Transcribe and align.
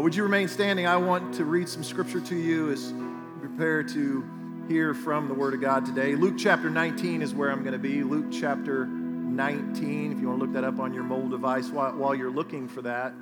Uh, 0.00 0.02
would 0.02 0.14
you 0.14 0.22
remain 0.22 0.48
standing? 0.48 0.86
I 0.86 0.96
want 0.96 1.34
to 1.34 1.44
read 1.44 1.68
some 1.68 1.84
scripture 1.84 2.20
to 2.20 2.34
you 2.34 2.70
as 2.70 2.90
we 2.90 3.48
prepare 3.48 3.82
to 3.82 4.24
hear 4.66 4.94
from 4.94 5.28
the 5.28 5.34
Word 5.34 5.52
of 5.52 5.60
God 5.60 5.84
today. 5.84 6.14
Luke 6.14 6.36
chapter 6.38 6.70
19 6.70 7.20
is 7.20 7.34
where 7.34 7.50
I'm 7.50 7.60
going 7.60 7.74
to 7.74 7.78
be. 7.78 8.02
Luke 8.02 8.26
chapter 8.32 8.86
19, 8.86 10.12
if 10.12 10.18
you 10.18 10.28
want 10.28 10.40
to 10.40 10.46
look 10.46 10.54
that 10.54 10.64
up 10.64 10.78
on 10.78 10.94
your 10.94 11.02
mobile 11.02 11.28
device 11.28 11.68
while, 11.68 11.92
while 11.92 12.14
you're 12.14 12.30
looking 12.30 12.66
for 12.66 12.80
that. 12.80 13.12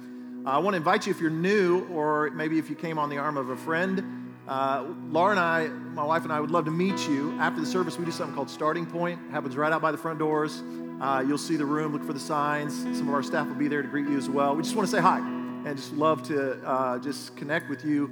Uh, 0.46 0.51
I 0.51 0.59
want 0.59 0.75
to 0.75 0.77
invite 0.77 1.06
you 1.06 1.11
if 1.11 1.21
you're 1.21 1.30
new, 1.30 1.85
or 1.88 2.30
maybe 2.30 2.61
if 2.61 2.70
you 2.70 2.77
came 2.77 2.96
on 2.96 3.10
the 3.10 3.18
arm 3.18 3.36
of 3.36 3.50
a 3.50 3.56
friend. 3.56 4.36
Uh, 4.46 4.84
Laura 5.10 5.32
and 5.32 5.40
I, 5.40 5.66
my 5.66 6.04
wife 6.04 6.22
and 6.22 6.32
I, 6.32 6.38
would 6.38 6.52
love 6.52 6.66
to 6.66 6.70
meet 6.70 7.08
you. 7.08 7.32
After 7.40 7.60
the 7.60 7.66
service, 7.66 7.98
we 7.98 8.04
do 8.04 8.12
something 8.12 8.36
called 8.36 8.50
Starting 8.50 8.86
Point. 8.86 9.20
It 9.29 9.32
happens 9.32 9.56
right 9.56 9.72
out 9.72 9.82
by 9.82 9.90
the 9.90 9.98
front 9.98 10.20
doors. 10.20 10.62
Uh, 11.00 11.24
you'll 11.26 11.38
see 11.38 11.56
the 11.56 11.66
room, 11.66 11.92
look 11.92 12.04
for 12.04 12.12
the 12.12 12.20
signs. 12.20 12.82
Some 12.96 13.08
of 13.08 13.14
our 13.14 13.22
staff 13.24 13.48
will 13.48 13.56
be 13.56 13.66
there 13.66 13.82
to 13.82 13.88
greet 13.88 14.06
you 14.06 14.16
as 14.16 14.30
well. 14.30 14.54
We 14.54 14.62
just 14.62 14.76
want 14.76 14.88
to 14.88 14.96
say 14.96 15.02
hi 15.02 15.38
and 15.64 15.77
just 15.77 15.93
love 15.93 16.22
to 16.25 16.52
uh, 16.66 16.98
just 16.98 17.36
connect 17.36 17.68
with 17.68 17.84
you 17.84 18.06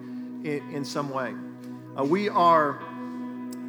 in, 0.44 0.62
in 0.72 0.84
some 0.84 1.10
way. 1.10 1.34
Uh, 1.98 2.04
we 2.04 2.28
are 2.28 2.80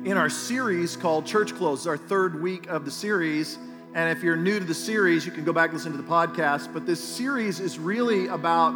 in 0.03 0.17
our 0.17 0.29
series 0.29 0.95
called 0.95 1.25
Church 1.25 1.53
Clothes, 1.55 1.87
our 1.87 1.97
third 1.97 2.41
week 2.41 2.67
of 2.67 2.85
the 2.85 2.91
series. 2.91 3.57
And 3.93 4.15
if 4.15 4.23
you're 4.23 4.35
new 4.35 4.59
to 4.59 4.65
the 4.65 4.73
series, 4.73 5.25
you 5.25 5.31
can 5.31 5.43
go 5.43 5.53
back 5.53 5.69
and 5.69 5.77
listen 5.77 5.91
to 5.91 5.97
the 5.97 6.03
podcast. 6.03 6.73
But 6.73 6.85
this 6.85 7.03
series 7.03 7.59
is 7.59 7.79
really 7.79 8.27
about 8.27 8.71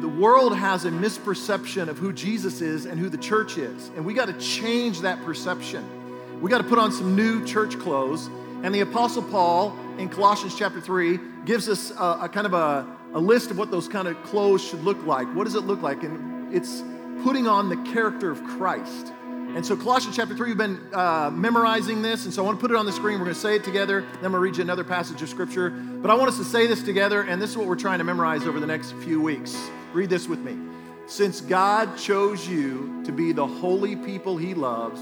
the 0.00 0.08
world 0.08 0.56
has 0.56 0.84
a 0.84 0.90
misperception 0.90 1.88
of 1.88 1.98
who 1.98 2.12
Jesus 2.12 2.60
is 2.60 2.84
and 2.84 3.00
who 3.00 3.08
the 3.08 3.18
church 3.18 3.56
is. 3.56 3.88
And 3.96 4.04
we 4.04 4.12
got 4.12 4.26
to 4.26 4.38
change 4.38 5.00
that 5.00 5.22
perception. 5.24 6.40
We 6.40 6.50
got 6.50 6.58
to 6.58 6.64
put 6.64 6.78
on 6.78 6.92
some 6.92 7.16
new 7.16 7.44
church 7.46 7.78
clothes. 7.78 8.28
And 8.62 8.74
the 8.74 8.80
Apostle 8.80 9.22
Paul 9.22 9.76
in 9.98 10.08
Colossians 10.08 10.54
chapter 10.56 10.80
3 10.80 11.18
gives 11.44 11.68
us 11.68 11.90
a, 11.92 12.18
a 12.22 12.28
kind 12.28 12.46
of 12.46 12.52
a, 12.52 12.95
a 13.14 13.20
list 13.20 13.50
of 13.50 13.58
what 13.58 13.70
those 13.70 13.88
kind 13.88 14.08
of 14.08 14.22
clothes 14.24 14.62
should 14.62 14.82
look 14.82 15.04
like. 15.06 15.26
What 15.34 15.44
does 15.44 15.54
it 15.54 15.62
look 15.62 15.82
like? 15.82 16.02
And 16.02 16.54
it's 16.54 16.82
putting 17.22 17.46
on 17.46 17.68
the 17.68 17.76
character 17.92 18.30
of 18.30 18.42
Christ. 18.44 19.12
And 19.54 19.64
so, 19.64 19.74
Colossians 19.76 20.14
chapter 20.14 20.36
3, 20.36 20.48
we've 20.48 20.58
been 20.58 20.78
uh, 20.92 21.30
memorizing 21.32 22.02
this, 22.02 22.24
and 22.24 22.34
so 22.34 22.42
I 22.42 22.44
want 22.44 22.58
to 22.58 22.60
put 22.60 22.70
it 22.70 22.76
on 22.76 22.84
the 22.84 22.92
screen. 22.92 23.18
We're 23.18 23.24
going 23.24 23.34
to 23.34 23.40
say 23.40 23.56
it 23.56 23.64
together, 23.64 24.00
then 24.00 24.16
I'm 24.16 24.20
going 24.20 24.32
to 24.32 24.38
read 24.38 24.56
you 24.56 24.62
another 24.62 24.84
passage 24.84 25.22
of 25.22 25.28
Scripture. 25.28 25.70
But 25.70 26.10
I 26.10 26.14
want 26.14 26.28
us 26.28 26.36
to 26.36 26.44
say 26.44 26.66
this 26.66 26.82
together, 26.82 27.22
and 27.22 27.40
this 27.40 27.50
is 27.50 27.56
what 27.56 27.66
we're 27.66 27.76
trying 27.76 27.98
to 27.98 28.04
memorize 28.04 28.42
over 28.42 28.60
the 28.60 28.66
next 28.66 28.92
few 28.96 29.20
weeks. 29.20 29.56
Read 29.94 30.10
this 30.10 30.28
with 30.28 30.40
me. 30.40 30.58
Since 31.06 31.40
God 31.40 31.96
chose 31.96 32.46
you 32.46 33.02
to 33.04 33.12
be 33.12 33.32
the 33.32 33.46
holy 33.46 33.96
people 33.96 34.36
he 34.36 34.52
loves, 34.52 35.00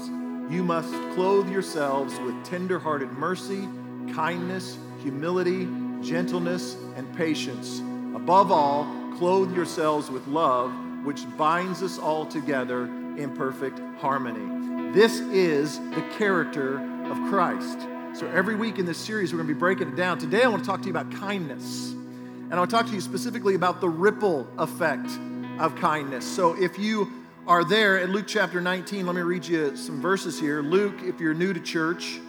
you 0.49 0.63
must 0.63 0.93
clothe 1.15 1.49
yourselves 1.49 2.17
with 2.19 2.41
tender-hearted 2.45 3.11
mercy, 3.13 3.67
kindness, 4.13 4.77
humility, 5.01 5.67
gentleness, 6.01 6.77
and 6.95 7.13
patience. 7.17 7.81
Above 8.15 8.49
all, 8.51 8.85
clothe 9.17 9.53
yourselves 9.53 10.09
with 10.09 10.25
love, 10.27 10.73
which 11.03 11.25
binds 11.37 11.83
us 11.83 11.99
all 11.99 12.25
together 12.25 12.85
in 13.17 13.35
perfect 13.35 13.79
harmony. 13.99 14.93
This 14.93 15.19
is 15.19 15.79
the 15.91 16.03
character 16.17 16.79
of 17.11 17.17
Christ. 17.29 17.81
So 18.13 18.25
every 18.27 18.55
week 18.55 18.79
in 18.79 18.85
this 18.85 18.97
series, 18.97 19.33
we're 19.33 19.39
going 19.39 19.49
to 19.49 19.53
be 19.53 19.59
breaking 19.59 19.89
it 19.89 19.95
down. 19.97 20.17
Today, 20.17 20.43
I 20.43 20.47
want 20.47 20.63
to 20.63 20.67
talk 20.67 20.79
to 20.83 20.85
you 20.85 20.91
about 20.91 21.11
kindness. 21.11 21.91
And 21.91 22.53
I 22.53 22.57
want 22.57 22.69
to 22.69 22.75
talk 22.77 22.85
to 22.87 22.93
you 22.93 23.01
specifically 23.01 23.55
about 23.55 23.81
the 23.81 23.89
ripple 23.89 24.47
effect 24.57 25.09
of 25.59 25.75
kindness. 25.75 26.25
So 26.25 26.59
if 26.59 26.79
you 26.79 27.11
are 27.47 27.65
there 27.65 27.97
in 27.97 28.13
Luke 28.13 28.25
chapter 28.27 28.61
19, 28.61 29.05
let 29.05 29.15
me 29.15 29.21
read 29.21 29.45
you 29.45 29.75
some 29.75 30.01
verses 30.01 30.39
here. 30.39 30.61
Luke, 30.61 31.01
if 31.03 31.19
you're 31.19 31.33
new 31.33 31.53
to 31.53 31.59
church, 31.59 32.19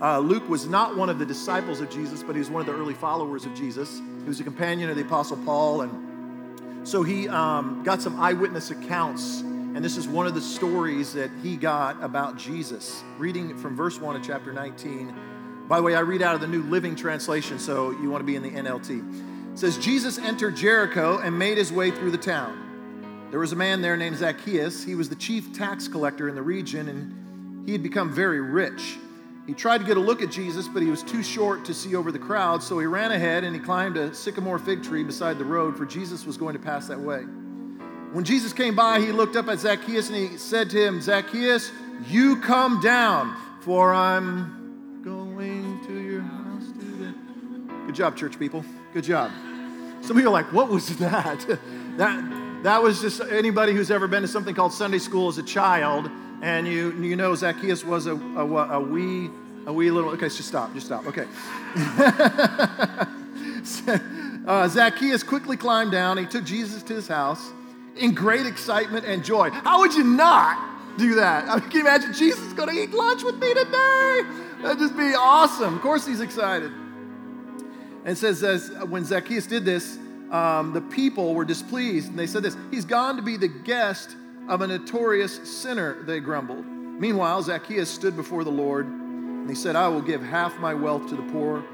uh, 0.00 0.18
Luke 0.18 0.48
was 0.48 0.66
not 0.66 0.96
one 0.96 1.08
of 1.08 1.18
the 1.18 1.26
disciples 1.26 1.80
of 1.80 1.90
Jesus, 1.90 2.22
but 2.22 2.34
he 2.34 2.38
was 2.38 2.50
one 2.50 2.60
of 2.60 2.66
the 2.66 2.74
early 2.74 2.94
followers 2.94 3.44
of 3.46 3.54
Jesus. 3.54 4.00
He 4.22 4.28
was 4.28 4.40
a 4.40 4.44
companion 4.44 4.90
of 4.90 4.96
the 4.96 5.02
Apostle 5.02 5.38
Paul, 5.44 5.82
and 5.82 6.86
so 6.88 7.02
he 7.02 7.28
um, 7.28 7.82
got 7.84 8.02
some 8.02 8.20
eyewitness 8.20 8.70
accounts 8.70 9.42
and 9.74 9.84
this 9.84 9.96
is 9.96 10.06
one 10.06 10.28
of 10.28 10.34
the 10.34 10.40
stories 10.40 11.12
that 11.14 11.32
he 11.42 11.56
got 11.56 12.00
about 12.00 12.38
Jesus. 12.38 13.02
Reading 13.18 13.58
from 13.58 13.74
verse 13.74 14.00
1 14.00 14.14
of 14.14 14.22
chapter 14.22 14.52
19. 14.52 15.12
By 15.66 15.78
the 15.78 15.82
way, 15.82 15.96
I 15.96 16.00
read 16.00 16.22
out 16.22 16.36
of 16.36 16.40
the 16.40 16.46
New 16.46 16.62
Living 16.62 16.94
Translation, 16.94 17.58
so 17.58 17.90
you 17.90 18.08
want 18.08 18.20
to 18.20 18.24
be 18.24 18.36
in 18.36 18.42
the 18.44 18.52
NLT. 18.52 19.52
It 19.52 19.58
says, 19.58 19.76
Jesus 19.78 20.16
entered 20.16 20.54
Jericho 20.54 21.18
and 21.18 21.36
made 21.36 21.58
his 21.58 21.72
way 21.72 21.90
through 21.90 22.12
the 22.12 22.18
town. 22.18 23.26
There 23.32 23.40
was 23.40 23.50
a 23.50 23.56
man 23.56 23.82
there 23.82 23.96
named 23.96 24.18
Zacchaeus. 24.18 24.84
He 24.84 24.94
was 24.94 25.08
the 25.08 25.16
chief 25.16 25.52
tax 25.52 25.88
collector 25.88 26.28
in 26.28 26.36
the 26.36 26.42
region, 26.42 26.88
and 26.88 27.66
he 27.66 27.72
had 27.72 27.82
become 27.82 28.12
very 28.12 28.40
rich. 28.40 28.96
He 29.46 29.52
tried 29.52 29.78
to 29.78 29.84
get 29.84 29.98
a 29.98 30.00
look 30.00 30.22
at 30.22 30.30
Jesus, 30.30 30.68
but 30.68 30.82
he 30.82 30.88
was 30.88 31.02
too 31.02 31.22
short 31.22 31.66
to 31.66 31.74
see 31.74 31.94
over 31.94 32.10
the 32.10 32.18
crowd, 32.18 32.62
so 32.62 32.78
he 32.78 32.86
ran 32.86 33.12
ahead 33.12 33.44
and 33.44 33.54
he 33.54 33.60
climbed 33.60 33.98
a 33.98 34.14
sycamore 34.14 34.58
fig 34.58 34.82
tree 34.82 35.04
beside 35.04 35.38
the 35.38 35.44
road, 35.44 35.76
for 35.76 35.84
Jesus 35.84 36.24
was 36.24 36.38
going 36.38 36.54
to 36.54 36.58
pass 36.58 36.88
that 36.88 36.98
way. 36.98 37.24
When 38.12 38.24
Jesus 38.24 38.52
came 38.52 38.74
by, 38.74 39.00
he 39.00 39.12
looked 39.12 39.36
up 39.36 39.48
at 39.48 39.58
Zacchaeus 39.58 40.08
and 40.08 40.16
he 40.16 40.38
said 40.38 40.70
to 40.70 40.82
him, 40.82 41.00
Zacchaeus, 41.00 41.72
you 42.06 42.40
come 42.40 42.80
down, 42.80 43.36
for 43.60 43.92
I'm 43.92 45.02
going 45.04 45.84
to 45.86 46.00
your 46.00 46.22
house 46.22 46.68
today. 46.78 47.12
Good 47.86 47.94
job, 47.94 48.16
church 48.16 48.38
people. 48.38 48.64
Good 48.94 49.04
job. 49.04 49.30
Some 50.00 50.16
of 50.16 50.22
you 50.22 50.28
are 50.28 50.32
like, 50.32 50.52
what 50.52 50.68
was 50.68 50.96
that? 50.98 51.44
that, 51.96 52.62
that 52.62 52.82
was 52.82 53.02
just 53.02 53.20
anybody 53.20 53.74
who's 53.74 53.90
ever 53.90 54.06
been 54.06 54.22
to 54.22 54.28
something 54.28 54.54
called 54.54 54.72
Sunday 54.72 54.98
school 54.98 55.28
as 55.28 55.36
a 55.36 55.42
child, 55.42 56.10
and 56.44 56.68
you, 56.68 56.92
you 57.00 57.16
know 57.16 57.34
Zacchaeus 57.34 57.84
was 57.84 58.06
a, 58.06 58.14
a, 58.14 58.44
a 58.44 58.80
wee, 58.80 59.30
a 59.64 59.72
wee 59.72 59.90
little, 59.90 60.10
okay, 60.10 60.26
just 60.26 60.44
stop, 60.44 60.74
just 60.74 60.84
stop, 60.84 61.06
okay. 61.06 61.24
uh, 64.46 64.68
Zacchaeus 64.68 65.22
quickly 65.22 65.56
climbed 65.56 65.90
down. 65.90 66.18
He 66.18 66.26
took 66.26 66.44
Jesus 66.44 66.82
to 66.82 66.96
his 66.96 67.08
house 67.08 67.50
in 67.96 68.12
great 68.12 68.44
excitement 68.44 69.06
and 69.06 69.24
joy. 69.24 69.48
How 69.48 69.80
would 69.80 69.94
you 69.94 70.04
not 70.04 70.98
do 70.98 71.14
that? 71.14 71.48
I 71.48 71.56
mean, 71.56 71.70
can 71.70 71.72
you 71.72 71.80
imagine 71.80 72.12
Jesus 72.12 72.40
is 72.40 72.52
going 72.52 72.68
to 72.68 72.74
eat 72.74 72.90
lunch 72.90 73.22
with 73.22 73.36
me 73.36 73.54
today? 73.54 74.20
That'd 74.60 74.80
just 74.80 74.98
be 74.98 75.14
awesome. 75.14 75.76
Of 75.76 75.80
course, 75.80 76.06
he's 76.06 76.20
excited. 76.20 76.70
And 78.04 78.18
says, 78.18 78.42
as 78.42 78.68
when 78.90 79.06
Zacchaeus 79.06 79.46
did 79.46 79.64
this, 79.64 79.96
um, 80.30 80.74
the 80.74 80.82
people 80.82 81.34
were 81.34 81.46
displeased, 81.46 82.10
and 82.10 82.18
they 82.18 82.26
said 82.26 82.42
this 82.42 82.54
He's 82.70 82.84
gone 82.84 83.16
to 83.16 83.22
be 83.22 83.38
the 83.38 83.48
guest 83.48 84.14
of 84.48 84.60
a 84.60 84.66
notorious 84.66 85.36
sinner, 85.48 86.02
they 86.02 86.20
grumbled. 86.20 86.64
Meanwhile, 86.66 87.42
Zacchaeus 87.42 87.90
stood 87.90 88.16
before 88.16 88.44
the 88.44 88.50
Lord, 88.50 88.86
and 88.86 89.48
he 89.48 89.54
said, 89.54 89.76
I 89.76 89.88
will 89.88 90.02
give 90.02 90.22
half 90.22 90.58
my 90.58 90.74
wealth 90.74 91.08
to 91.08 91.16
the 91.16 91.22
poor, 91.32 91.64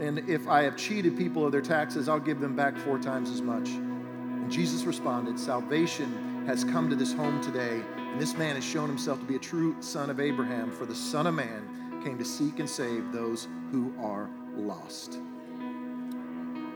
and 0.00 0.18
if 0.28 0.48
I 0.48 0.62
have 0.62 0.76
cheated 0.76 1.16
people 1.16 1.44
of 1.44 1.52
their 1.52 1.62
taxes, 1.62 2.08
I'll 2.08 2.20
give 2.20 2.40
them 2.40 2.56
back 2.56 2.76
four 2.76 2.98
times 2.98 3.30
as 3.30 3.40
much. 3.40 3.68
And 3.68 4.50
Jesus 4.50 4.84
responded, 4.84 5.38
Salvation 5.38 6.44
has 6.46 6.64
come 6.64 6.90
to 6.90 6.96
this 6.96 7.12
home 7.12 7.42
today, 7.42 7.82
and 7.96 8.20
this 8.20 8.36
man 8.36 8.54
has 8.54 8.64
shown 8.64 8.88
himself 8.88 9.18
to 9.20 9.24
be 9.24 9.36
a 9.36 9.40
true 9.40 9.76
son 9.80 10.10
of 10.10 10.20
Abraham, 10.20 10.70
for 10.70 10.86
the 10.86 10.94
Son 10.94 11.26
of 11.26 11.34
Man 11.34 12.00
came 12.04 12.18
to 12.18 12.24
seek 12.24 12.58
and 12.58 12.68
save 12.68 13.12
those 13.12 13.48
who 13.72 13.92
are 14.00 14.28
lost. 14.56 15.18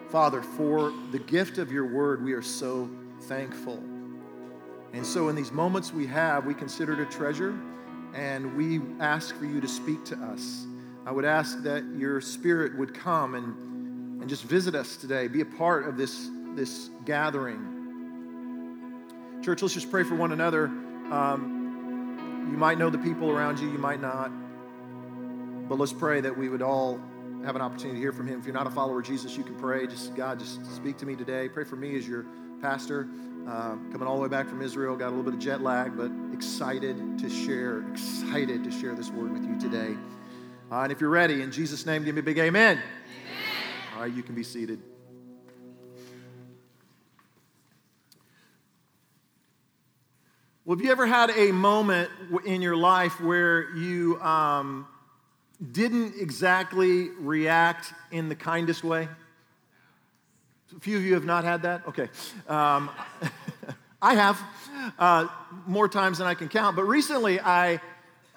Father, 0.08 0.42
for 0.42 0.92
the 1.12 1.20
gift 1.20 1.58
of 1.58 1.70
your 1.70 1.86
word, 1.86 2.24
we 2.24 2.32
are 2.32 2.42
so 2.42 2.90
thankful. 3.22 3.80
And 5.00 5.06
so, 5.06 5.30
in 5.30 5.34
these 5.34 5.50
moments 5.50 5.94
we 5.94 6.06
have, 6.08 6.44
we 6.44 6.52
consider 6.52 6.92
it 6.92 7.00
a 7.00 7.06
treasure, 7.06 7.58
and 8.12 8.54
we 8.54 8.82
ask 9.00 9.34
for 9.34 9.46
you 9.46 9.58
to 9.58 9.66
speak 9.66 10.04
to 10.04 10.16
us. 10.18 10.66
I 11.06 11.10
would 11.10 11.24
ask 11.24 11.62
that 11.62 11.86
your 11.96 12.20
spirit 12.20 12.76
would 12.76 12.92
come 12.92 13.34
and, 13.34 14.20
and 14.20 14.28
just 14.28 14.42
visit 14.44 14.74
us 14.74 14.98
today, 14.98 15.26
be 15.26 15.40
a 15.40 15.46
part 15.46 15.88
of 15.88 15.96
this 15.96 16.28
this 16.54 16.90
gathering. 17.06 18.98
Church, 19.42 19.62
let's 19.62 19.72
just 19.72 19.90
pray 19.90 20.02
for 20.02 20.16
one 20.16 20.32
another. 20.32 20.66
Um, 20.66 22.50
you 22.50 22.58
might 22.58 22.76
know 22.76 22.90
the 22.90 22.98
people 22.98 23.30
around 23.30 23.58
you, 23.58 23.72
you 23.72 23.78
might 23.78 24.02
not. 24.02 24.30
But 25.66 25.78
let's 25.78 25.94
pray 25.94 26.20
that 26.20 26.36
we 26.36 26.50
would 26.50 26.60
all 26.60 27.00
have 27.46 27.56
an 27.56 27.62
opportunity 27.62 27.94
to 27.96 28.02
hear 28.02 28.12
from 28.12 28.28
Him. 28.28 28.38
If 28.38 28.44
you're 28.44 28.52
not 28.52 28.66
a 28.66 28.70
follower 28.70 29.00
of 29.00 29.06
Jesus, 29.06 29.34
you 29.34 29.44
can 29.44 29.54
pray. 29.54 29.86
Just 29.86 30.14
God, 30.14 30.38
just 30.38 30.62
speak 30.76 30.98
to 30.98 31.06
me 31.06 31.16
today. 31.16 31.48
Pray 31.48 31.64
for 31.64 31.76
me 31.76 31.96
as 31.96 32.06
your 32.06 32.26
pastor, 32.60 33.08
uh, 33.48 33.76
coming 33.92 34.06
all 34.06 34.16
the 34.16 34.22
way 34.22 34.28
back 34.28 34.48
from 34.48 34.62
Israel. 34.62 34.96
Got 34.96 35.08
a 35.08 35.10
little 35.10 35.24
bit 35.24 35.34
of 35.34 35.40
jet 35.40 35.62
lag, 35.62 35.96
but 35.96 36.10
excited 36.32 37.18
to 37.18 37.28
share, 37.28 37.88
excited 37.90 38.64
to 38.64 38.70
share 38.70 38.94
this 38.94 39.10
word 39.10 39.32
with 39.32 39.44
you 39.44 39.58
today. 39.58 39.96
Uh, 40.70 40.82
and 40.82 40.92
if 40.92 41.00
you're 41.00 41.10
ready, 41.10 41.42
in 41.42 41.50
Jesus' 41.50 41.84
name, 41.86 42.04
give 42.04 42.14
me 42.14 42.20
a 42.20 42.22
big 42.22 42.38
amen. 42.38 42.76
amen. 42.76 42.84
All 43.94 44.02
right, 44.02 44.12
you 44.12 44.22
can 44.22 44.34
be 44.34 44.44
seated. 44.44 44.80
Well, 50.64 50.76
have 50.76 50.84
you 50.84 50.92
ever 50.92 51.06
had 51.06 51.30
a 51.30 51.50
moment 51.50 52.10
in 52.44 52.62
your 52.62 52.76
life 52.76 53.20
where 53.20 53.74
you 53.74 54.20
um, 54.20 54.86
didn't 55.72 56.14
exactly 56.20 57.08
react 57.08 57.92
in 58.12 58.28
the 58.28 58.36
kindest 58.36 58.84
way? 58.84 59.08
A 60.76 60.80
few 60.80 60.96
of 60.96 61.02
you 61.02 61.14
have 61.14 61.24
not 61.24 61.44
had 61.44 61.62
that? 61.62 61.86
Okay. 61.88 62.08
Um, 62.48 62.90
I 64.02 64.14
have 64.14 64.40
uh, 64.98 65.26
more 65.66 65.88
times 65.88 66.18
than 66.18 66.26
I 66.26 66.34
can 66.34 66.48
count. 66.48 66.76
But 66.76 66.84
recently, 66.84 67.40
I 67.40 67.80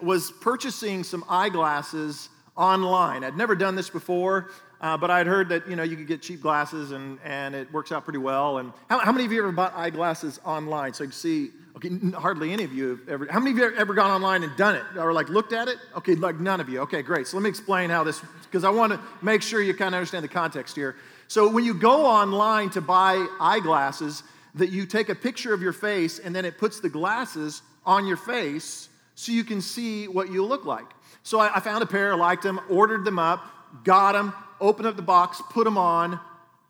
was 0.01 0.31
purchasing 0.31 1.03
some 1.03 1.23
eyeglasses 1.29 2.29
online. 2.57 3.23
I'd 3.23 3.37
never 3.37 3.55
done 3.55 3.75
this 3.75 3.89
before. 3.89 4.49
uh, 4.81 4.97
but 4.97 5.09
I'd 5.09 5.27
heard 5.27 5.47
that 5.49 5.67
you 5.69 5.77
know 5.77 5.83
you 5.83 5.95
could 5.95 6.07
get 6.07 6.21
cheap 6.21 6.41
glasses 6.41 6.91
and, 6.91 7.17
and 7.23 7.55
it 7.55 7.71
works 7.71 7.91
out 7.91 8.03
pretty 8.03 8.19
well. 8.19 8.57
And 8.57 8.73
how, 8.89 8.99
how 8.99 9.11
many 9.13 9.25
of 9.25 9.31
you 9.31 9.39
ever 9.39 9.51
bought 9.51 9.73
eyeglasses 9.75 10.39
online 10.45 10.93
so 10.93 11.03
you 11.03 11.09
can 11.09 11.17
see? 11.17 11.51
Okay, 11.77 11.89
hardly 12.15 12.51
any 12.51 12.65
of 12.65 12.73
you 12.73 12.89
have 12.89 13.09
ever. 13.09 13.27
How 13.31 13.39
many 13.39 13.51
of 13.51 13.57
you 13.57 13.63
have 13.63 13.73
ever 13.75 13.93
gone 13.93 14.11
online 14.11 14.43
and 14.43 14.55
done 14.57 14.75
it 14.75 14.83
or 14.97 15.13
like 15.13 15.29
looked 15.29 15.53
at 15.53 15.67
it? 15.69 15.77
Okay, 15.97 16.15
like 16.15 16.39
none 16.39 16.59
of 16.59 16.67
you. 16.69 16.81
Okay, 16.81 17.01
great. 17.01 17.27
So 17.27 17.37
let 17.37 17.43
me 17.43 17.49
explain 17.49 17.89
how 17.89 18.03
this 18.03 18.21
because 18.43 18.63
I 18.65 18.69
want 18.69 18.91
to 18.91 18.99
make 19.21 19.41
sure 19.41 19.61
you 19.61 19.73
kind 19.73 19.95
of 19.95 19.99
understand 19.99 20.23
the 20.23 20.29
context 20.29 20.75
here. 20.75 20.95
So 21.33 21.49
when 21.49 21.65
you 21.65 21.73
go 21.73 22.05
online 22.05 22.69
to 22.69 22.81
buy 22.81 23.25
eyeglasses, 23.39 24.21
that 24.53 24.69
you 24.69 24.85
take 24.85 25.09
a 25.09 25.15
picture 25.15 25.51
of 25.51 25.63
your 25.63 25.73
face 25.73 26.19
and 26.19 26.35
then 26.35 26.45
it 26.45 26.59
puts 26.59 26.79
the 26.79 26.89
glasses 26.89 27.63
on 27.87 28.05
your 28.05 28.17
face 28.17 28.87
so 29.15 29.31
you 29.31 29.43
can 29.43 29.59
see 29.59 30.07
what 30.07 30.31
you 30.31 30.45
look 30.45 30.63
like. 30.63 30.85
So 31.23 31.39
I, 31.39 31.55
I 31.55 31.59
found 31.59 31.81
a 31.81 31.87
pair, 31.87 32.15
liked 32.15 32.43
them, 32.43 32.61
ordered 32.69 33.03
them 33.03 33.17
up, 33.17 33.43
got 33.83 34.11
them, 34.11 34.31
opened 34.61 34.87
up 34.87 34.95
the 34.95 35.01
box, 35.01 35.41
put 35.49 35.63
them 35.63 35.75
on, 35.75 36.19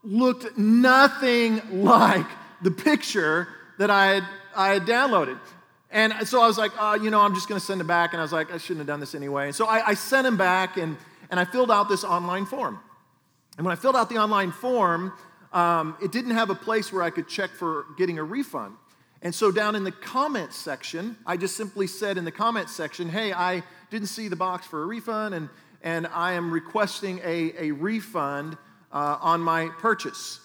looked 0.01 0.57
nothing 0.57 1.61
like 1.83 2.27
the 2.61 2.71
picture 2.71 3.49
that 3.79 3.91
I 3.91 4.13
had, 4.13 4.23
I 4.55 4.69
had 4.75 4.83
downloaded. 4.83 5.39
And 5.91 6.25
so 6.25 6.41
I 6.41 6.47
was 6.47 6.57
like, 6.57 6.71
uh, 6.79 6.97
you 7.03 7.09
know, 7.09 7.19
I'm 7.19 7.35
just 7.35 7.49
going 7.49 7.59
to 7.59 7.65
send 7.65 7.81
it 7.81 7.87
back. 7.87 8.13
And 8.13 8.21
I 8.21 8.23
was 8.23 8.31
like, 8.31 8.49
I 8.53 8.59
shouldn't 8.59 8.77
have 8.77 8.87
done 8.87 9.01
this 9.01 9.13
anyway. 9.13 9.51
So 9.51 9.65
I, 9.65 9.89
I 9.89 9.93
sent 9.95 10.25
him 10.25 10.37
back 10.37 10.77
and, 10.77 10.95
and 11.29 11.37
I 11.37 11.43
filled 11.43 11.69
out 11.69 11.89
this 11.89 12.05
online 12.05 12.45
form. 12.45 12.79
And 13.57 13.65
when 13.65 13.71
I 13.71 13.75
filled 13.75 13.95
out 13.95 14.09
the 14.09 14.17
online 14.17 14.51
form, 14.51 15.13
um, 15.51 15.95
it 16.01 16.11
didn't 16.11 16.31
have 16.31 16.49
a 16.49 16.55
place 16.55 16.91
where 16.91 17.03
I 17.03 17.11
could 17.11 17.27
check 17.27 17.51
for 17.51 17.85
getting 17.97 18.17
a 18.17 18.23
refund. 18.23 18.75
And 19.21 19.33
so 19.33 19.51
down 19.51 19.75
in 19.75 19.83
the 19.83 19.91
comments 19.91 20.57
section, 20.57 21.15
I 21.25 21.37
just 21.37 21.55
simply 21.55 21.87
said 21.87 22.17
in 22.17 22.25
the 22.25 22.31
comments 22.31 22.75
section, 22.75 23.07
hey, 23.07 23.31
I 23.31 23.63
didn't 23.89 24.07
see 24.07 24.27
the 24.27 24.35
box 24.35 24.67
for 24.67 24.83
a 24.83 24.85
refund, 24.85 25.33
and, 25.33 25.49
and 25.81 26.07
I 26.07 26.33
am 26.33 26.51
requesting 26.51 27.21
a, 27.23 27.53
a 27.57 27.71
refund 27.71 28.57
uh, 28.91 29.17
on 29.21 29.39
my 29.39 29.69
purchase. 29.79 30.41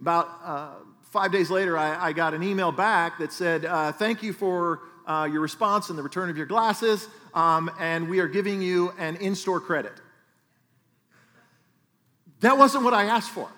About 0.00 0.30
uh, 0.42 0.70
five 1.10 1.30
days 1.30 1.50
later, 1.50 1.76
I, 1.76 2.06
I, 2.06 2.12
got 2.12 2.32
an 2.32 2.42
email 2.42 2.72
back 2.72 3.18
that 3.18 3.32
said, 3.32 3.64
uh, 3.64 3.92
thank 3.92 4.22
you 4.22 4.32
for 4.32 4.80
uh, 5.06 5.28
your 5.30 5.40
response 5.40 5.90
and 5.90 5.98
the 5.98 6.02
return 6.02 6.30
of 6.30 6.36
your 6.36 6.46
glasses, 6.46 7.06
um, 7.34 7.70
and 7.78 8.08
we 8.08 8.18
are 8.18 8.28
giving 8.28 8.62
you 8.62 8.92
an 8.98 9.16
in 9.16 9.34
store 9.34 9.60
credit. 9.60 9.92
That 12.42 12.58
wasn't 12.58 12.84
what 12.84 12.94
I 12.94 13.04
asked 13.04 13.30
for. 13.30 13.48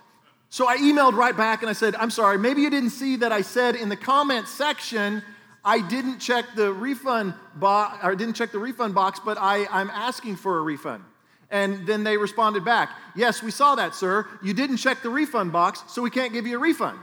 So 0.51 0.69
I 0.69 0.77
emailed 0.77 1.15
right 1.15 1.37
back 1.37 1.63
and 1.63 1.69
I 1.69 1.73
said, 1.73 1.97
I'm 1.97 2.11
sorry, 2.11 2.39
maybe 2.39 2.63
you 2.63 2.71
didn't 2.71 2.91
see 2.91 3.17
that 3.17 3.33
I 3.33 3.43
said 3.43 3.75
in 3.75 3.89
the 3.89 3.97
comment 3.97 4.47
section, 4.47 5.23
I 5.65 5.81
didn't 5.81 6.21
check 6.21 6.45
the 6.55 6.73
refund 6.73 7.35
box, 7.57 7.99
or 8.05 8.15
didn't 8.15 8.35
check 8.35 8.53
the 8.53 8.59
refund 8.59 8.95
box, 8.95 9.19
but 9.19 9.37
I, 9.41 9.67
I'm 9.67 9.91
asking 9.91 10.37
for 10.37 10.59
a 10.59 10.63
refund. 10.63 11.03
And 11.51 11.87
then 11.87 12.05
they 12.05 12.17
responded 12.17 12.65
back, 12.65 12.91
Yes, 13.17 13.43
we 13.43 13.51
saw 13.51 13.75
that, 13.75 13.95
sir. 13.95 14.27
You 14.43 14.55
didn't 14.55 14.77
check 14.77 15.03
the 15.03 15.11
refund 15.11 15.53
box, 15.53 15.83
so 15.89 16.03
we 16.03 16.11
can't 16.11 16.33
give 16.33 16.47
you 16.47 16.57
a 16.57 16.61
refund. 16.61 16.99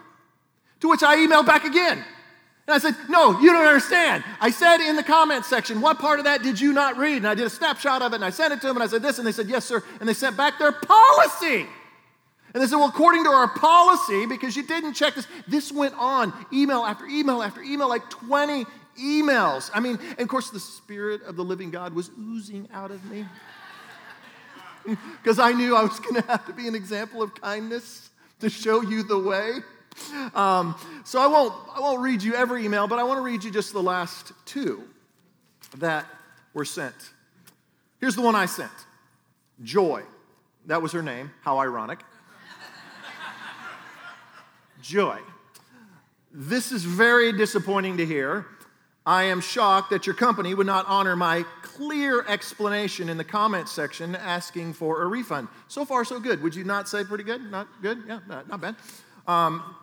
To 0.82 0.90
which 0.90 1.04
I 1.04 1.18
emailed 1.18 1.46
back 1.46 1.66
again. 1.66 2.04
And 2.68 2.76
I 2.76 2.78
said, 2.78 2.96
No, 3.10 3.40
you 3.40 3.52
don't 3.52 3.66
understand. 3.66 4.24
I 4.40 4.52
said 4.52 4.80
in 4.82 4.96
the 4.96 5.04
comment 5.04 5.46
section, 5.46 5.82
What 5.82 6.00
part 6.00 6.20
of 6.20 6.26
that 6.26 6.44
did 6.44 6.60
you 6.60 6.74
not 6.74 6.98
read? 6.98 7.18
And 7.18 7.28
I 7.28 7.36
did 7.36 7.46
a 7.46 7.50
snapshot 7.50 8.02
of 8.02 8.14
it 8.14 8.16
and 8.16 8.26
I 8.26 8.30
sent 8.30 8.54
it 8.54 8.62
to 8.62 8.68
them 8.68 8.78
and 8.78 8.84
I 8.84 8.88
said 8.88 9.02
this, 9.02 9.18
and 9.18 9.28
they 9.28 9.32
said, 9.32 9.50
Yes, 9.50 9.66
sir. 9.66 9.84
And 10.00 10.08
they 10.08 10.14
sent 10.14 10.38
back 10.38 10.60
their 10.60 10.72
policy. 10.72 11.68
And 12.54 12.62
they 12.62 12.68
said, 12.68 12.76
well, 12.76 12.90
according 12.90 13.24
to 13.24 13.30
our 13.30 13.48
policy, 13.48 14.26
because 14.26 14.58
you 14.58 14.64
didn't 14.64 14.94
check 14.94 15.16
this, 15.16 15.26
this 15.48 15.72
went 15.72 15.96
on 15.98 16.34
email 16.52 16.84
after 16.84 17.06
email 17.06 17.42
after 17.42 17.62
email, 17.62 17.88
like 17.88 18.10
20 18.10 18.66
emails. 19.02 19.72
I 19.74 19.80
mean, 19.80 19.98
and 20.12 20.20
of 20.20 20.28
course, 20.28 20.50
the 20.50 20.60
Spirit 20.60 21.24
of 21.24 21.38
the 21.38 21.44
living 21.44 21.72
God 21.72 21.94
was 21.94 22.12
oozing 22.20 22.68
out 22.74 22.92
of 22.92 23.04
me. 23.10 23.26
Because 25.22 25.38
I 25.38 25.52
knew 25.52 25.76
I 25.76 25.84
was 25.84 26.00
going 26.00 26.16
to 26.16 26.28
have 26.28 26.48
to 26.48 26.54
be 26.54 26.68
an 26.68 26.74
example 26.74 27.22
of 27.22 27.40
kindness 27.40 28.10
to 28.40 28.50
show 28.50 28.82
you 28.82 29.04
the 29.04 29.20
way. 29.20 29.60
Um, 30.34 30.76
so 31.04 31.20
I 31.20 31.28
won't, 31.28 31.54
I 31.76 31.80
won't 31.80 32.02
read 32.02 32.24
you 32.24 32.36
every 32.36 32.66
email, 32.66 32.88
but 32.88 33.00
I 33.00 33.04
want 33.04 33.18
to 33.18 33.22
read 33.22 33.44
you 33.44 33.52
just 33.52 33.74
the 33.74 33.84
last 33.84 34.32
two 34.46 34.84
that 35.78 36.06
were 36.54 36.66
sent. 36.66 36.96
Here's 38.00 38.16
the 38.16 38.22
one 38.22 38.36
I 38.36 38.46
sent 38.46 38.72
Joy. 39.64 40.04
That 40.66 40.82
was 40.82 40.92
her 40.92 41.02
name. 41.02 41.32
How 41.42 41.60
ironic 41.60 42.00
joy. 44.82 45.20
This 46.34 46.72
is 46.72 46.84
very 46.84 47.32
disappointing 47.32 47.98
to 47.98 48.06
hear. 48.06 48.46
I 49.06 49.24
am 49.24 49.42
shocked 49.42 49.90
that 49.92 50.06
your 50.06 50.16
company 50.16 50.54
would 50.54 50.68
not 50.68 50.86
honor 50.88 51.16
my 51.16 51.44
clear 51.64 52.26
explanation 52.28 53.10
in 53.10 53.18
the 53.18 53.24
comments 53.24 53.72
section 53.72 54.16
asking 54.16 54.74
for 54.74 55.02
a 55.02 55.08
refund. 55.08 55.48
So 55.68 55.86
far, 55.86 56.06
so 56.06 56.20
good. 56.20 56.42
Would 56.44 56.56
you 56.56 56.64
not 56.64 56.88
say 56.88 57.04
pretty 57.04 57.24
good? 57.24 57.50
Not 57.50 57.68
good? 57.82 58.04
Yeah, 58.08 58.20
not, 58.28 58.48
not 58.48 58.62
bad. 58.62 58.76
Um, 59.28 59.76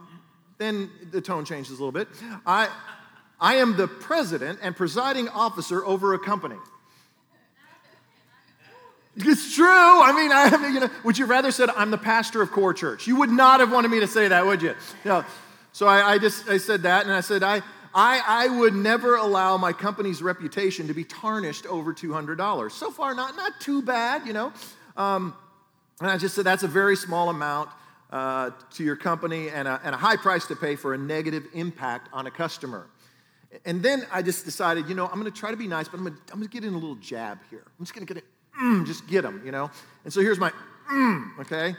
then 0.58 0.90
the 1.10 1.20
tone 1.20 1.44
changes 1.44 1.70
a 1.70 1.84
little 1.84 1.93
bit. 1.93 2.08
I, 2.44 2.69
I 3.40 3.56
am 3.56 3.76
the 3.76 3.87
president 3.88 4.58
and 4.62 4.76
presiding 4.76 5.28
officer 5.28 5.84
over 5.84 6.14
a 6.14 6.19
company. 6.19 6.56
It's 9.16 9.55
true. 9.55 9.66
I 9.66 10.12
mean, 10.12 10.32
I, 10.32 10.69
you 10.72 10.81
know, 10.81 10.90
would 11.05 11.19
you 11.19 11.26
rather 11.26 11.50
said 11.50 11.70
I'm 11.70 11.90
the 11.90 11.99
pastor 11.99 12.43
of 12.43 12.50
Core 12.50 12.75
Church? 12.75 13.06
You 13.06 13.16
would 13.16 13.31
not 13.31 13.60
have 13.60 13.72
wanted 13.72 13.90
me 13.90 14.00
to 14.00 14.06
say 14.06 14.28
that, 14.28 14.46
would 14.46 14.62
you? 14.62 14.75
know, 15.05 15.25
so 15.72 15.87
I, 15.87 16.12
I 16.12 16.19
just 16.19 16.49
I 16.49 16.58
said 16.58 16.82
that, 16.82 17.04
and 17.04 17.12
I 17.12 17.20
said 17.20 17.43
I, 17.43 17.62
I 17.94 18.22
I 18.26 18.49
would 18.49 18.75
never 18.75 19.16
allow 19.16 19.56
my 19.56 19.72
company's 19.72 20.22
reputation 20.22 20.87
to 20.88 20.94
be 20.94 21.04
tarnished 21.04 21.66
over 21.66 21.93
two 21.93 22.12
hundred 22.12 22.38
dollars. 22.38 22.75
So 22.75 22.90
far, 22.90 23.14
not 23.14 23.37
not 23.37 23.61
too 23.61 23.82
bad, 23.82 24.26
you 24.26 24.32
know. 24.32 24.52
Um, 24.96 25.34
and 26.00 26.08
I 26.08 26.16
just 26.16 26.34
said 26.34 26.44
that's 26.44 26.62
a 26.62 26.69
very 26.69 26.96
small 26.96 27.28
amount 27.28 27.70
uh, 28.10 28.50
to 28.75 28.84
your 28.84 28.96
company 28.96 29.49
and 29.50 29.69
a, 29.69 29.81
and 29.84 29.94
a 29.94 29.99
high 29.99 30.16
price 30.16 30.46
to 30.46 30.56
pay 30.56 30.76
for 30.76 30.94
a 30.94 30.99
negative 30.99 31.44
impact 31.55 32.08
on 32.12 32.26
a 32.26 32.31
customer. 32.31 32.87
And 33.64 33.82
then 33.82 34.06
I 34.12 34.22
just 34.22 34.44
decided, 34.44 34.88
you 34.88 34.94
know, 34.94 35.06
I'm 35.06 35.20
going 35.20 35.31
to 35.31 35.38
try 35.38 35.50
to 35.50 35.56
be 35.56 35.66
nice, 35.66 35.88
but 35.88 35.99
I'm 35.99 36.05
going 36.05 36.16
to, 36.16 36.32
I'm 36.32 36.43
to 36.43 36.49
get 36.49 36.64
in 36.64 36.75
a 36.75 36.78
little 36.78 36.96
jab 36.96 37.38
here. 37.50 37.64
I'm 37.64 37.84
just 37.84 37.94
going 37.94 38.06
to 38.06 38.14
get 38.14 38.22
it 38.22 38.28
mm, 38.60 38.87
just 38.87 39.06
get 39.06 39.22
them, 39.22 39.43
you 39.44 39.52
know? 39.52 39.70
And 40.05 40.12
so 40.12 40.20
here's 40.20 40.38
my 40.38 40.52
mm, 40.90 41.38
okay? 41.40 41.76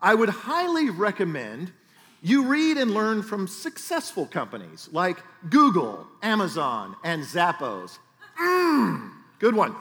I 0.00 0.14
would 0.14 0.28
highly 0.28 0.90
recommend 0.90 1.72
you 2.22 2.46
read 2.46 2.76
and 2.76 2.92
learn 2.92 3.22
from 3.22 3.46
successful 3.46 4.26
companies 4.26 4.88
like 4.92 5.18
Google, 5.50 6.06
Amazon, 6.22 6.96
and 7.04 7.22
Zappos. 7.22 7.98
Mm, 8.40 9.12
good 9.38 9.54
one. 9.54 9.74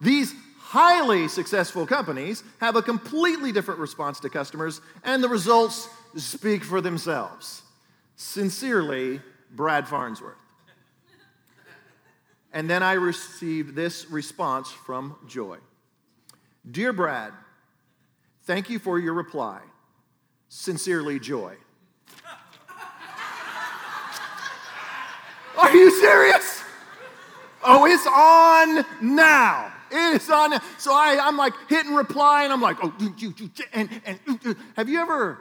These 0.00 0.34
highly 0.72 1.28
successful 1.28 1.86
companies 1.86 2.42
have 2.58 2.76
a 2.76 2.82
completely 2.82 3.52
different 3.52 3.78
response 3.78 4.18
to 4.18 4.30
customers, 4.30 4.80
and 5.04 5.22
the 5.22 5.28
results 5.28 5.86
speak 6.16 6.64
for 6.64 6.80
themselves. 6.80 7.60
Sincerely, 8.16 9.20
Brad 9.50 9.86
Farnsworth. 9.86 10.38
And 12.54 12.70
then 12.70 12.82
I 12.82 12.94
received 12.94 13.74
this 13.74 14.10
response 14.10 14.70
from 14.70 15.16
Joy. 15.28 15.58
Dear 16.70 16.94
Brad, 16.94 17.34
thank 18.44 18.70
you 18.70 18.78
for 18.78 18.98
your 18.98 19.12
reply. 19.12 19.60
Sincerely, 20.48 21.20
Joy. 21.20 21.54
Are 25.58 25.76
you 25.76 25.90
serious? 26.00 26.62
Oh, 27.62 27.84
it's 27.84 28.06
on 28.06 28.86
now. 29.14 29.70
It 29.92 30.16
is 30.16 30.30
on. 30.30 30.52
So 30.78 30.92
I, 30.92 31.18
I'm 31.22 31.36
like 31.36 31.52
hitting 31.68 31.94
reply, 31.94 32.44
and 32.44 32.52
I'm 32.52 32.60
like, 32.60 32.78
oh, 32.82 32.92
and, 33.72 33.88
and 34.04 34.18
have 34.76 34.88
you 34.88 35.00
ever, 35.00 35.38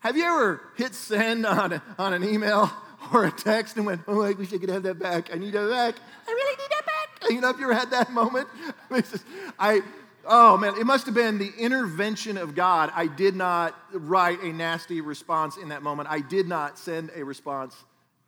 have 0.00 0.16
you 0.16 0.24
ever 0.24 0.60
hit 0.76 0.94
send 0.94 1.46
on, 1.46 1.80
on 1.98 2.12
an 2.12 2.24
email 2.24 2.70
or 3.12 3.24
a 3.24 3.32
text 3.32 3.76
and 3.76 3.86
went, 3.86 4.02
oh, 4.06 4.22
I 4.22 4.32
wish 4.32 4.52
I 4.52 4.58
could 4.58 4.68
have 4.68 4.82
that 4.84 4.98
back. 4.98 5.34
I 5.34 5.38
need 5.38 5.52
that 5.52 5.68
back. 5.68 5.96
I 6.28 6.30
really 6.30 6.56
need 6.56 6.70
that 6.70 6.86
back. 6.86 6.90
You 7.30 7.40
know, 7.40 7.48
if 7.48 7.58
you 7.58 7.64
ever 7.64 7.72
had 7.72 7.90
that 7.92 8.12
moment? 8.12 8.48
I, 9.58 9.80
Oh 10.26 10.56
man, 10.56 10.74
it 10.78 10.86
must 10.86 11.06
have 11.06 11.14
been 11.14 11.38
the 11.38 11.52
intervention 11.58 12.38
of 12.38 12.54
God. 12.54 12.90
I 12.94 13.06
did 13.06 13.36
not 13.36 13.78
write 13.92 14.42
a 14.42 14.52
nasty 14.52 15.00
response 15.00 15.56
in 15.56 15.68
that 15.68 15.82
moment. 15.82 16.08
I 16.10 16.20
did 16.20 16.48
not 16.48 16.78
send 16.78 17.10
a 17.14 17.24
response 17.24 17.76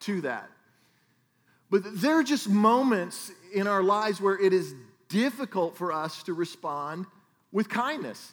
to 0.01 0.21
that. 0.23 0.51
But 1.71 1.83
there 2.01 2.19
are 2.19 2.23
just 2.23 2.49
moments 2.49 3.33
in 3.53 3.67
our 3.67 3.83
lives 3.83 4.21
where 4.21 4.39
it 4.39 4.53
is 4.53 4.75
difficult 5.09 5.77
for 5.77 5.93
us 5.93 6.23
to 6.25 6.35
respond 6.35 7.07
with 7.53 7.69
kindness. 7.69 8.33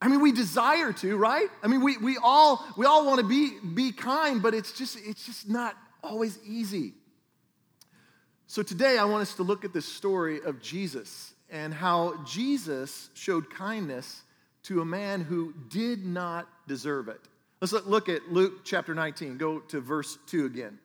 I 0.00 0.08
mean, 0.08 0.20
we 0.20 0.32
desire 0.32 0.92
to, 0.92 1.16
right? 1.16 1.48
I 1.62 1.68
mean, 1.68 1.82
we, 1.82 1.96
we 1.96 2.18
all 2.22 2.64
we 2.76 2.86
all 2.86 3.06
want 3.06 3.20
to 3.20 3.26
be 3.26 3.52
be 3.74 3.92
kind, 3.92 4.42
but 4.42 4.54
it's 4.54 4.72
just 4.72 4.98
it's 5.04 5.24
just 5.24 5.48
not 5.48 5.74
always 6.02 6.38
easy. 6.46 6.92
So 8.46 8.62
today 8.62 8.98
I 8.98 9.04
want 9.04 9.22
us 9.22 9.34
to 9.34 9.42
look 9.42 9.64
at 9.64 9.72
the 9.72 9.82
story 9.82 10.40
of 10.42 10.60
Jesus 10.60 11.34
and 11.50 11.72
how 11.74 12.22
Jesus 12.24 13.10
showed 13.14 13.50
kindness 13.50 14.22
to 14.64 14.80
a 14.80 14.84
man 14.84 15.20
who 15.20 15.54
did 15.68 16.04
not 16.04 16.48
deserve 16.66 17.08
it. 17.08 17.20
Let's 17.60 17.72
look 17.72 18.08
at 18.08 18.30
Luke 18.30 18.64
chapter 18.64 18.94
19. 18.94 19.38
Go 19.38 19.60
to 19.60 19.80
verse 19.80 20.18
2 20.26 20.46
again. 20.46 20.78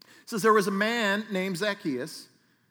It 0.00 0.30
says, 0.30 0.42
There 0.42 0.52
was 0.52 0.68
a 0.68 0.72
man 0.72 1.24
named 1.30 1.56
Zacchaeus, 1.56 2.28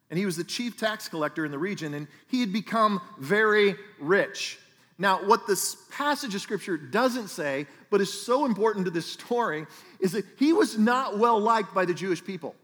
and 0.09 0.19
he 0.19 0.25
was 0.25 0.37
the 0.37 0.43
chief 0.43 0.77
tax 0.77 1.07
collector 1.07 1.45
in 1.45 1.51
the 1.51 1.57
region, 1.57 1.93
and 1.93 2.07
he 2.27 2.39
had 2.39 2.53
become 2.53 3.01
very 3.19 3.75
rich. 3.99 4.59
Now, 4.97 5.25
what 5.25 5.45
this 5.45 5.75
passage 5.91 6.35
of 6.35 6.41
scripture 6.41 6.77
doesn't 6.77 7.27
say, 7.27 7.67
but 7.89 7.99
is 8.01 8.25
so 8.25 8.45
important 8.45 8.85
to 8.85 8.91
this 8.91 9.05
story, 9.05 9.65
is 9.99 10.13
that 10.13 10.25
he 10.37 10.53
was 10.53 10.77
not 10.77 11.17
well 11.17 11.39
liked 11.39 11.73
by 11.73 11.85
the 11.85 11.93
Jewish 11.93 12.23
people. 12.23 12.55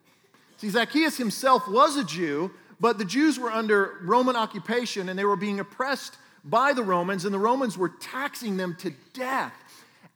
See, 0.57 0.69
Zacchaeus 0.69 1.17
himself 1.17 1.67
was 1.67 1.97
a 1.97 2.03
Jew, 2.03 2.51
but 2.79 2.97
the 2.97 3.05
Jews 3.05 3.37
were 3.37 3.51
under 3.51 3.97
Roman 4.03 4.35
occupation 4.35 5.09
and 5.09 5.17
they 5.17 5.25
were 5.25 5.35
being 5.35 5.59
oppressed 5.59 6.17
by 6.43 6.73
the 6.73 6.83
Romans, 6.83 7.25
and 7.25 7.33
the 7.33 7.39
Romans 7.39 7.77
were 7.77 7.89
taxing 7.89 8.57
them 8.57 8.75
to 8.79 8.91
death. 9.13 9.53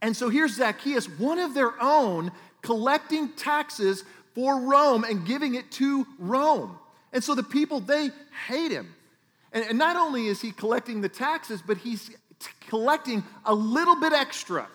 And 0.01 0.15
so 0.17 0.29
here's 0.29 0.55
Zacchaeus, 0.55 1.07
one 1.07 1.37
of 1.37 1.53
their 1.53 1.79
own, 1.81 2.31
collecting 2.61 3.29
taxes 3.33 4.03
for 4.33 4.59
Rome 4.59 5.03
and 5.03 5.25
giving 5.25 5.55
it 5.55 5.71
to 5.73 6.07
Rome. 6.17 6.77
And 7.15 7.23
so 7.23 7.33
the 7.33 7.43
people, 7.43 7.79
they 7.79 8.09
hate 8.45 8.71
him. 8.71 8.93
And, 9.53 9.63
and 9.69 9.77
not 9.77 9.95
only 9.95 10.27
is 10.27 10.41
he 10.41 10.51
collecting 10.51 10.99
the 10.99 11.07
taxes, 11.07 11.63
but 11.65 11.77
he's 11.77 12.11
collecting 12.67 13.23
a 13.45 13.55
little 13.55 13.95
bit 13.95 14.11
extra 14.11 14.67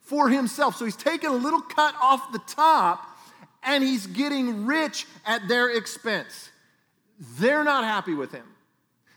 for 0.00 0.28
himself. 0.28 0.74
So 0.74 0.84
he's 0.86 0.96
taking 0.96 1.30
a 1.30 1.34
little 1.34 1.60
cut 1.60 1.94
off 2.02 2.32
the 2.32 2.40
top 2.48 3.06
and 3.62 3.84
he's 3.84 4.08
getting 4.08 4.66
rich 4.66 5.06
at 5.24 5.46
their 5.46 5.70
expense. 5.70 6.50
They're 7.38 7.62
not 7.62 7.84
happy 7.84 8.14
with 8.14 8.32
him. 8.32 8.44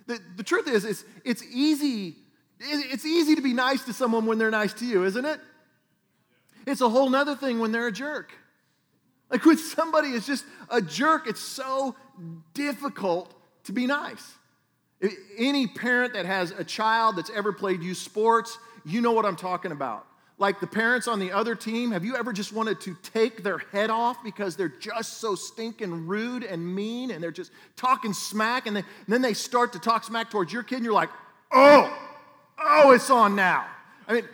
The, 0.05 0.19
the 0.35 0.43
truth 0.43 0.67
is, 0.67 0.85
it's, 0.85 1.03
it's, 1.25 1.43
easy, 1.51 2.15
it's 2.59 3.05
easy 3.05 3.33
to 3.35 3.41
be 3.41 3.53
nice 3.53 3.85
to 3.85 3.93
someone 3.93 4.27
when 4.27 4.37
they're 4.37 4.51
nice 4.51 4.73
to 4.73 4.85
you, 4.85 5.03
isn't 5.03 5.25
it? 5.25 5.39
It's 6.67 6.81
a 6.81 6.89
whole 6.89 7.09
nother 7.09 7.35
thing 7.35 7.57
when 7.57 7.71
they're 7.71 7.87
a 7.87 7.91
jerk. 7.91 8.31
Like 9.29 9.45
when 9.45 9.57
somebody 9.57 10.09
is 10.09 10.25
just 10.25 10.45
a 10.69 10.81
jerk, 10.81 11.27
it's 11.27 11.41
so 11.41 11.95
difficult 12.53 13.33
to 13.65 13.73
be 13.73 13.85
nice. 13.85 14.35
Any 15.37 15.67
parent 15.67 16.13
that 16.13 16.25
has 16.25 16.51
a 16.51 16.63
child 16.63 17.17
that's 17.17 17.29
ever 17.29 17.51
played 17.53 17.83
youth 17.83 17.97
sports, 17.97 18.57
you 18.85 19.01
know 19.01 19.11
what 19.11 19.25
I'm 19.25 19.35
talking 19.35 19.71
about. 19.71 20.07
Like 20.39 20.59
the 20.59 20.67
parents 20.67 21.07
on 21.07 21.19
the 21.19 21.31
other 21.31 21.55
team, 21.55 21.91
have 21.91 22.05
you 22.05 22.15
ever 22.15 22.31
just 22.31 22.53
wanted 22.53 22.79
to 22.81 22.95
take 23.01 23.43
their 23.43 23.57
head 23.57 23.89
off 23.89 24.23
because 24.23 24.55
they're 24.55 24.73
just 24.79 25.17
so 25.17 25.33
stinking 25.33 26.05
rude 26.05 26.43
and 26.43 26.75
mean 26.75 27.09
and 27.11 27.21
they're 27.21 27.31
just 27.31 27.51
talking 27.75 28.13
smack 28.13 28.67
and, 28.67 28.75
they, 28.75 28.81
and 28.81 29.07
then 29.07 29.21
they 29.21 29.33
start 29.33 29.73
to 29.73 29.79
talk 29.79 30.03
smack 30.03 30.29
towards 30.29 30.53
your 30.53 30.61
kid 30.61 30.75
and 30.75 30.85
you're 30.85 30.93
like, 30.93 31.09
oh, 31.51 31.91
oh, 32.59 32.91
it's 32.91 33.09
on 33.09 33.35
now. 33.35 33.65
I 34.07 34.13
mean, 34.13 34.27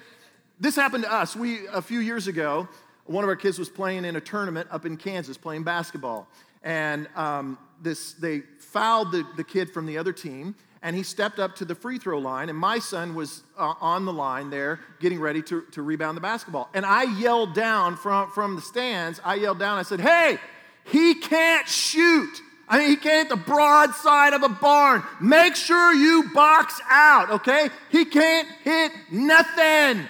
this 0.59 0.75
happened 0.75 1.05
to 1.05 1.12
us. 1.12 1.35
We, 1.35 1.67
a 1.67 1.81
few 1.81 2.00
years 2.00 2.27
ago, 2.27 2.67
one 3.05 3.24
of 3.24 3.29
our 3.29 3.36
kids 3.36 3.60
was 3.60 3.69
playing 3.69 4.05
in 4.05 4.15
a 4.15 4.22
tournament 4.22 4.67
up 4.72 4.86
in 4.86 4.98
Kansas, 4.98 5.38
playing 5.38 5.63
basketball. 5.63 6.27
And 6.63 7.07
um, 7.15 7.57
this, 7.81 8.13
they 8.13 8.41
fouled 8.60 9.12
the, 9.12 9.25
the 9.36 9.43
kid 9.43 9.69
from 9.72 9.86
the 9.86 9.98
other 9.98 10.13
team, 10.13 10.55
and 10.81 10.95
he 10.95 11.03
stepped 11.03 11.39
up 11.39 11.55
to 11.57 11.65
the 11.65 11.75
free 11.75 11.98
throw 11.98 12.19
line. 12.19 12.50
And 12.50 12.57
my 12.57 12.79
son 12.79 13.15
was 13.15 13.43
uh, 13.57 13.74
on 13.81 14.05
the 14.05 14.13
line 14.13 14.50
there, 14.50 14.79
getting 15.00 15.19
ready 15.19 15.41
to, 15.43 15.63
to 15.72 15.81
rebound 15.81 16.15
the 16.15 16.22
basketball. 16.22 16.69
And 16.74 16.86
I 16.86 17.03
yelled 17.03 17.53
down 17.53 17.98
from, 17.98 18.31
from 18.31 18.55
the 18.55 18.62
stands, 18.62 19.19
I 19.24 19.36
yelled 19.36 19.60
down, 19.60 19.77
I 19.77 19.83
said, 19.83 20.00
Hey, 20.00 20.38
he 20.86 21.15
can't 21.15 21.67
shoot. 21.67 22.41
I 22.67 22.79
mean, 22.79 22.89
he 22.89 22.95
can't 22.95 23.29
hit 23.29 23.29
the 23.29 23.43
broad 23.43 23.93
side 23.93 24.33
of 24.33 24.43
a 24.43 24.50
barn. 24.50 25.03
Make 25.22 25.55
sure 25.55 25.93
you 25.93 26.31
box 26.33 26.79
out, 26.89 27.29
okay? 27.29 27.69
He 27.89 28.05
can't 28.05 28.48
hit 28.63 28.91
nothing. 29.12 30.07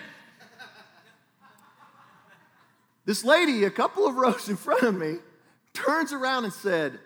This 3.06 3.24
lady, 3.24 3.64
a 3.66 3.72
couple 3.72 4.08
of 4.08 4.16
rows 4.24 4.50
in 4.50 4.56
front 4.56 4.84
of 4.84 4.96
me, 4.96 5.16
turns 5.74 6.14
around 6.14 6.46
and 6.46 6.54
said, 6.54 7.00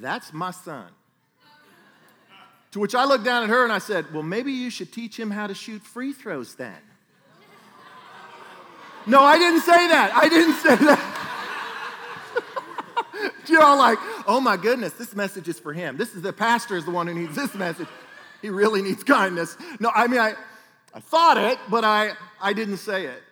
That's 0.00 0.32
my 0.32 0.50
son. 0.50 0.86
To 2.72 2.80
which 2.80 2.94
I 2.94 3.04
looked 3.04 3.24
down 3.24 3.44
at 3.44 3.50
her 3.50 3.62
and 3.62 3.72
I 3.72 3.78
said, 3.78 4.12
Well, 4.12 4.22
maybe 4.22 4.52
you 4.52 4.70
should 4.70 4.92
teach 4.92 5.18
him 5.18 5.30
how 5.30 5.46
to 5.46 5.54
shoot 5.54 5.82
free 5.82 6.12
throws 6.12 6.54
then. 6.54 6.76
No, 9.06 9.20
I 9.20 9.38
didn't 9.38 9.60
say 9.60 9.88
that. 9.88 10.12
I 10.14 10.28
didn't 10.28 10.54
say 10.54 10.76
that. 10.76 11.20
You're 13.46 13.62
all 13.62 13.76
like, 13.76 13.98
oh 14.26 14.40
my 14.40 14.56
goodness, 14.56 14.94
this 14.94 15.14
message 15.14 15.46
is 15.48 15.60
for 15.60 15.72
him. 15.72 15.96
This 15.96 16.14
is 16.14 16.22
the 16.22 16.32
pastor 16.32 16.76
is 16.76 16.86
the 16.86 16.90
one 16.90 17.06
who 17.06 17.14
needs 17.14 17.36
this 17.36 17.54
message. 17.54 17.88
He 18.40 18.48
really 18.48 18.82
needs 18.82 19.04
kindness. 19.04 19.56
No, 19.78 19.90
I 19.94 20.06
mean, 20.06 20.20
I, 20.20 20.34
I 20.94 21.00
thought 21.00 21.36
it, 21.36 21.58
but 21.70 21.84
I, 21.84 22.12
I 22.40 22.52
didn't 22.54 22.78
say 22.78 23.06
it. 23.06 23.22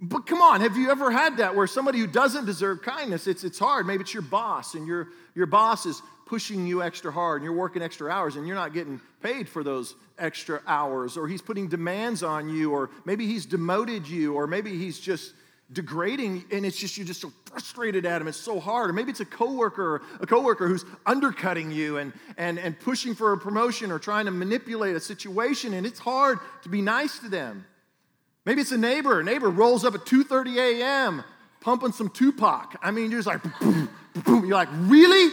But 0.00 0.26
come 0.26 0.40
on, 0.40 0.60
have 0.60 0.76
you 0.76 0.90
ever 0.90 1.10
had 1.10 1.38
that 1.38 1.56
where 1.56 1.66
somebody 1.66 1.98
who 1.98 2.06
doesn't 2.06 2.44
deserve 2.44 2.82
kindness, 2.82 3.26
it's, 3.26 3.42
it's 3.42 3.58
hard. 3.58 3.86
Maybe 3.86 4.02
it's 4.02 4.14
your 4.14 4.22
boss, 4.22 4.74
and 4.74 4.86
your, 4.86 5.08
your 5.34 5.46
boss 5.46 5.86
is 5.86 6.00
pushing 6.24 6.66
you 6.66 6.82
extra 6.82 7.10
hard, 7.10 7.40
and 7.40 7.44
you're 7.44 7.58
working 7.58 7.82
extra 7.82 8.10
hours, 8.10 8.36
and 8.36 8.46
you're 8.46 8.54
not 8.54 8.72
getting 8.72 9.00
paid 9.22 9.48
for 9.48 9.64
those 9.64 9.96
extra 10.18 10.62
hours, 10.68 11.16
or 11.16 11.26
he's 11.26 11.42
putting 11.42 11.66
demands 11.66 12.22
on 12.22 12.48
you, 12.48 12.70
or 12.70 12.90
maybe 13.04 13.26
he's 13.26 13.44
demoted 13.44 14.06
you, 14.06 14.34
or 14.34 14.46
maybe 14.46 14.78
he's 14.78 15.00
just 15.00 15.32
degrading 15.72 16.44
and 16.50 16.64
it's 16.64 16.78
just 16.78 16.96
you're 16.96 17.06
just 17.06 17.20
so 17.20 17.30
frustrated 17.44 18.06
at 18.06 18.22
him. 18.22 18.28
It's 18.28 18.38
so 18.38 18.58
hard. 18.58 18.88
Or 18.88 18.92
maybe 18.94 19.10
it's 19.10 19.20
a 19.20 19.26
coworker 19.26 20.00
a 20.20 20.26
coworker 20.26 20.66
who's 20.66 20.86
undercutting 21.04 21.70
you 21.70 21.98
and 21.98 22.14
and 22.38 22.58
and 22.58 22.78
pushing 22.80 23.14
for 23.14 23.32
a 23.32 23.38
promotion 23.38 23.92
or 23.92 23.98
trying 23.98 24.24
to 24.24 24.30
manipulate 24.30 24.96
a 24.96 25.00
situation 25.00 25.74
and 25.74 25.86
it's 25.86 25.98
hard 25.98 26.38
to 26.62 26.70
be 26.70 26.80
nice 26.80 27.18
to 27.18 27.28
them 27.28 27.66
Maybe 28.48 28.62
it's 28.62 28.72
a 28.72 28.78
neighbor. 28.78 29.20
A 29.20 29.24
neighbor 29.24 29.50
rolls 29.50 29.84
up 29.84 29.94
at 29.94 30.06
2:30 30.06 30.56
a.m. 30.56 31.22
pumping 31.60 31.92
some 31.92 32.08
Tupac. 32.08 32.76
I 32.80 32.90
mean, 32.90 33.10
you're 33.10 33.20
just 33.20 33.26
like, 33.26 33.42
boom, 33.60 33.90
boom. 34.24 34.46
You're 34.46 34.56
like, 34.56 34.70
really? 34.72 35.30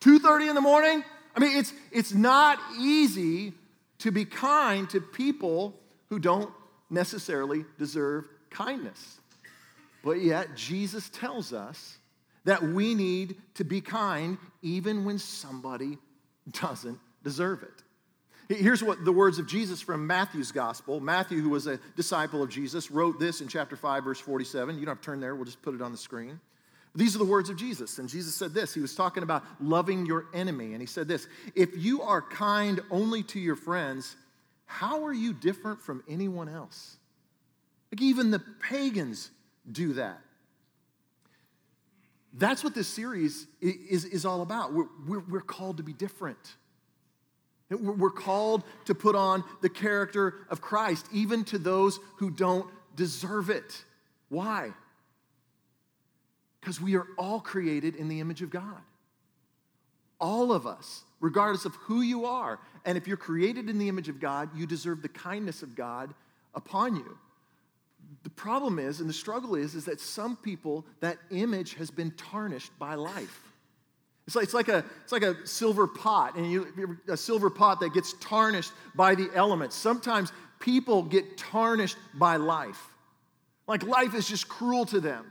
2:30 0.00 0.48
in 0.48 0.56
the 0.56 0.60
morning? 0.60 1.04
I 1.36 1.38
mean, 1.38 1.56
it's 1.56 1.72
it's 1.92 2.12
not 2.12 2.58
easy 2.80 3.52
to 3.98 4.10
be 4.10 4.24
kind 4.24 4.90
to 4.90 5.00
people 5.00 5.78
who 6.08 6.18
don't 6.18 6.50
necessarily 6.90 7.64
deserve 7.78 8.24
kindness. 8.50 9.20
But 10.02 10.20
yet, 10.20 10.56
Jesus 10.56 11.10
tells 11.10 11.52
us 11.52 11.98
that 12.42 12.60
we 12.60 12.96
need 12.96 13.36
to 13.54 13.62
be 13.62 13.80
kind 13.80 14.36
even 14.62 15.04
when 15.04 15.20
somebody 15.20 15.96
doesn't 16.50 16.98
deserve 17.22 17.62
it. 17.62 17.84
Here's 18.56 18.82
what 18.82 19.04
the 19.04 19.12
words 19.12 19.38
of 19.38 19.46
Jesus 19.46 19.80
from 19.80 20.06
Matthew's 20.06 20.52
gospel. 20.52 21.00
Matthew, 21.00 21.40
who 21.40 21.50
was 21.50 21.66
a 21.66 21.78
disciple 21.96 22.42
of 22.42 22.50
Jesus, 22.50 22.90
wrote 22.90 23.18
this 23.18 23.40
in 23.40 23.48
chapter 23.48 23.76
5, 23.76 24.04
verse 24.04 24.20
47. 24.20 24.78
You 24.78 24.84
don't 24.84 24.96
have 24.96 25.00
to 25.00 25.04
turn 25.04 25.20
there, 25.20 25.34
we'll 25.34 25.44
just 25.44 25.62
put 25.62 25.74
it 25.74 25.82
on 25.82 25.92
the 25.92 25.98
screen. 25.98 26.40
These 26.94 27.14
are 27.14 27.18
the 27.18 27.24
words 27.24 27.48
of 27.48 27.56
Jesus. 27.56 27.98
And 27.98 28.08
Jesus 28.08 28.34
said 28.34 28.52
this. 28.52 28.74
He 28.74 28.80
was 28.80 28.94
talking 28.94 29.22
about 29.22 29.44
loving 29.60 30.04
your 30.04 30.26
enemy. 30.34 30.72
And 30.72 30.80
he 30.80 30.86
said 30.86 31.08
this 31.08 31.26
If 31.54 31.70
you 31.76 32.02
are 32.02 32.20
kind 32.20 32.80
only 32.90 33.22
to 33.24 33.40
your 33.40 33.56
friends, 33.56 34.16
how 34.66 35.04
are 35.04 35.12
you 35.12 35.32
different 35.32 35.80
from 35.80 36.02
anyone 36.08 36.48
else? 36.48 36.96
Like 37.90 38.02
even 38.02 38.30
the 38.30 38.42
pagans 38.60 39.30
do 39.70 39.94
that. 39.94 40.20
That's 42.34 42.64
what 42.64 42.74
this 42.74 42.88
series 42.88 43.46
is, 43.60 44.06
is 44.06 44.24
all 44.24 44.40
about. 44.40 44.72
We're, 44.72 44.88
we're, 45.06 45.20
we're 45.20 45.40
called 45.40 45.76
to 45.78 45.82
be 45.82 45.92
different. 45.92 46.56
We're 47.80 48.10
called 48.10 48.64
to 48.86 48.94
put 48.94 49.14
on 49.14 49.44
the 49.60 49.68
character 49.68 50.34
of 50.50 50.60
Christ, 50.60 51.06
even 51.12 51.44
to 51.46 51.58
those 51.58 51.98
who 52.16 52.30
don't 52.30 52.66
deserve 52.96 53.50
it. 53.50 53.84
Why? 54.28 54.72
Because 56.60 56.80
we 56.80 56.96
are 56.96 57.06
all 57.18 57.40
created 57.40 57.96
in 57.96 58.08
the 58.08 58.20
image 58.20 58.42
of 58.42 58.50
God. 58.50 58.80
All 60.20 60.52
of 60.52 60.66
us, 60.66 61.02
regardless 61.20 61.64
of 61.64 61.74
who 61.76 62.02
you 62.02 62.26
are. 62.26 62.58
And 62.84 62.96
if 62.96 63.08
you're 63.08 63.16
created 63.16 63.68
in 63.68 63.78
the 63.78 63.88
image 63.88 64.08
of 64.08 64.20
God, 64.20 64.50
you 64.56 64.66
deserve 64.66 65.02
the 65.02 65.08
kindness 65.08 65.62
of 65.62 65.74
God 65.74 66.14
upon 66.54 66.96
you. 66.96 67.18
The 68.22 68.30
problem 68.30 68.78
is, 68.78 69.00
and 69.00 69.08
the 69.08 69.14
struggle 69.14 69.54
is, 69.54 69.74
is 69.74 69.86
that 69.86 70.00
some 70.00 70.36
people, 70.36 70.84
that 71.00 71.18
image 71.30 71.74
has 71.74 71.90
been 71.90 72.12
tarnished 72.12 72.76
by 72.78 72.94
life. 72.94 73.51
It's 74.26 74.36
like, 74.36 74.44
it's 74.44 74.54
like, 74.54 74.68
a, 74.68 74.84
it's 75.02 75.12
like 75.12 75.22
a 75.22 75.46
silver 75.46 75.86
pot, 75.86 76.36
and 76.36 76.50
you, 76.50 76.98
a 77.08 77.16
silver 77.16 77.50
pot 77.50 77.80
that 77.80 77.92
gets 77.92 78.14
tarnished 78.14 78.72
by 78.94 79.14
the 79.14 79.28
elements. 79.34 79.74
Sometimes 79.74 80.32
people 80.60 81.02
get 81.02 81.36
tarnished 81.36 81.96
by 82.14 82.36
life. 82.36 82.80
Like 83.66 83.82
life 83.84 84.14
is 84.14 84.28
just 84.28 84.48
cruel 84.48 84.86
to 84.86 85.00
them. 85.00 85.26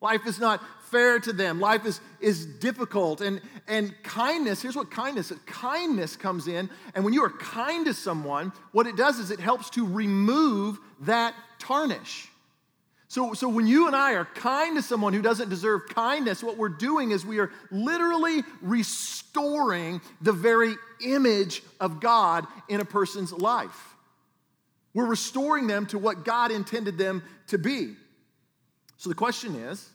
Life 0.00 0.26
is 0.26 0.38
not 0.38 0.62
fair 0.90 1.18
to 1.20 1.32
them. 1.32 1.60
Life 1.60 1.84
is, 1.84 2.00
is 2.20 2.46
difficult. 2.46 3.20
And, 3.20 3.40
and 3.68 3.94
kindness, 4.02 4.62
here's 4.62 4.76
what 4.76 4.90
kindness 4.90 5.30
is 5.30 5.38
kindness 5.46 6.16
comes 6.16 6.48
in, 6.48 6.70
and 6.94 7.04
when 7.04 7.12
you 7.12 7.22
are 7.24 7.30
kind 7.30 7.84
to 7.86 7.94
someone, 7.94 8.52
what 8.72 8.86
it 8.86 8.96
does 8.96 9.18
is 9.18 9.30
it 9.30 9.40
helps 9.40 9.70
to 9.70 9.86
remove 9.86 10.78
that 11.00 11.34
tarnish. 11.58 12.29
So, 13.10 13.34
so 13.34 13.48
when 13.48 13.66
you 13.66 13.88
and 13.88 13.96
I 13.96 14.12
are 14.12 14.24
kind 14.24 14.76
to 14.76 14.82
someone 14.82 15.12
who 15.12 15.20
doesn't 15.20 15.48
deserve 15.48 15.88
kindness, 15.88 16.44
what 16.44 16.56
we're 16.56 16.68
doing 16.68 17.10
is 17.10 17.26
we 17.26 17.40
are 17.40 17.50
literally 17.72 18.44
restoring 18.62 20.00
the 20.20 20.30
very 20.30 20.76
image 21.04 21.64
of 21.80 21.98
God 21.98 22.46
in 22.68 22.80
a 22.80 22.84
person's 22.84 23.32
life. 23.32 23.96
We're 24.94 25.08
restoring 25.08 25.66
them 25.66 25.86
to 25.86 25.98
what 25.98 26.24
God 26.24 26.52
intended 26.52 26.98
them 26.98 27.24
to 27.48 27.58
be. 27.58 27.96
So 28.96 29.08
the 29.08 29.16
question 29.16 29.56
is 29.56 29.90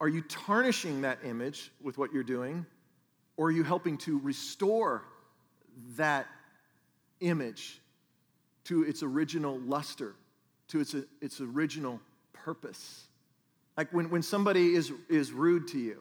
are 0.00 0.08
you 0.08 0.22
tarnishing 0.22 1.02
that 1.02 1.20
image 1.24 1.70
with 1.80 1.96
what 1.96 2.12
you're 2.12 2.24
doing, 2.24 2.66
or 3.36 3.46
are 3.46 3.52
you 3.52 3.62
helping 3.62 3.98
to 3.98 4.18
restore 4.18 5.04
that 5.96 6.26
image 7.20 7.80
to 8.64 8.82
its 8.82 9.04
original 9.04 9.60
luster, 9.60 10.16
to 10.68 10.80
its, 10.80 10.94
its 11.20 11.40
original 11.40 12.00
purpose. 12.32 13.04
Like 13.76 13.92
when, 13.92 14.10
when 14.10 14.22
somebody 14.22 14.74
is, 14.74 14.92
is 15.08 15.32
rude 15.32 15.68
to 15.68 15.78
you, 15.78 16.00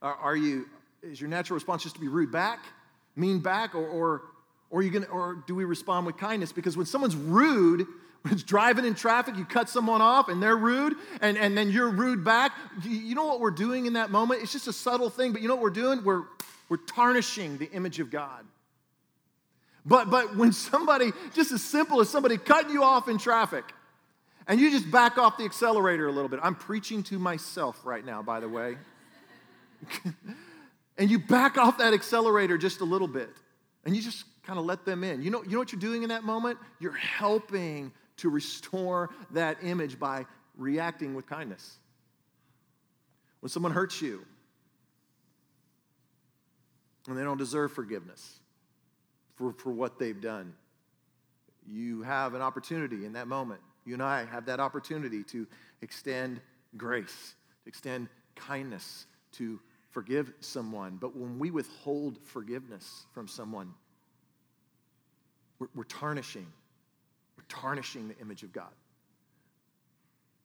are, 0.00 0.14
are 0.14 0.36
you, 0.36 0.66
is 1.02 1.20
your 1.20 1.30
natural 1.30 1.54
response 1.54 1.82
just 1.82 1.96
to 1.96 2.00
be 2.00 2.08
rude 2.08 2.30
back, 2.30 2.60
mean 3.16 3.40
back, 3.40 3.74
or, 3.74 3.86
or, 3.86 4.22
or, 4.70 4.82
you 4.82 4.90
gonna, 4.90 5.06
or 5.06 5.42
do 5.46 5.54
we 5.54 5.64
respond 5.64 6.06
with 6.06 6.16
kindness? 6.16 6.52
Because 6.52 6.76
when 6.76 6.86
someone's 6.86 7.16
rude, 7.16 7.86
when 8.22 8.34
it's 8.34 8.42
driving 8.42 8.84
in 8.84 8.94
traffic, 8.94 9.36
you 9.36 9.44
cut 9.44 9.68
someone 9.68 10.00
off 10.00 10.28
and 10.28 10.42
they're 10.42 10.56
rude, 10.56 10.94
and, 11.20 11.36
and 11.36 11.58
then 11.58 11.70
you're 11.70 11.90
rude 11.90 12.24
back. 12.24 12.52
You 12.84 13.14
know 13.14 13.26
what 13.26 13.40
we're 13.40 13.50
doing 13.50 13.86
in 13.86 13.94
that 13.94 14.10
moment? 14.10 14.42
It's 14.42 14.52
just 14.52 14.68
a 14.68 14.72
subtle 14.72 15.10
thing, 15.10 15.32
but 15.32 15.42
you 15.42 15.48
know 15.48 15.54
what 15.54 15.62
we're 15.62 15.70
doing? 15.70 16.04
We're, 16.04 16.22
we're 16.68 16.76
tarnishing 16.76 17.58
the 17.58 17.70
image 17.72 17.98
of 17.98 18.10
God. 18.10 18.44
But, 19.84 20.10
but 20.10 20.36
when 20.36 20.52
somebody, 20.52 21.12
just 21.34 21.50
as 21.50 21.62
simple 21.62 22.00
as 22.00 22.08
somebody 22.08 22.38
cutting 22.38 22.70
you 22.70 22.84
off 22.84 23.08
in 23.08 23.18
traffic, 23.18 23.64
and 24.46 24.60
you 24.60 24.70
just 24.70 24.90
back 24.90 25.18
off 25.18 25.38
the 25.38 25.44
accelerator 25.44 26.08
a 26.08 26.12
little 26.12 26.28
bit. 26.28 26.40
I'm 26.42 26.54
preaching 26.54 27.02
to 27.04 27.18
myself 27.18 27.80
right 27.84 28.04
now, 28.04 28.22
by 28.22 28.40
the 28.40 28.48
way. 28.48 28.76
and 30.98 31.10
you 31.10 31.18
back 31.18 31.58
off 31.58 31.78
that 31.78 31.94
accelerator 31.94 32.58
just 32.58 32.80
a 32.80 32.84
little 32.84 33.08
bit, 33.08 33.30
and 33.84 33.94
you 33.94 34.02
just 34.02 34.24
kind 34.44 34.58
of 34.58 34.64
let 34.64 34.84
them 34.84 35.04
in. 35.04 35.22
You 35.22 35.30
know, 35.30 35.42
you 35.42 35.50
know 35.50 35.58
what 35.58 35.72
you're 35.72 35.80
doing 35.80 36.02
in 36.02 36.08
that 36.08 36.24
moment? 36.24 36.58
You're 36.80 36.92
helping 36.92 37.92
to 38.18 38.28
restore 38.28 39.10
that 39.30 39.58
image 39.62 39.98
by 39.98 40.26
reacting 40.56 41.14
with 41.14 41.26
kindness. 41.26 41.78
When 43.40 43.50
someone 43.50 43.72
hurts 43.72 44.00
you 44.00 44.24
and 47.08 47.18
they 47.18 47.24
don't 47.24 47.38
deserve 47.38 47.72
forgiveness 47.72 48.38
for, 49.42 49.52
for 49.52 49.70
what 49.70 49.98
they've 49.98 50.20
done, 50.20 50.52
you 51.66 52.02
have 52.02 52.34
an 52.34 52.42
opportunity 52.42 53.04
in 53.04 53.12
that 53.14 53.26
moment. 53.26 53.60
You 53.84 53.94
and 53.94 54.02
I 54.02 54.24
have 54.24 54.46
that 54.46 54.60
opportunity 54.60 55.24
to 55.24 55.46
extend 55.80 56.40
grace, 56.76 57.34
to 57.64 57.68
extend 57.68 58.08
kindness, 58.36 59.06
to 59.32 59.58
forgive 59.90 60.32
someone. 60.40 60.96
But 61.00 61.16
when 61.16 61.38
we 61.38 61.50
withhold 61.50 62.18
forgiveness 62.24 63.06
from 63.12 63.26
someone, 63.26 63.74
we're, 65.58 65.68
we're 65.74 65.84
tarnishing. 65.84 66.46
We're 67.36 67.44
tarnishing 67.48 68.08
the 68.08 68.18
image 68.18 68.44
of 68.44 68.52
God. 68.52 68.70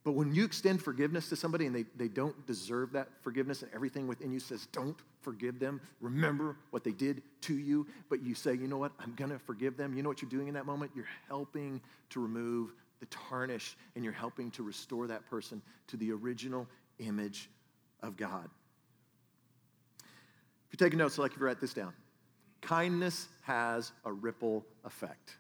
But 0.08 0.14
when 0.14 0.34
you 0.34 0.46
extend 0.46 0.82
forgiveness 0.82 1.28
to 1.28 1.36
somebody 1.36 1.66
and 1.66 1.76
they, 1.76 1.84
they 1.98 2.08
don't 2.08 2.48
deserve 2.48 2.94
that 2.94 3.10
forgiveness, 3.20 3.62
and 3.62 3.70
everything 3.74 4.08
within 4.08 4.32
you 4.32 4.40
says, 4.40 4.66
don't 4.72 4.96
forgive 5.20 5.60
them, 5.60 5.82
remember 6.00 6.56
what 6.70 6.86
they 6.86 6.94
did 6.94 7.22
to 7.42 7.58
you, 7.58 7.86
but 8.10 8.24
you 8.24 8.34
say, 8.34 8.54
you 8.54 8.70
know 8.70 8.78
what, 8.78 8.94
I'm 9.02 9.16
to 9.16 9.38
forgive 9.38 9.76
them, 9.76 9.94
you 9.94 10.02
know 10.02 10.08
what 10.08 10.22
you're 10.22 10.32
doing 10.32 10.48
in 10.48 10.54
that 10.54 10.66
moment? 10.66 10.92
You're 10.96 11.10
helping 11.28 11.82
to 12.12 12.22
remove 12.22 12.72
the 13.02 13.06
tarnish 13.08 13.76
and 13.96 14.04
you're 14.06 14.14
helping 14.14 14.50
to 14.52 14.64
restore 14.64 15.08
that 15.08 15.30
person 15.30 15.62
to 15.88 15.98
the 15.98 16.14
original 16.14 16.70
image 17.00 17.50
of 18.02 18.16
God. 18.16 18.50
If 20.00 20.80
you're 20.80 20.88
taking 20.88 21.00
notes, 21.00 21.16
so 21.16 21.22
like 21.22 21.36
you 21.36 21.46
write 21.46 21.60
this 21.60 21.74
down, 21.74 21.92
kindness 22.62 23.28
has 23.42 23.92
a 24.06 24.14
ripple 24.14 24.66
effect. 24.86 25.36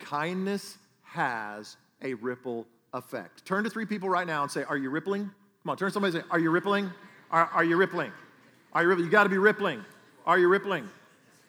Kindness 0.00 0.76
has 1.04 1.76
a 2.02 2.14
ripple 2.14 2.62
effect. 2.62 2.74
Turn 3.44 3.64
to 3.64 3.70
three 3.70 3.86
people 3.86 4.08
right 4.08 4.26
now 4.26 4.42
and 4.42 4.50
say, 4.50 4.64
Are 4.64 4.76
you 4.76 4.90
rippling? 4.90 5.30
Come 5.62 5.70
on, 5.70 5.76
turn 5.76 5.88
to 5.88 5.92
somebody 5.92 6.16
and 6.16 6.24
say, 6.24 6.28
Are 6.30 6.38
you 6.38 6.50
rippling? 6.50 6.90
Are, 7.30 7.46
are 7.46 7.64
you 7.64 7.76
rippling? 7.76 8.12
Are 8.72 8.82
you 8.82 8.88
rippling? 8.88 9.06
You 9.06 9.12
got 9.12 9.24
to 9.24 9.30
be 9.30 9.38
rippling. 9.38 9.84
Are 10.26 10.38
you 10.38 10.48
rippling? 10.48 10.88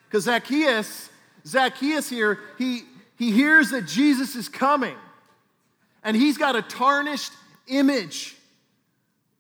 Because 0.08 0.26
Zacchaeus, 0.26 1.10
Zacchaeus 1.46 2.10
here, 2.10 2.40
he, 2.58 2.82
he 3.18 3.32
hears 3.32 3.72
that 3.72 3.88
Jesus 3.88 4.36
is 4.36 4.50
coming 4.50 4.96
and 6.04 6.16
he's 6.16 6.38
got 6.38 6.56
a 6.56 6.62
tarnished 6.62 7.32
image, 7.68 8.36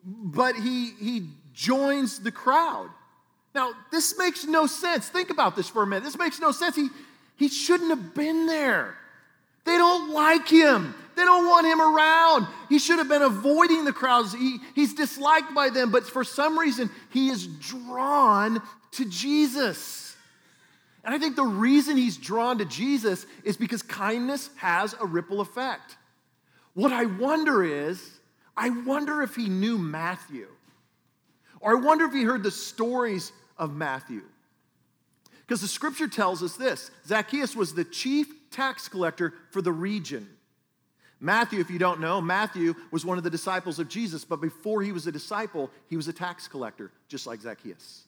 but 0.03 0.55
he, 0.55 0.91
he 1.00 1.27
joins 1.53 2.19
the 2.19 2.32
crowd. 2.32 2.89
Now, 3.54 3.73
this 3.91 4.17
makes 4.17 4.45
no 4.45 4.65
sense. 4.67 5.10
Think 5.10 5.30
about 5.30 5.56
this 5.56 5.67
for 5.67 5.84
a 5.84 5.88
minute. 5.88 6.04
This 6.04 6.17
makes 6.17 6.39
no 6.39 6.52
sense. 6.52 6.76
He, 6.76 6.89
he 7.36 7.49
shouldn't 7.49 7.89
have 7.89 8.13
been 8.15 8.45
there. 8.45 8.95
They 9.65 9.78
don't 9.78 10.12
like 10.12 10.47
him. 10.47 10.95
They 11.15 11.24
don't 11.24 11.47
want 11.47 11.67
him 11.67 11.82
around. 11.82 12.47
He 12.69 12.80
should 12.80 12.97
have 12.97 13.10
been 13.10 13.21
avoiding 13.21 13.86
the 13.86 13.93
crowds. 13.93 14.34
He, 14.34 14.60
he's 14.74 14.93
disliked 14.93 15.54
by 15.54 15.69
them, 15.69 15.91
but 15.91 16.06
for 16.06 16.24
some 16.24 16.58
reason, 16.58 16.89
he 17.10 17.30
is 17.30 17.45
drawn 17.47 18.62
to 18.93 19.06
Jesus. 19.06 20.15
And 21.04 21.13
I 21.13 21.19
think 21.19 21.36
the 21.36 21.43
reason 21.43 21.97
he's 21.97 22.17
drawn 22.17 22.60
to 22.60 22.65
Jesus 22.65 23.26
is 23.43 23.58
because 23.58 23.82
kindness 23.82 24.50
has 24.58 24.95
a 25.00 25.06
ripple 25.06 25.41
effect. 25.41 25.97
What 26.74 26.93
I 26.93 27.06
wonder 27.06 27.63
is, 27.63 28.19
I 28.56 28.69
wonder 28.69 29.21
if 29.21 29.36
he 29.36 29.50
knew 29.50 29.78
Matthew, 29.78 30.47
or 31.60 31.78
I 31.78 31.80
wonder 31.80 32.06
if 32.06 32.13
he 32.13 32.24
heard 32.24 32.43
the 32.43 32.52
stories 32.52 33.32
of 33.58 33.76
Matthew. 33.76 34.21
Because 35.41 35.62
the 35.62 35.67
scripture 35.67 36.08
tells 36.08 36.41
us 36.43 36.56
this 36.56 36.91
Zacchaeus 37.06 37.56
was 37.56 37.73
the 37.73 37.84
chief 37.84 38.27
tax 38.51 38.88
collector 38.88 39.34
for 39.51 39.62
the 39.62 39.71
region. 39.71 40.27
Matthew, 41.19 41.60
if 41.60 41.69
you 41.69 41.77
don't 41.77 41.99
know, 41.99 42.19
Matthew 42.19 42.73
was 42.89 43.06
one 43.06 43.19
of 43.19 43.23
the 43.23 43.30
disciples 43.30 43.77
of 43.77 43.88
Jesus, 43.88 44.25
but 44.25 44.41
before 44.41 44.82
he 44.82 44.91
was 44.91 45.06
a 45.06 45.12
disciple, 45.12 45.69
he 45.88 45.95
was 45.95 46.08
a 46.08 46.13
tax 46.13 46.47
collector, 46.47 46.91
just 47.08 47.27
like 47.27 47.41
Zacchaeus. 47.41 48.06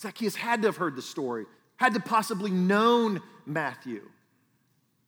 Zacchaeus 0.00 0.36
had 0.36 0.62
to 0.62 0.68
have 0.68 0.76
heard 0.76 0.94
the 0.94 1.02
story, 1.02 1.46
had 1.76 1.94
to 1.94 2.00
possibly 2.00 2.52
known 2.52 3.20
Matthew. 3.44 4.02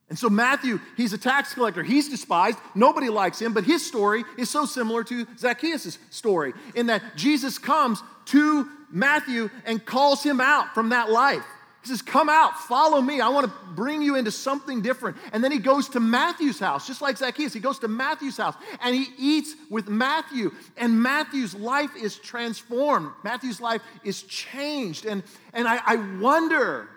And 0.09 0.19
so 0.19 0.29
Matthew, 0.29 0.81
he's 0.97 1.13
a 1.13 1.19
tax 1.19 1.55
collector. 1.55 1.83
He's 1.83 2.09
despised. 2.09 2.59
Nobody 2.75 3.11
likes 3.11 3.41
him, 3.41 3.53
but 3.53 3.65
his 3.65 3.87
story 3.87 4.25
is 4.39 4.49
so 4.49 4.65
similar 4.65 5.05
to 5.05 5.27
Zacchaeus' 5.39 5.99
story 6.11 6.55
in 6.75 6.87
that 6.87 7.03
Jesus 7.15 7.59
comes 7.59 8.03
to 8.27 8.69
Matthew 8.91 9.51
and 9.65 9.85
calls 9.85 10.23
him 10.23 10.41
out 10.41 10.75
from 10.75 10.91
that 10.91 11.11
life. 11.11 11.45
He 11.83 11.89
says, 11.89 12.03
Come 12.03 12.29
out, 12.29 12.59
follow 12.59 13.01
me. 13.01 13.21
I 13.21 13.29
want 13.29 13.47
to 13.47 13.53
bring 13.75 14.03
you 14.03 14.17
into 14.17 14.31
something 14.31 14.83
different. 14.83 15.17
And 15.33 15.43
then 15.43 15.53
he 15.53 15.59
goes 15.59 15.89
to 15.91 16.01
Matthew's 16.01 16.59
house, 16.59 16.87
just 16.87 17.01
like 17.01 17.17
Zacchaeus. 17.17 17.53
He 17.53 17.61
goes 17.61 17.79
to 17.81 17.89
Matthew's 17.89 18.37
house 18.37 18.57
and 18.83 18.95
he 18.95 19.07
eats 19.17 19.55
with 19.71 19.89
Matthew. 19.89 20.53
And 20.77 21.01
Matthew's 21.01 21.55
life 21.55 21.91
is 21.97 22.17
transformed. 22.17 23.13
Matthew's 23.23 23.61
life 23.61 23.83
is 24.05 24.23
changed. 24.23 25.07
And, 25.07 25.23
and 25.53 25.69
I, 25.69 25.81
I 25.87 25.97
wonder, 26.21 26.89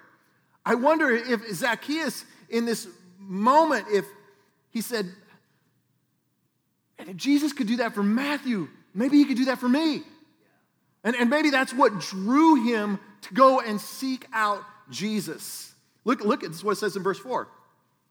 I 0.66 0.76
wonder 0.76 1.12
if 1.12 1.48
Zacchaeus 1.54 2.26
in 2.50 2.66
this 2.66 2.88
moment, 3.20 3.86
if 3.92 4.06
he 4.72 4.82
said, 4.82 5.06
and 6.98 7.10
if 7.10 7.16
Jesus 7.16 7.54
could 7.54 7.68
do 7.68 7.78
that 7.78 7.94
for 7.94 8.04
Matthew, 8.04 8.68
maybe 8.94 9.18
he 9.18 9.26
could 9.26 9.38
do 9.38 9.46
that 9.46 9.60
for 9.60 9.70
me. 9.70 10.04
And, 11.04 11.16
and 11.16 11.30
maybe 11.30 11.50
that's 11.50 11.74
what 11.74 12.00
drew 12.00 12.64
him 12.64 13.00
to 13.22 13.34
go 13.34 13.60
and 13.60 13.80
seek 13.80 14.28
out 14.34 14.64
Jesus. 14.90 15.74
Look, 16.06 16.22
look 16.22 16.44
at 16.44 16.52
this 16.52 16.64
what 16.64 16.74
it 16.74 16.76
says 16.78 16.96
in 16.96 17.04
verse 17.04 17.20
4. 17.20 17.48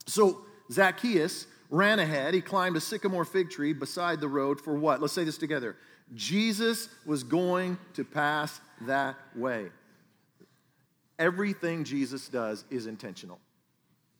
So 0.06 0.42
Zacchaeus 0.72 1.46
ran 1.70 1.98
ahead. 1.98 2.34
He 2.34 2.40
climbed 2.40 2.76
a 2.76 2.80
sycamore 2.80 3.24
fig 3.24 3.50
tree 3.50 3.72
beside 3.72 4.20
the 4.20 4.28
road 4.28 4.60
for 4.60 4.74
what? 4.74 5.00
Let's 5.00 5.12
say 5.12 5.24
this 5.24 5.38
together. 5.38 5.76
Jesus 6.14 6.88
was 7.06 7.22
going 7.22 7.78
to 7.94 8.04
pass 8.04 8.60
that 8.82 9.16
way. 9.36 9.66
Everything 11.18 11.84
Jesus 11.84 12.28
does 12.28 12.64
is 12.70 12.86
intentional. 12.86 13.38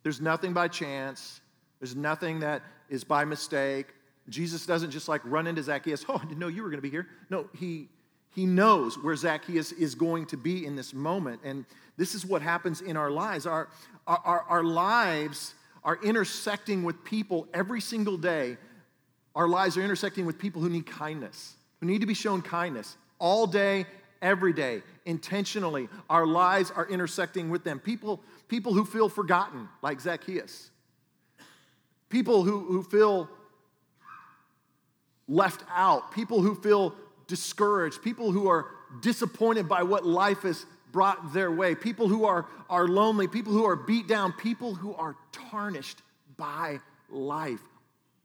There's 0.02 0.20
nothing 0.20 0.52
by 0.52 0.68
chance, 0.68 1.40
there's 1.80 1.96
nothing 1.96 2.40
that 2.40 2.62
is 2.88 3.04
by 3.04 3.24
mistake. 3.24 3.86
Jesus 4.28 4.64
doesn't 4.66 4.90
just 4.90 5.08
like 5.08 5.22
run 5.24 5.46
into 5.46 5.62
Zacchaeus, 5.62 6.04
oh, 6.08 6.16
I 6.16 6.24
didn't 6.24 6.38
know 6.38 6.48
you 6.48 6.62
were 6.62 6.68
going 6.68 6.78
to 6.78 6.82
be 6.82 6.90
here. 6.90 7.08
No, 7.30 7.48
he, 7.58 7.88
he 8.32 8.46
knows 8.46 8.96
where 8.96 9.16
Zacchaeus 9.16 9.72
is 9.72 9.94
going 9.94 10.26
to 10.26 10.36
be 10.36 10.64
in 10.64 10.76
this 10.76 10.94
moment. 10.94 11.40
And 11.44 11.64
this 11.96 12.14
is 12.14 12.24
what 12.24 12.42
happens 12.42 12.80
in 12.80 12.96
our 12.96 13.10
lives. 13.10 13.46
Our, 13.46 13.68
our, 14.06 14.44
our 14.48 14.64
lives 14.64 15.54
are 15.82 15.98
intersecting 16.02 16.84
with 16.84 17.02
people 17.04 17.48
every 17.52 17.80
single 17.80 18.16
day. 18.16 18.56
Our 19.34 19.48
lives 19.48 19.76
are 19.76 19.82
intersecting 19.82 20.26
with 20.26 20.38
people 20.38 20.62
who 20.62 20.68
need 20.68 20.86
kindness, 20.86 21.54
who 21.80 21.86
need 21.86 22.00
to 22.00 22.06
be 22.06 22.14
shown 22.14 22.42
kindness 22.42 22.96
all 23.18 23.46
day, 23.46 23.86
every 24.22 24.52
day, 24.52 24.82
intentionally. 25.06 25.88
Our 26.08 26.26
lives 26.26 26.70
are 26.70 26.88
intersecting 26.88 27.50
with 27.50 27.64
them. 27.64 27.80
People, 27.80 28.22
people 28.48 28.72
who 28.72 28.84
feel 28.84 29.08
forgotten, 29.08 29.68
like 29.82 30.00
Zacchaeus. 30.00 30.70
People 32.08 32.44
who, 32.44 32.60
who 32.60 32.82
feel 32.82 33.28
left 35.28 35.64
out. 35.72 36.12
People 36.12 36.42
who 36.42 36.54
feel 36.54 36.94
discouraged. 37.30 38.02
People 38.02 38.32
who 38.32 38.48
are 38.48 38.66
disappointed 39.00 39.68
by 39.68 39.82
what 39.84 40.04
life 40.04 40.42
has 40.42 40.66
brought 40.92 41.32
their 41.32 41.50
way. 41.50 41.74
People 41.74 42.08
who 42.08 42.26
are, 42.26 42.46
are 42.68 42.86
lonely. 42.86 43.26
People 43.28 43.52
who 43.52 43.64
are 43.64 43.76
beat 43.76 44.06
down. 44.06 44.32
People 44.32 44.74
who 44.74 44.94
are 44.94 45.16
tarnished 45.32 46.02
by 46.36 46.80
life. 47.08 47.60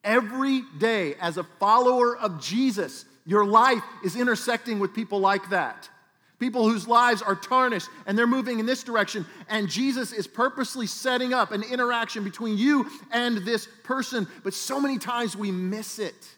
Every 0.03 0.63
day, 0.77 1.15
as 1.21 1.37
a 1.37 1.43
follower 1.43 2.17
of 2.17 2.41
Jesus, 2.41 3.05
your 3.25 3.45
life 3.45 3.81
is 4.03 4.15
intersecting 4.15 4.79
with 4.79 4.93
people 4.93 5.19
like 5.19 5.49
that. 5.51 5.89
People 6.37 6.67
whose 6.67 6.87
lives 6.87 7.21
are 7.21 7.35
tarnished 7.35 7.87
and 8.05 8.17
they're 8.17 8.27
moving 8.27 8.59
in 8.59 8.65
this 8.65 8.83
direction. 8.83 9.25
And 9.49 9.69
Jesus 9.69 10.11
is 10.11 10.27
purposely 10.27 10.85
setting 10.85 11.33
up 11.33 11.51
an 11.51 11.63
interaction 11.63 12.23
between 12.23 12.57
you 12.57 12.89
and 13.11 13.37
this 13.37 13.67
person. 13.83 14.27
But 14.43 14.53
so 14.53 14.79
many 14.81 14.97
times 14.97 15.35
we 15.35 15.51
miss 15.51 15.97
it. 15.97 16.35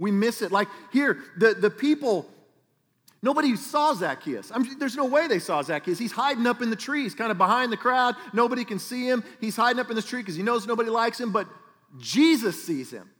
We 0.00 0.10
miss 0.10 0.42
it. 0.42 0.50
Like 0.50 0.66
here, 0.92 1.18
the, 1.36 1.54
the 1.54 1.70
people, 1.70 2.26
nobody 3.22 3.54
saw 3.54 3.92
Zacchaeus. 3.94 4.50
I 4.50 4.60
there's 4.78 4.96
no 4.96 5.04
way 5.04 5.28
they 5.28 5.38
saw 5.38 5.62
Zacchaeus. 5.62 5.98
He's 5.98 6.10
hiding 6.10 6.46
up 6.46 6.62
in 6.62 6.70
the 6.70 6.76
trees, 6.76 7.14
kind 7.14 7.30
of 7.30 7.38
behind 7.38 7.70
the 7.70 7.76
crowd. 7.76 8.16
Nobody 8.32 8.64
can 8.64 8.78
see 8.78 9.06
him. 9.06 9.22
He's 9.40 9.54
hiding 9.54 9.78
up 9.78 9.90
in 9.90 9.96
this 9.96 10.06
tree 10.06 10.22
because 10.22 10.34
he 10.34 10.42
knows 10.42 10.66
nobody 10.66 10.88
likes 10.90 11.20
him. 11.20 11.30
But 11.30 11.46
Jesus 11.98 12.64
sees 12.64 12.90
him. 12.90 13.10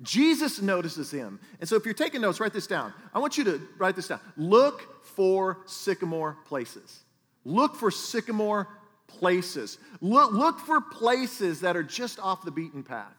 Jesus 0.00 0.62
notices 0.62 1.10
him. 1.10 1.40
And 1.58 1.68
so 1.68 1.74
if 1.74 1.84
you're 1.84 1.92
taking 1.92 2.20
notes, 2.20 2.38
write 2.38 2.52
this 2.52 2.68
down. 2.68 2.94
I 3.12 3.18
want 3.18 3.36
you 3.36 3.42
to 3.44 3.60
write 3.76 3.96
this 3.96 4.06
down. 4.06 4.20
Look 4.36 5.04
for 5.04 5.58
sycamore 5.66 6.36
places. 6.44 7.00
Look 7.44 7.74
for 7.74 7.90
sycamore 7.90 8.68
places. 9.08 9.78
Look, 10.00 10.32
look 10.32 10.60
for 10.60 10.80
places 10.80 11.62
that 11.62 11.76
are 11.76 11.82
just 11.82 12.20
off 12.20 12.44
the 12.44 12.52
beaten 12.52 12.84
path. 12.84 13.17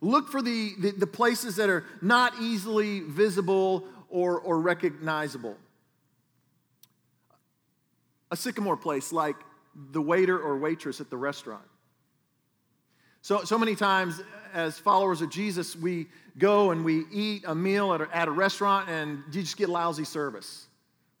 Look 0.00 0.28
for 0.28 0.42
the, 0.42 0.74
the, 0.78 0.90
the 0.92 1.06
places 1.06 1.56
that 1.56 1.70
are 1.70 1.84
not 2.02 2.34
easily 2.40 3.00
visible 3.00 3.84
or, 4.08 4.38
or 4.40 4.60
recognizable. 4.60 5.56
A 8.30 8.36
sycamore 8.36 8.76
place 8.76 9.12
like 9.12 9.36
the 9.74 10.02
waiter 10.02 10.38
or 10.38 10.58
waitress 10.58 11.00
at 11.00 11.10
the 11.10 11.16
restaurant. 11.16 11.64
So, 13.22 13.44
so 13.44 13.58
many 13.58 13.74
times, 13.74 14.20
as 14.52 14.78
followers 14.78 15.22
of 15.22 15.30
Jesus, 15.30 15.74
we 15.74 16.06
go 16.38 16.70
and 16.70 16.84
we 16.84 17.04
eat 17.10 17.44
a 17.46 17.54
meal 17.54 17.94
at 17.94 18.02
a, 18.02 18.16
at 18.16 18.28
a 18.28 18.30
restaurant 18.30 18.88
and 18.88 19.22
you 19.32 19.42
just 19.42 19.56
get 19.56 19.68
lousy 19.68 20.04
service. 20.04 20.66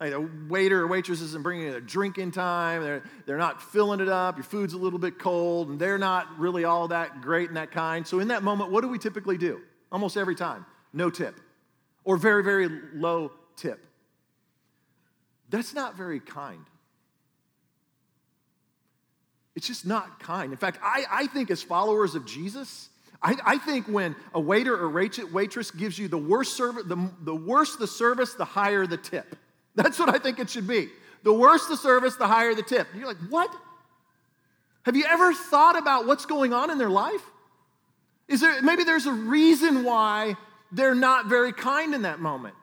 Like 0.04 0.12
a 0.12 0.28
waiter 0.50 0.82
or 0.82 0.86
waitress 0.86 1.22
isn't 1.22 1.42
bringing 1.42 1.68
a 1.68 1.80
drink 1.80 2.18
in 2.18 2.30
time. 2.30 2.82
They're, 2.82 3.02
they're 3.24 3.38
not 3.38 3.62
filling 3.62 4.00
it 4.00 4.08
up. 4.10 4.36
Your 4.36 4.44
food's 4.44 4.74
a 4.74 4.76
little 4.76 4.98
bit 4.98 5.18
cold, 5.18 5.70
and 5.70 5.80
they're 5.80 5.96
not 5.96 6.38
really 6.38 6.64
all 6.64 6.88
that 6.88 7.22
great 7.22 7.48
and 7.48 7.56
that 7.56 7.70
kind. 7.70 8.06
So, 8.06 8.20
in 8.20 8.28
that 8.28 8.42
moment, 8.42 8.70
what 8.70 8.82
do 8.82 8.88
we 8.88 8.98
typically 8.98 9.38
do? 9.38 9.62
Almost 9.90 10.18
every 10.18 10.34
time 10.34 10.66
no 10.92 11.08
tip 11.08 11.40
or 12.04 12.18
very, 12.18 12.44
very 12.44 12.68
low 12.92 13.32
tip. 13.56 13.82
That's 15.48 15.72
not 15.72 15.96
very 15.96 16.20
kind. 16.20 16.66
It's 19.56 19.66
just 19.66 19.86
not 19.86 20.20
kind. 20.20 20.52
In 20.52 20.58
fact, 20.58 20.80
I, 20.82 21.06
I 21.10 21.26
think 21.28 21.50
as 21.50 21.62
followers 21.62 22.14
of 22.14 22.26
Jesus, 22.26 22.90
I, 23.22 23.36
I 23.42 23.56
think 23.56 23.88
when 23.88 24.16
a 24.34 24.40
waiter 24.40 24.76
or 24.76 24.90
waitress 24.90 25.70
gives 25.70 25.98
you 25.98 26.08
the 26.08 26.18
worst, 26.18 26.58
service, 26.58 26.84
the, 26.86 27.10
the 27.22 27.34
worse 27.34 27.76
the 27.76 27.86
service, 27.86 28.34
the 28.34 28.44
higher 28.44 28.86
the 28.86 28.98
tip. 28.98 29.38
That's 29.74 29.98
what 29.98 30.08
I 30.08 30.18
think 30.18 30.38
it 30.38 30.50
should 30.50 30.66
be. 30.66 30.88
The 31.22 31.32
worse 31.32 31.66
the 31.66 31.76
service, 31.76 32.16
the 32.16 32.26
higher 32.26 32.54
the 32.54 32.62
tip. 32.62 32.88
And 32.90 33.00
you're 33.00 33.08
like, 33.08 33.18
what? 33.28 33.54
Have 34.84 34.96
you 34.96 35.04
ever 35.08 35.32
thought 35.32 35.78
about 35.78 36.06
what's 36.06 36.26
going 36.26 36.52
on 36.52 36.70
in 36.70 36.78
their 36.78 36.90
life? 36.90 37.22
Is 38.28 38.40
there 38.40 38.60
maybe 38.62 38.84
there's 38.84 39.06
a 39.06 39.12
reason 39.12 39.84
why 39.84 40.36
they're 40.72 40.94
not 40.94 41.26
very 41.26 41.52
kind 41.52 41.94
in 41.94 42.02
that 42.02 42.20
moment? 42.20 42.54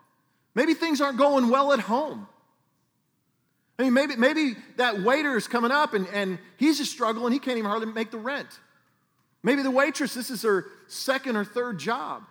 Maybe 0.54 0.74
things 0.74 1.02
aren't 1.02 1.18
going 1.18 1.50
well 1.50 1.74
at 1.74 1.80
home. 1.80 2.28
I 3.80 3.84
mean, 3.84 3.94
maybe, 3.94 4.16
maybe 4.16 4.56
that 4.78 5.02
waiter 5.02 5.36
is 5.36 5.48
coming 5.48 5.72
up 5.72 5.94
and, 5.94 6.08
and 6.14 6.38
he's 6.58 6.78
just 6.78 6.92
struggling. 6.92 7.34
He 7.34 7.40
can't 7.40 7.58
even 7.58 7.70
hardly 7.70 7.88
make 7.88 8.12
the 8.12 8.18
rent. 8.18 8.48
Maybe 9.44 9.64
the 9.64 9.72
waitress, 9.72 10.14
this 10.14 10.30
is 10.30 10.44
her 10.44 10.68
second 10.88 11.36
or 11.36 11.44
third 11.44 11.80
job. 11.80 12.24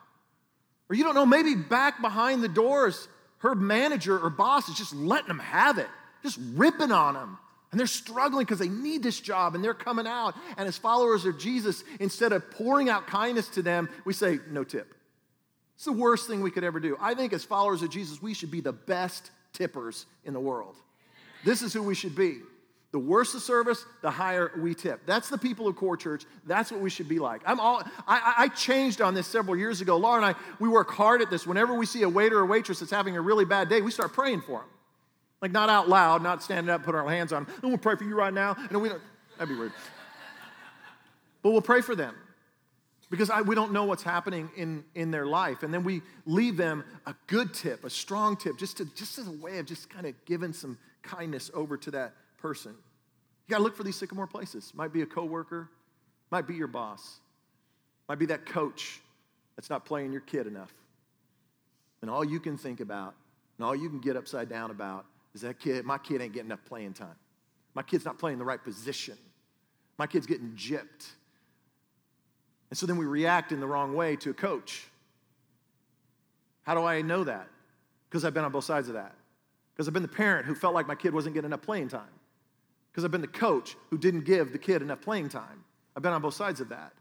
Or 0.88 0.94
you 0.94 1.02
don't 1.02 1.14
know, 1.14 1.26
maybe 1.26 1.56
back 1.56 2.00
behind 2.00 2.44
the 2.44 2.48
doors, 2.48 3.08
her 3.40 3.54
manager 3.54 4.18
or 4.18 4.30
boss 4.30 4.68
is 4.68 4.76
just 4.76 4.94
letting 4.94 5.28
them 5.28 5.38
have 5.38 5.78
it, 5.78 5.88
just 6.22 6.38
ripping 6.54 6.92
on 6.92 7.14
them. 7.14 7.38
And 7.70 7.78
they're 7.78 7.86
struggling 7.86 8.44
because 8.44 8.58
they 8.58 8.68
need 8.68 9.02
this 9.02 9.20
job 9.20 9.54
and 9.54 9.62
they're 9.62 9.74
coming 9.74 10.06
out. 10.06 10.34
And 10.56 10.66
as 10.66 10.76
followers 10.76 11.24
of 11.24 11.38
Jesus, 11.38 11.84
instead 12.00 12.32
of 12.32 12.50
pouring 12.50 12.88
out 12.88 13.06
kindness 13.06 13.48
to 13.50 13.62
them, 13.62 13.88
we 14.04 14.12
say, 14.12 14.40
no 14.50 14.64
tip. 14.64 14.94
It's 15.76 15.84
the 15.84 15.92
worst 15.92 16.26
thing 16.26 16.42
we 16.42 16.50
could 16.50 16.64
ever 16.64 16.80
do. 16.80 16.96
I 17.00 17.14
think 17.14 17.32
as 17.32 17.44
followers 17.44 17.82
of 17.82 17.90
Jesus, 17.90 18.20
we 18.20 18.34
should 18.34 18.50
be 18.50 18.60
the 18.60 18.72
best 18.72 19.30
tippers 19.52 20.04
in 20.24 20.34
the 20.34 20.40
world. 20.40 20.76
This 21.44 21.62
is 21.62 21.72
who 21.72 21.82
we 21.82 21.94
should 21.94 22.14
be. 22.14 22.38
The 22.92 22.98
worse 22.98 23.32
the 23.32 23.40
service, 23.40 23.84
the 24.02 24.10
higher 24.10 24.50
we 24.58 24.74
tip. 24.74 25.06
That's 25.06 25.28
the 25.28 25.38
people 25.38 25.68
of 25.68 25.76
Core 25.76 25.96
Church. 25.96 26.24
That's 26.44 26.72
what 26.72 26.80
we 26.80 26.90
should 26.90 27.08
be 27.08 27.20
like. 27.20 27.40
I'm 27.46 27.60
all, 27.60 27.82
I, 28.06 28.34
I 28.38 28.48
changed 28.48 29.00
on 29.00 29.14
this 29.14 29.28
several 29.28 29.56
years 29.56 29.80
ago. 29.80 29.96
Laura 29.96 30.16
and 30.16 30.26
I, 30.26 30.34
we 30.58 30.68
work 30.68 30.90
hard 30.90 31.22
at 31.22 31.30
this. 31.30 31.46
Whenever 31.46 31.72
we 31.74 31.86
see 31.86 32.02
a 32.02 32.08
waiter 32.08 32.38
or 32.38 32.46
waitress 32.46 32.80
that's 32.80 32.90
having 32.90 33.16
a 33.16 33.20
really 33.20 33.44
bad 33.44 33.68
day, 33.68 33.80
we 33.80 33.92
start 33.92 34.12
praying 34.12 34.40
for 34.40 34.58
them. 34.58 34.68
Like 35.40 35.52
not 35.52 35.68
out 35.68 35.88
loud, 35.88 36.22
not 36.22 36.42
standing 36.42 36.68
up, 36.68 36.82
putting 36.82 37.00
our 37.00 37.08
hands 37.08 37.32
on 37.32 37.44
them. 37.44 37.54
we'll 37.62 37.78
pray 37.78 37.94
for 37.94 38.04
you 38.04 38.16
right 38.16 38.34
now. 38.34 38.56
And 38.68 38.82
we 38.82 38.88
don't, 38.88 39.00
that'd 39.38 39.54
be 39.54 39.58
weird. 39.58 39.72
But 41.42 41.52
we'll 41.52 41.62
pray 41.62 41.82
for 41.82 41.94
them 41.94 42.14
because 43.08 43.30
I, 43.30 43.42
we 43.42 43.54
don't 43.54 43.72
know 43.72 43.84
what's 43.84 44.02
happening 44.02 44.50
in, 44.56 44.84
in 44.96 45.12
their 45.12 45.26
life. 45.26 45.62
And 45.62 45.72
then 45.72 45.84
we 45.84 46.02
leave 46.26 46.56
them 46.56 46.84
a 47.06 47.14
good 47.28 47.54
tip, 47.54 47.84
a 47.84 47.90
strong 47.90 48.36
tip, 48.36 48.58
just, 48.58 48.78
to, 48.78 48.84
just 48.96 49.18
as 49.18 49.28
a 49.28 49.32
way 49.32 49.58
of 49.58 49.66
just 49.66 49.88
kind 49.88 50.06
of 50.06 50.14
giving 50.24 50.52
some 50.52 50.76
kindness 51.02 51.50
over 51.54 51.76
to 51.76 51.92
that 51.92 52.14
person. 52.40 52.72
You 52.72 53.52
got 53.52 53.58
to 53.58 53.62
look 53.62 53.76
for 53.76 53.82
these 53.82 53.96
sycamore 53.96 54.26
places. 54.26 54.72
Might 54.74 54.92
be 54.92 55.02
a 55.02 55.06
coworker, 55.06 55.68
might 56.30 56.46
be 56.46 56.54
your 56.54 56.68
boss, 56.68 57.20
might 58.08 58.18
be 58.18 58.26
that 58.26 58.46
coach 58.46 59.00
that's 59.56 59.70
not 59.70 59.84
playing 59.84 60.12
your 60.12 60.22
kid 60.22 60.46
enough. 60.46 60.72
And 62.02 62.10
all 62.10 62.24
you 62.24 62.40
can 62.40 62.56
think 62.56 62.80
about 62.80 63.14
and 63.58 63.66
all 63.66 63.76
you 63.76 63.90
can 63.90 64.00
get 64.00 64.16
upside 64.16 64.48
down 64.48 64.70
about 64.70 65.04
is 65.34 65.42
that 65.42 65.60
kid, 65.60 65.84
my 65.84 65.98
kid 65.98 66.22
ain't 66.22 66.32
getting 66.32 66.48
enough 66.48 66.64
playing 66.64 66.94
time. 66.94 67.14
My 67.74 67.82
kid's 67.82 68.04
not 68.04 68.18
playing 68.18 68.38
the 68.38 68.44
right 68.44 68.62
position. 68.62 69.16
My 69.98 70.06
kid's 70.06 70.26
getting 70.26 70.52
gypped. 70.56 71.10
And 72.70 72.78
so 72.78 72.86
then 72.86 72.96
we 72.96 73.04
react 73.04 73.52
in 73.52 73.60
the 73.60 73.66
wrong 73.66 73.94
way 73.94 74.16
to 74.16 74.30
a 74.30 74.34
coach. 74.34 74.86
How 76.62 76.74
do 76.74 76.84
I 76.84 77.02
know 77.02 77.24
that? 77.24 77.48
Because 78.08 78.24
I've 78.24 78.32
been 78.32 78.44
on 78.44 78.52
both 78.52 78.64
sides 78.64 78.88
of 78.88 78.94
that. 78.94 79.14
Because 79.72 79.88
I've 79.88 79.94
been 79.94 80.02
the 80.02 80.08
parent 80.08 80.46
who 80.46 80.54
felt 80.54 80.74
like 80.74 80.86
my 80.86 80.94
kid 80.94 81.12
wasn't 81.12 81.34
getting 81.34 81.48
enough 81.48 81.62
playing 81.62 81.88
time. 81.88 82.08
Because 82.90 83.04
I've 83.04 83.10
been 83.10 83.20
the 83.20 83.26
coach 83.26 83.76
who 83.90 83.98
didn't 83.98 84.24
give 84.24 84.52
the 84.52 84.58
kid 84.58 84.82
enough 84.82 85.00
playing 85.00 85.28
time. 85.28 85.64
I've 85.96 86.02
been 86.02 86.12
on 86.12 86.22
both 86.22 86.34
sides 86.34 86.60
of 86.60 86.70
that. 86.70 86.92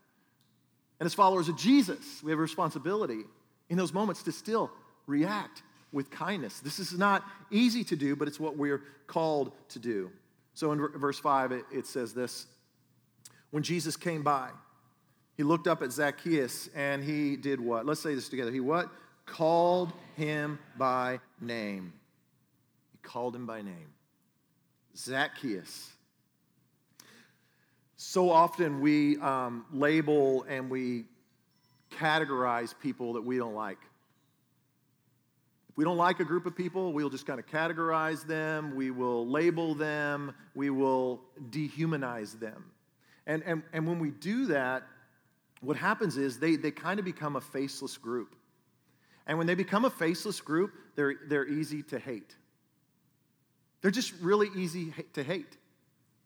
And 1.00 1.08
as 1.08 1.14
followers 1.14 1.50
of 1.50 1.58
Jesus, 1.58 2.22
we 2.24 2.32
have 2.32 2.40
a 2.40 2.42
responsibility 2.42 3.22
in 3.70 3.78
those 3.78 3.94
moments 3.94 4.24
to 4.24 4.32
still 4.32 4.72
react 5.08 5.64
with 5.92 6.12
kindness. 6.12 6.60
This 6.60 6.80
is 6.80 6.98
not 6.98 7.24
easy 7.50 7.84
to 7.86 7.96
do, 7.96 8.16
but 8.16 8.28
it's 8.28 8.40
what 8.40 8.58
we're 8.58 8.84
called 9.08 9.52
to 9.70 9.80
do. 9.80 10.12
So 10.54 10.72
in 10.72 10.80
verse 11.00 11.20
5, 11.20 11.52
it, 11.52 11.66
it 11.72 11.88
says 11.88 12.14
this 12.14 12.48
When 13.52 13.64
Jesus 13.64 13.96
came 13.96 14.24
by, 14.24 14.50
he 15.38 15.44
looked 15.44 15.68
up 15.68 15.82
at 15.82 15.92
Zacchaeus 15.92 16.70
and 16.76 17.04
he 17.04 17.38
did 17.38 17.62
what? 17.62 17.86
Let's 17.86 18.02
say 18.02 18.14
this 18.14 18.28
together. 18.28 18.52
He 18.52 18.60
what? 18.60 18.90
Called 19.26 19.94
him 20.18 20.60
by 20.78 21.20
name 21.40 21.94
He 22.92 22.98
called 23.02 23.36
him 23.36 23.46
by 23.46 23.62
name 23.62 23.94
Zacchaeus. 24.96 25.92
So 27.96 28.30
often 28.30 28.80
we 28.80 29.18
um, 29.18 29.66
label 29.72 30.44
and 30.44 30.70
we 30.70 31.06
categorize 31.92 32.74
people 32.80 33.14
that 33.14 33.22
we 33.22 33.38
don't 33.38 33.56
like. 33.56 33.80
If 35.70 35.78
we 35.78 35.84
don't 35.84 35.98
like 35.98 36.20
a 36.20 36.26
group 36.26 36.46
of 36.46 36.56
people, 36.56 36.94
we'll 36.94 37.10
just 37.10 37.26
kind 37.26 37.40
of 37.40 37.46
categorize 37.46 38.26
them, 38.26 38.76
we 38.76 38.92
will 38.92 39.28
label 39.28 39.76
them, 39.76 40.34
we 40.56 40.70
will 40.70 41.22
dehumanize 41.50 42.40
them. 42.40 42.66
And, 43.28 43.44
and, 43.44 43.64
and 43.74 43.86
when 43.86 44.00
we 44.00 44.12
do 44.12 44.46
that, 44.48 44.84
what 45.62 45.78
happens 45.78 46.18
is 46.18 46.40
they, 46.40 46.56
they 46.56 46.72
kind 46.72 47.00
of 47.00 47.06
become 47.06 47.36
a 47.36 47.42
faceless 47.42 47.98
group. 47.98 48.36
And 49.28 49.38
when 49.38 49.46
they 49.46 49.56
become 49.56 49.86
a 49.86 49.90
faceless 49.90 50.42
group, 50.42 50.72
they're, 50.96 51.16
they're 51.28 51.48
easy 51.48 51.84
to 51.84 52.00
hate. 52.00 52.36
They're 53.82 53.92
just 53.92 54.14
really 54.22 54.50
easy 54.56 54.94
to 55.14 55.24
hate. 55.24 55.58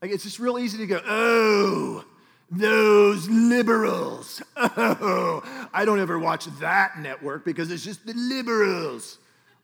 Like 0.02 0.12
it's 0.12 0.24
just 0.24 0.40
real 0.40 0.60
easy 0.60 0.78
to 0.80 0.88
go, 0.88 1.00
oh, 1.08 2.04
those 2.52 3.30
liberals. 3.30 4.42
Oh, 4.56 5.68
I 5.74 5.86
don't 5.86 6.00
ever 6.00 6.20
watch 6.20 6.46
that 6.60 7.00
network 7.00 7.46
because 7.46 7.72
it's 7.72 7.84
just 7.84 8.06
the 8.06 8.14
liberals. 8.14 9.18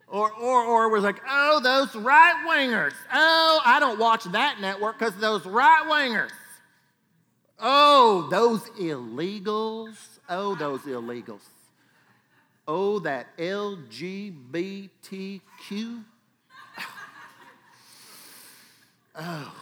Or, 0.08 0.32
or, 0.32 0.63
or 0.63 0.89
was 0.89 1.04
like, 1.04 1.21
oh, 1.30 1.60
those 1.62 1.95
right 1.95 2.34
wingers. 2.47 2.93
Oh, 3.13 3.62
I 3.63 3.80
don't 3.80 3.99
watch 3.99 4.23
that 4.25 4.60
network 4.60 4.97
because 4.97 5.15
those 5.17 5.45
right 5.45 5.84
wingers. 5.88 6.32
Oh, 7.60 8.28
those 8.32 8.62
illegals. 8.80 9.97
Oh, 10.28 10.56
those 10.56 10.82
illegals. 10.82 11.41
Oh, 12.67 12.97
that 12.99 13.28
LGBTQ 13.38 16.04
Oh. 19.20 19.56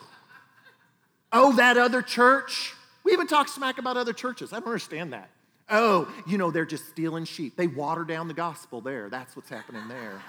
Oh, 1.32 1.56
that 1.56 1.78
other 1.78 2.02
church. 2.02 2.74
We 3.04 3.12
even 3.12 3.28
talk 3.28 3.48
smack 3.48 3.78
about 3.78 3.98
other 3.98 4.14
churches. 4.14 4.54
I 4.54 4.60
don't 4.60 4.68
understand 4.68 5.14
that. 5.14 5.30
Oh, 5.70 6.08
you 6.26 6.38
know, 6.38 6.52
they're 6.52 6.66
just 6.66 6.88
stealing 6.90 7.26
sheep. 7.26 7.58
They 7.58 7.68
water 7.68 8.06
down 8.06 8.28
the 8.28 8.34
gospel 8.34 8.80
there. 8.80 9.10
That's 9.10 9.36
what's 9.36 9.50
happening 9.50 9.88
there. 9.88 10.22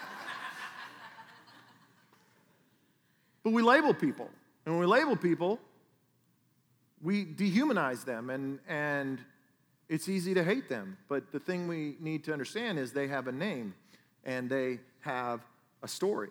But 3.45 3.53
we 3.53 3.63
label 3.63 3.95
people. 3.95 4.29
And 4.67 4.75
when 4.75 4.81
we 4.81 4.87
label 4.87 5.17
people, 5.17 5.61
we 7.01 7.25
dehumanize 7.25 8.05
them 8.05 8.31
and, 8.31 8.59
and 8.69 9.21
it's 9.89 10.09
easy 10.09 10.35
to 10.35 10.43
hate 10.43 10.69
them. 10.69 10.99
But 11.09 11.31
the 11.33 11.39
thing 11.39 11.69
we 11.69 11.97
need 12.01 12.25
to 12.25 12.33
understand 12.33 12.79
is 12.79 12.93
they 12.93 13.09
have 13.09 13.29
a 13.29 13.33
name 13.33 13.75
and 14.25 14.51
they 14.51 14.81
have 15.01 15.41
a 15.83 15.89
story. 15.89 16.31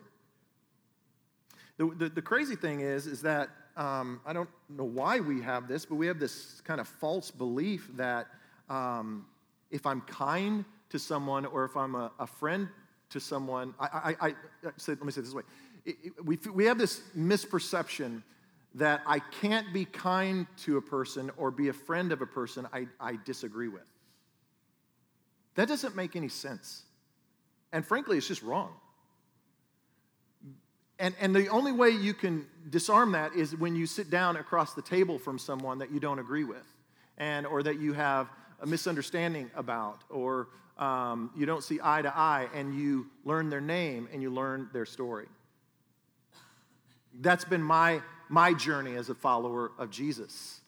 The, 1.78 1.92
the, 1.98 2.10
the 2.10 2.22
crazy 2.22 2.56
thing 2.56 2.82
is, 2.82 3.08
is 3.08 3.22
that 3.22 3.50
um, 3.76 4.20
I 4.26 4.34
don't 4.34 4.50
know 4.70 4.84
why 4.84 5.20
we 5.20 5.42
have 5.42 5.68
this, 5.68 5.86
but 5.86 5.96
we 5.96 6.08
have 6.08 6.20
this 6.20 6.62
kind 6.62 6.82
of 6.82 6.88
false 6.88 7.30
belief 7.30 7.90
that 7.96 8.28
um, 8.70 9.26
if 9.70 9.86
I'm 9.86 10.02
kind 10.02 10.66
to 10.90 11.00
someone 11.00 11.46
or 11.46 11.63
if 11.66 11.78
I'm 11.78 11.94
a, 11.96 12.12
a 12.20 12.26
friend 12.26 12.68
to 13.12 13.20
someone, 13.20 13.74
I, 13.80 14.16
I, 14.22 14.28
I, 14.28 14.36
let 14.88 15.04
me 15.04 15.12
say 15.12 15.22
this 15.22 15.34
way. 15.34 15.44
We, 16.24 16.40
we 16.54 16.66
have 16.66 16.78
this 16.78 17.02
misperception 17.18 18.24
that 18.76 19.02
I 19.06 19.20
can't 19.20 19.72
be 19.72 19.86
kind 19.86 20.48
to 20.58 20.78
a 20.78 20.82
person 20.82 21.32
or 21.38 21.52
be 21.52 21.70
a 21.70 21.74
friend 21.74 22.12
of 22.12 22.22
a 22.22 22.26
person 22.26 22.68
I, 22.74 22.88
I 23.00 23.18
disagree 23.24 23.70
with. 23.70 23.86
That 25.56 25.68
doesn't 25.68 25.96
make 25.96 26.16
any 26.16 26.28
sense. 26.28 26.84
And 27.72 27.86
frankly, 27.86 28.18
it's 28.18 28.28
just 28.28 28.44
wrong. 28.44 28.72
And, 31.00 31.14
and 31.20 31.36
the 31.36 31.48
only 31.50 31.72
way 31.72 31.90
you 31.90 32.14
can 32.14 32.48
disarm 32.70 33.12
that 33.12 33.36
is 33.36 33.56
when 33.56 33.76
you 33.76 33.86
sit 33.86 34.10
down 34.10 34.36
across 34.36 34.74
the 34.74 34.82
table 34.82 35.20
from 35.20 35.38
someone 35.38 35.80
that 35.80 35.92
you 35.92 36.00
don't 36.00 36.20
agree 36.20 36.44
with, 36.44 36.66
and, 37.18 37.46
or 37.46 37.62
that 37.64 37.80
you 37.80 37.94
have 37.94 38.28
a 38.62 38.66
misunderstanding 38.66 39.52
about, 39.56 40.04
or 40.10 40.48
um, 40.78 41.32
you 41.36 41.46
don't 41.46 41.64
see 41.64 41.80
eye 41.84 42.02
to 42.02 42.16
eye, 42.16 42.48
and 42.54 42.74
you 42.74 43.08
learn 43.26 43.50
their 43.50 43.62
name 43.62 44.08
and 44.12 44.22
you 44.22 44.32
learn 44.32 44.70
their 44.74 44.86
story. 44.86 45.28
That's 47.20 47.46
been 47.46 47.64
my, 47.64 48.02
my 48.30 48.54
journey 48.54 48.96
as 48.96 49.10
a 49.10 49.16
follower 49.16 49.72
of 49.78 49.92
Jesus. 49.92 50.62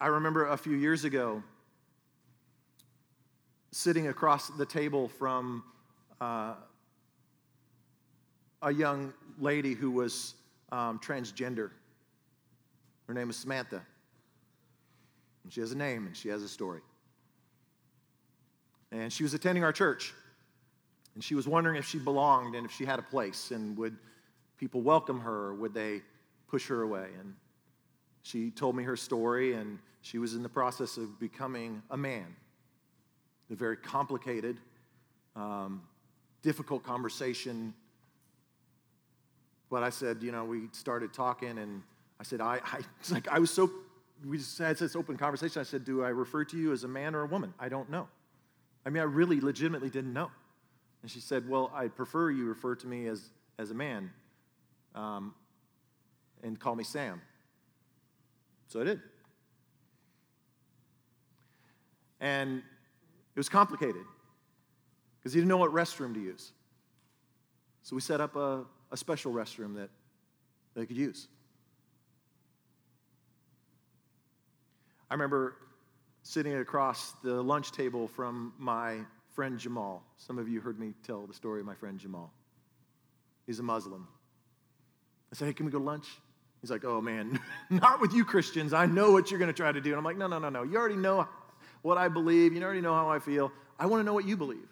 I 0.00 0.08
remember 0.08 0.48
a 0.48 0.56
few 0.56 0.74
years 0.74 1.04
ago 1.04 1.42
sitting 3.70 4.08
across 4.08 4.48
the 4.48 4.66
table 4.66 5.08
from 5.08 5.64
uh, 6.20 6.54
a 8.62 8.72
young 8.72 9.12
lady 9.38 9.74
who 9.74 9.90
was 9.90 10.34
um, 10.72 10.98
transgender. 10.98 11.70
Her 13.06 13.14
name 13.14 13.30
is 13.30 13.36
Samantha. 13.36 13.82
And 15.44 15.52
she 15.52 15.60
has 15.60 15.72
a 15.72 15.76
name 15.76 16.06
and 16.06 16.16
she 16.16 16.28
has 16.28 16.42
a 16.42 16.48
story. 16.48 16.80
And 18.90 19.12
she 19.12 19.22
was 19.22 19.34
attending 19.34 19.64
our 19.64 19.72
church. 19.72 20.12
And 21.14 21.22
she 21.22 21.34
was 21.34 21.48
wondering 21.48 21.76
if 21.76 21.86
she 21.86 21.98
belonged 21.98 22.54
and 22.54 22.66
if 22.66 22.72
she 22.72 22.84
had 22.84 22.98
a 22.98 23.02
place 23.02 23.50
and 23.50 23.76
would 23.76 23.96
people 24.56 24.82
welcome 24.82 25.20
her 25.20 25.46
or 25.46 25.54
would 25.54 25.72
they 25.72 26.02
push 26.48 26.66
her 26.68 26.82
away. 26.82 27.08
And 27.18 27.34
she 28.22 28.50
told 28.50 28.76
me 28.76 28.84
her 28.84 28.96
story 28.96 29.54
and 29.54 29.78
she 30.02 30.18
was 30.18 30.34
in 30.34 30.42
the 30.42 30.48
process 30.48 30.96
of 30.96 31.18
becoming 31.18 31.82
a 31.90 31.96
man. 31.96 32.26
A 33.50 33.54
very 33.54 33.76
complicated, 33.76 34.58
um, 35.34 35.82
difficult 36.42 36.82
conversation 36.82 37.72
but 39.70 39.82
I 39.82 39.90
said, 39.90 40.22
you 40.22 40.32
know, 40.32 40.44
we 40.44 40.68
started 40.72 41.12
talking, 41.12 41.58
and 41.58 41.82
I 42.18 42.22
said, 42.22 42.40
I, 42.40 42.60
I 42.64 42.80
like 43.10 43.28
I 43.28 43.38
was 43.38 43.50
so, 43.50 43.70
we 44.26 44.38
just 44.38 44.58
had 44.58 44.76
this 44.76 44.96
open 44.96 45.16
conversation. 45.16 45.60
I 45.60 45.64
said, 45.64 45.84
do 45.84 46.02
I 46.02 46.08
refer 46.08 46.44
to 46.44 46.56
you 46.56 46.72
as 46.72 46.84
a 46.84 46.88
man 46.88 47.14
or 47.14 47.22
a 47.22 47.26
woman? 47.26 47.54
I 47.58 47.68
don't 47.68 47.90
know. 47.90 48.08
I 48.86 48.90
mean, 48.90 49.00
I 49.00 49.06
really 49.06 49.40
legitimately 49.40 49.90
didn't 49.90 50.12
know. 50.12 50.30
And 51.02 51.10
she 51.10 51.20
said, 51.20 51.48
well, 51.48 51.70
I 51.74 51.88
prefer 51.88 52.30
you 52.30 52.46
refer 52.46 52.74
to 52.76 52.86
me 52.86 53.06
as, 53.06 53.30
as 53.58 53.70
a 53.70 53.74
man 53.74 54.10
um, 54.94 55.34
and 56.42 56.58
call 56.58 56.74
me 56.74 56.84
Sam. 56.84 57.20
So 58.68 58.80
I 58.80 58.84
did. 58.84 59.00
And 62.20 62.58
it 62.58 63.38
was 63.38 63.48
complicated 63.48 64.02
because 65.18 65.32
he 65.32 65.40
didn't 65.40 65.48
know 65.48 65.56
what 65.56 65.72
restroom 65.72 66.14
to 66.14 66.20
use. 66.20 66.52
So 67.82 67.94
we 67.94 68.02
set 68.02 68.20
up 68.20 68.34
a, 68.34 68.64
a 68.90 68.96
special 68.96 69.32
restroom 69.32 69.76
that 69.76 69.90
they 70.74 70.86
could 70.86 70.96
use. 70.96 71.28
I 75.10 75.14
remember 75.14 75.56
sitting 76.22 76.54
across 76.56 77.12
the 77.22 77.42
lunch 77.42 77.72
table 77.72 78.08
from 78.08 78.52
my 78.58 78.98
friend 79.34 79.58
Jamal. 79.58 80.02
Some 80.18 80.38
of 80.38 80.48
you 80.48 80.60
heard 80.60 80.78
me 80.78 80.92
tell 81.02 81.26
the 81.26 81.34
story 81.34 81.60
of 81.60 81.66
my 81.66 81.74
friend 81.74 81.98
Jamal. 81.98 82.32
He's 83.46 83.58
a 83.58 83.62
Muslim. 83.62 84.06
I 85.32 85.36
said, 85.36 85.46
Hey, 85.46 85.54
can 85.54 85.64
we 85.64 85.72
go 85.72 85.78
to 85.78 85.84
lunch? 85.84 86.06
He's 86.60 86.70
like, 86.70 86.84
Oh 86.84 87.00
man, 87.00 87.40
not 87.70 88.00
with 88.00 88.12
you 88.12 88.24
Christians. 88.24 88.74
I 88.74 88.86
know 88.86 89.12
what 89.12 89.30
you're 89.30 89.38
going 89.38 89.52
to 89.52 89.56
try 89.56 89.72
to 89.72 89.80
do. 89.80 89.90
And 89.90 89.98
I'm 89.98 90.04
like, 90.04 90.18
No, 90.18 90.26
no, 90.26 90.38
no, 90.38 90.50
no. 90.50 90.62
You 90.62 90.76
already 90.76 90.96
know 90.96 91.26
what 91.82 91.96
I 91.96 92.08
believe. 92.08 92.52
You 92.52 92.62
already 92.62 92.80
know 92.80 92.94
how 92.94 93.08
I 93.08 93.18
feel. 93.18 93.50
I 93.78 93.86
want 93.86 94.00
to 94.00 94.04
know 94.04 94.14
what 94.14 94.26
you 94.26 94.36
believe. 94.36 94.68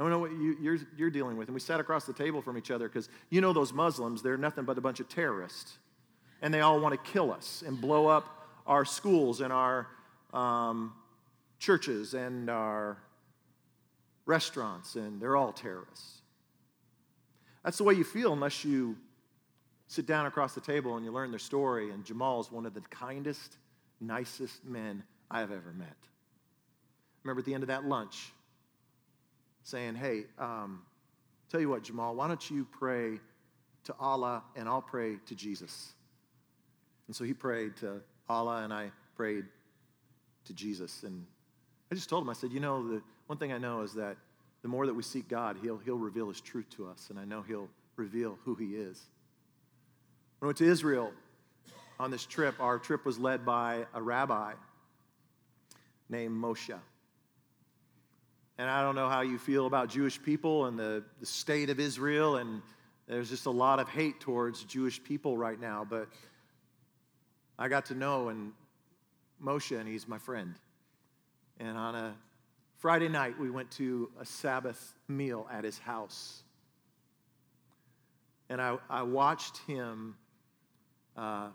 I 0.00 0.02
don't 0.02 0.12
know 0.12 0.18
what 0.18 0.30
you, 0.32 0.56
you're, 0.58 0.78
you're 0.96 1.10
dealing 1.10 1.36
with. 1.36 1.48
And 1.48 1.54
we 1.54 1.60
sat 1.60 1.78
across 1.78 2.06
the 2.06 2.14
table 2.14 2.40
from 2.40 2.56
each 2.56 2.70
other 2.70 2.88
because 2.88 3.10
you 3.28 3.42
know 3.42 3.52
those 3.52 3.74
Muslims, 3.74 4.22
they're 4.22 4.38
nothing 4.38 4.64
but 4.64 4.78
a 4.78 4.80
bunch 4.80 4.98
of 4.98 5.10
terrorists. 5.10 5.76
And 6.40 6.54
they 6.54 6.62
all 6.62 6.80
want 6.80 6.94
to 6.94 7.10
kill 7.12 7.30
us 7.30 7.62
and 7.66 7.78
blow 7.78 8.06
up 8.06 8.48
our 8.66 8.86
schools 8.86 9.42
and 9.42 9.52
our 9.52 9.88
um, 10.32 10.94
churches 11.58 12.14
and 12.14 12.48
our 12.48 12.96
restaurants, 14.24 14.94
and 14.94 15.20
they're 15.20 15.36
all 15.36 15.52
terrorists. 15.52 16.22
That's 17.62 17.76
the 17.76 17.84
way 17.84 17.92
you 17.92 18.04
feel 18.04 18.32
unless 18.32 18.64
you 18.64 18.96
sit 19.86 20.06
down 20.06 20.24
across 20.24 20.54
the 20.54 20.62
table 20.62 20.96
and 20.96 21.04
you 21.04 21.12
learn 21.12 21.30
their 21.30 21.38
story. 21.38 21.90
And 21.90 22.06
Jamal 22.06 22.40
is 22.40 22.50
one 22.50 22.64
of 22.64 22.72
the 22.72 22.80
kindest, 22.80 23.58
nicest 24.00 24.64
men 24.64 25.02
I 25.30 25.40
have 25.40 25.50
ever 25.50 25.74
met. 25.76 25.96
Remember 27.22 27.40
at 27.40 27.44
the 27.44 27.52
end 27.52 27.64
of 27.64 27.68
that 27.68 27.84
lunch, 27.84 28.32
saying, 29.64 29.94
Hey, 29.94 30.24
um, 30.38 30.82
tell 31.48 31.60
you 31.60 31.68
what, 31.68 31.82
Jamal, 31.82 32.14
why 32.14 32.28
don't 32.28 32.50
you 32.50 32.66
pray 32.70 33.18
to 33.84 33.94
Allah 33.98 34.42
and 34.56 34.68
I'll 34.68 34.82
pray 34.82 35.16
to 35.26 35.34
Jesus? 35.34 35.92
And 37.06 37.16
so 37.16 37.24
he 37.24 37.34
prayed 37.34 37.76
to 37.78 38.00
Allah 38.28 38.62
and 38.62 38.72
I 38.72 38.92
prayed 39.16 39.44
to 40.44 40.54
Jesus. 40.54 41.02
And 41.02 41.26
I 41.90 41.94
just 41.94 42.08
told 42.08 42.22
him, 42.22 42.30
I 42.30 42.34
said, 42.34 42.52
You 42.52 42.60
know, 42.60 42.86
the 42.88 43.02
one 43.26 43.38
thing 43.38 43.52
I 43.52 43.58
know 43.58 43.82
is 43.82 43.94
that 43.94 44.16
the 44.62 44.68
more 44.68 44.86
that 44.86 44.94
we 44.94 45.02
seek 45.02 45.28
God, 45.28 45.56
he'll, 45.62 45.78
he'll 45.78 45.98
reveal 45.98 46.28
his 46.28 46.40
truth 46.40 46.68
to 46.76 46.88
us, 46.88 47.08
and 47.10 47.18
I 47.18 47.24
know 47.24 47.42
he'll 47.42 47.68
reveal 47.96 48.38
who 48.44 48.54
he 48.54 48.76
is. 48.76 49.00
When 50.38 50.46
I 50.46 50.48
went 50.48 50.58
to 50.58 50.66
Israel 50.66 51.12
on 51.98 52.10
this 52.10 52.26
trip, 52.26 52.54
our 52.60 52.78
trip 52.78 53.04
was 53.04 53.18
led 53.18 53.44
by 53.44 53.86
a 53.94 54.02
rabbi 54.02 54.52
named 56.08 56.36
Moshe. 56.36 56.78
And 58.60 58.68
I 58.68 58.82
don't 58.82 58.94
know 58.94 59.08
how 59.08 59.22
you 59.22 59.38
feel 59.38 59.64
about 59.64 59.88
Jewish 59.88 60.22
people 60.22 60.66
and 60.66 60.78
the, 60.78 61.02
the 61.18 61.24
state 61.24 61.70
of 61.70 61.80
Israel, 61.80 62.36
and 62.36 62.60
there's 63.08 63.30
just 63.30 63.46
a 63.46 63.50
lot 63.50 63.78
of 63.78 63.88
hate 63.88 64.20
towards 64.20 64.64
Jewish 64.64 65.02
people 65.02 65.34
right 65.34 65.58
now. 65.58 65.86
But 65.88 66.08
I 67.58 67.68
got 67.68 67.86
to 67.86 67.94
know 67.94 68.28
and 68.28 68.52
Moshe, 69.42 69.74
and 69.74 69.88
he's 69.88 70.06
my 70.06 70.18
friend. 70.18 70.56
And 71.58 71.78
on 71.78 71.94
a 71.94 72.14
Friday 72.76 73.08
night, 73.08 73.40
we 73.40 73.48
went 73.48 73.70
to 73.78 74.10
a 74.20 74.26
Sabbath 74.26 74.92
meal 75.08 75.48
at 75.50 75.64
his 75.64 75.78
house. 75.78 76.42
And 78.50 78.60
I, 78.60 78.76
I 78.90 79.04
watched 79.04 79.56
him 79.66 80.16
uh, 81.16 81.48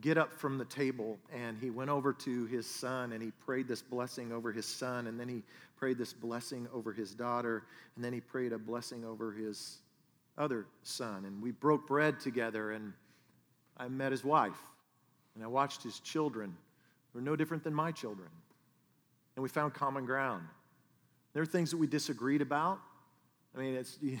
get 0.00 0.16
up 0.16 0.32
from 0.32 0.58
the 0.58 0.64
table 0.64 1.18
and 1.32 1.58
he 1.58 1.70
went 1.70 1.90
over 1.90 2.12
to 2.12 2.46
his 2.46 2.66
son 2.66 3.12
and 3.12 3.22
he 3.22 3.30
prayed 3.30 3.66
this 3.66 3.82
blessing 3.82 4.32
over 4.32 4.52
his 4.52 4.66
son 4.66 5.06
and 5.06 5.18
then 5.18 5.28
he 5.28 5.42
prayed 5.76 5.98
this 5.98 6.12
blessing 6.12 6.68
over 6.72 6.92
his 6.92 7.14
daughter 7.14 7.64
and 7.96 8.04
then 8.04 8.12
he 8.12 8.20
prayed 8.20 8.52
a 8.52 8.58
blessing 8.58 9.04
over 9.04 9.32
his 9.32 9.78
other 10.38 10.66
son. 10.82 11.24
And 11.24 11.42
we 11.42 11.50
broke 11.50 11.86
bread 11.86 12.20
together 12.20 12.72
and 12.72 12.92
I 13.76 13.88
met 13.88 14.12
his 14.12 14.24
wife 14.24 14.58
and 15.34 15.42
I 15.42 15.48
watched 15.48 15.82
his 15.82 15.98
children. 16.00 16.56
Who 17.12 17.18
were 17.18 17.24
no 17.24 17.34
different 17.34 17.64
than 17.64 17.74
my 17.74 17.90
children. 17.90 18.28
And 19.34 19.42
we 19.42 19.48
found 19.48 19.74
common 19.74 20.06
ground. 20.06 20.44
There 21.32 21.42
are 21.42 21.46
things 21.46 21.72
that 21.72 21.78
we 21.78 21.88
disagreed 21.88 22.42
about. 22.42 22.78
I 23.56 23.58
mean 23.58 23.74
it's 23.74 23.98
you 24.02 24.18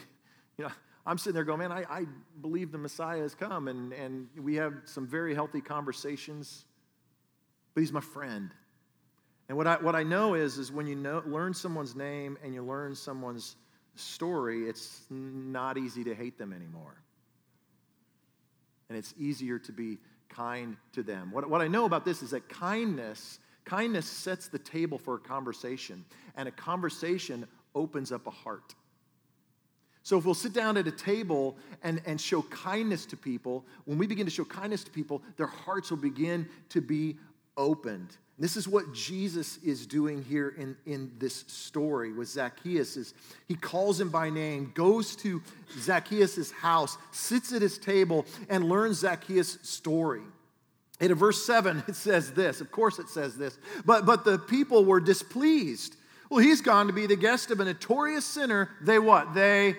know 0.58 0.70
I'm 1.06 1.18
sitting 1.18 1.34
there 1.34 1.44
going, 1.44 1.60
man, 1.60 1.72
I, 1.72 1.84
I 1.88 2.06
believe 2.40 2.72
the 2.72 2.78
Messiah 2.78 3.22
has 3.22 3.34
come, 3.34 3.68
and, 3.68 3.92
and 3.92 4.28
we 4.38 4.56
have 4.56 4.74
some 4.84 5.06
very 5.06 5.34
healthy 5.34 5.60
conversations, 5.60 6.64
but 7.74 7.80
he's 7.80 7.92
my 7.92 8.00
friend. 8.00 8.50
And 9.48 9.56
what 9.56 9.66
I, 9.66 9.76
what 9.76 9.96
I 9.96 10.02
know 10.02 10.34
is, 10.34 10.58
is 10.58 10.70
when 10.70 10.86
you 10.86 10.94
know, 10.94 11.22
learn 11.26 11.54
someone's 11.54 11.96
name 11.96 12.38
and 12.44 12.54
you 12.54 12.62
learn 12.62 12.94
someone's 12.94 13.56
story, 13.96 14.68
it's 14.68 15.06
not 15.10 15.76
easy 15.78 16.04
to 16.04 16.14
hate 16.14 16.38
them 16.38 16.52
anymore. 16.52 17.02
And 18.88 18.98
it's 18.98 19.14
easier 19.18 19.58
to 19.58 19.72
be 19.72 19.98
kind 20.28 20.76
to 20.92 21.02
them. 21.02 21.32
What, 21.32 21.48
what 21.48 21.60
I 21.60 21.68
know 21.68 21.84
about 21.84 22.04
this 22.04 22.22
is 22.22 22.30
that 22.30 22.48
kindness, 22.48 23.40
kindness 23.64 24.06
sets 24.06 24.48
the 24.48 24.58
table 24.58 24.98
for 24.98 25.16
a 25.16 25.18
conversation, 25.18 26.04
and 26.36 26.48
a 26.48 26.52
conversation 26.52 27.46
opens 27.74 28.12
up 28.12 28.26
a 28.26 28.30
heart. 28.30 28.74
So 30.02 30.18
if 30.18 30.24
we'll 30.24 30.34
sit 30.34 30.52
down 30.52 30.76
at 30.76 30.86
a 30.86 30.92
table 30.92 31.56
and, 31.82 32.00
and 32.06 32.20
show 32.20 32.42
kindness 32.42 33.06
to 33.06 33.16
people, 33.16 33.64
when 33.84 33.98
we 33.98 34.06
begin 34.06 34.26
to 34.26 34.30
show 34.32 34.44
kindness 34.44 34.84
to 34.84 34.90
people, 34.90 35.22
their 35.36 35.46
hearts 35.46 35.90
will 35.90 35.98
begin 35.98 36.48
to 36.70 36.80
be 36.80 37.16
opened. 37.56 38.16
This 38.40 38.56
is 38.56 38.66
what 38.66 38.94
Jesus 38.94 39.58
is 39.58 39.86
doing 39.86 40.22
here 40.22 40.54
in, 40.56 40.74
in 40.86 41.12
this 41.18 41.44
story 41.46 42.10
with 42.10 42.26
Zacchaeus. 42.28 42.96
Is 42.96 43.12
he 43.46 43.54
calls 43.54 44.00
him 44.00 44.08
by 44.08 44.30
name, 44.30 44.72
goes 44.74 45.14
to 45.16 45.42
Zacchaeus' 45.78 46.50
house, 46.50 46.96
sits 47.10 47.52
at 47.52 47.60
his 47.60 47.76
table, 47.76 48.24
and 48.48 48.64
learns 48.64 49.00
Zacchaeus' 49.00 49.58
story. 49.62 50.22
in 51.00 51.14
verse 51.14 51.44
7, 51.44 51.84
it 51.88 51.96
says 51.96 52.32
this. 52.32 52.62
Of 52.62 52.70
course, 52.70 52.98
it 52.98 53.10
says 53.10 53.36
this. 53.36 53.58
But, 53.84 54.06
but 54.06 54.24
the 54.24 54.38
people 54.38 54.86
were 54.86 55.00
displeased. 55.00 55.96
Well, 56.30 56.40
he's 56.40 56.62
gone 56.62 56.86
to 56.86 56.94
be 56.94 57.06
the 57.06 57.16
guest 57.16 57.50
of 57.50 57.60
a 57.60 57.64
notorious 57.66 58.24
sinner. 58.24 58.70
They 58.80 58.98
what? 58.98 59.34
They 59.34 59.76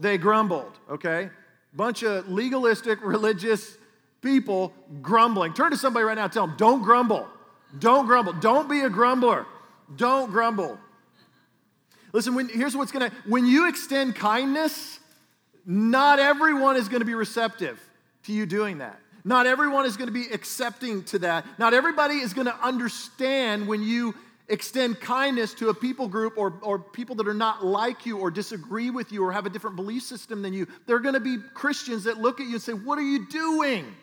they 0.00 0.18
grumbled, 0.18 0.72
okay? 0.90 1.30
Bunch 1.74 2.02
of 2.02 2.28
legalistic 2.28 2.98
religious 3.02 3.76
people 4.22 4.72
grumbling. 5.02 5.54
Turn 5.54 5.70
to 5.70 5.76
somebody 5.76 6.04
right 6.04 6.16
now, 6.16 6.28
tell 6.28 6.46
them, 6.46 6.56
don't 6.56 6.82
grumble. 6.82 7.26
Don't 7.78 8.06
grumble. 8.06 8.32
Don't 8.34 8.68
be 8.68 8.80
a 8.80 8.90
grumbler. 8.90 9.46
Don't 9.96 10.30
grumble. 10.30 10.78
Listen, 12.12 12.34
when, 12.34 12.48
here's 12.48 12.76
what's 12.76 12.92
gonna, 12.92 13.10
when 13.26 13.46
you 13.46 13.68
extend 13.68 14.14
kindness, 14.14 15.00
not 15.64 16.18
everyone 16.18 16.76
is 16.76 16.88
gonna 16.88 17.04
be 17.04 17.14
receptive 17.14 17.80
to 18.24 18.32
you 18.32 18.46
doing 18.46 18.78
that. 18.78 18.98
Not 19.24 19.46
everyone 19.46 19.86
is 19.86 19.96
gonna 19.96 20.12
be 20.12 20.26
accepting 20.32 21.02
to 21.04 21.18
that. 21.20 21.44
Not 21.58 21.74
everybody 21.74 22.14
is 22.14 22.32
gonna 22.32 22.56
understand 22.62 23.66
when 23.66 23.82
you 23.82 24.14
extend 24.48 25.00
kindness 25.00 25.54
to 25.54 25.68
a 25.70 25.74
people 25.74 26.08
group 26.08 26.34
or, 26.36 26.58
or 26.62 26.78
people 26.78 27.16
that 27.16 27.26
are 27.26 27.34
not 27.34 27.64
like 27.64 28.06
you 28.06 28.18
or 28.18 28.30
disagree 28.30 28.90
with 28.90 29.12
you 29.12 29.24
or 29.24 29.32
have 29.32 29.46
a 29.46 29.50
different 29.50 29.76
belief 29.76 30.02
system 30.02 30.42
than 30.42 30.52
you. 30.52 30.66
There 30.86 30.96
are 30.96 31.00
going 31.00 31.14
to 31.14 31.20
be 31.20 31.38
Christians 31.54 32.04
that 32.04 32.18
look 32.18 32.40
at 32.40 32.46
you 32.46 32.54
and 32.54 32.62
say, 32.62 32.72
What 32.72 32.98
are 32.98 33.02
you 33.02 33.26
doing? 33.26 33.94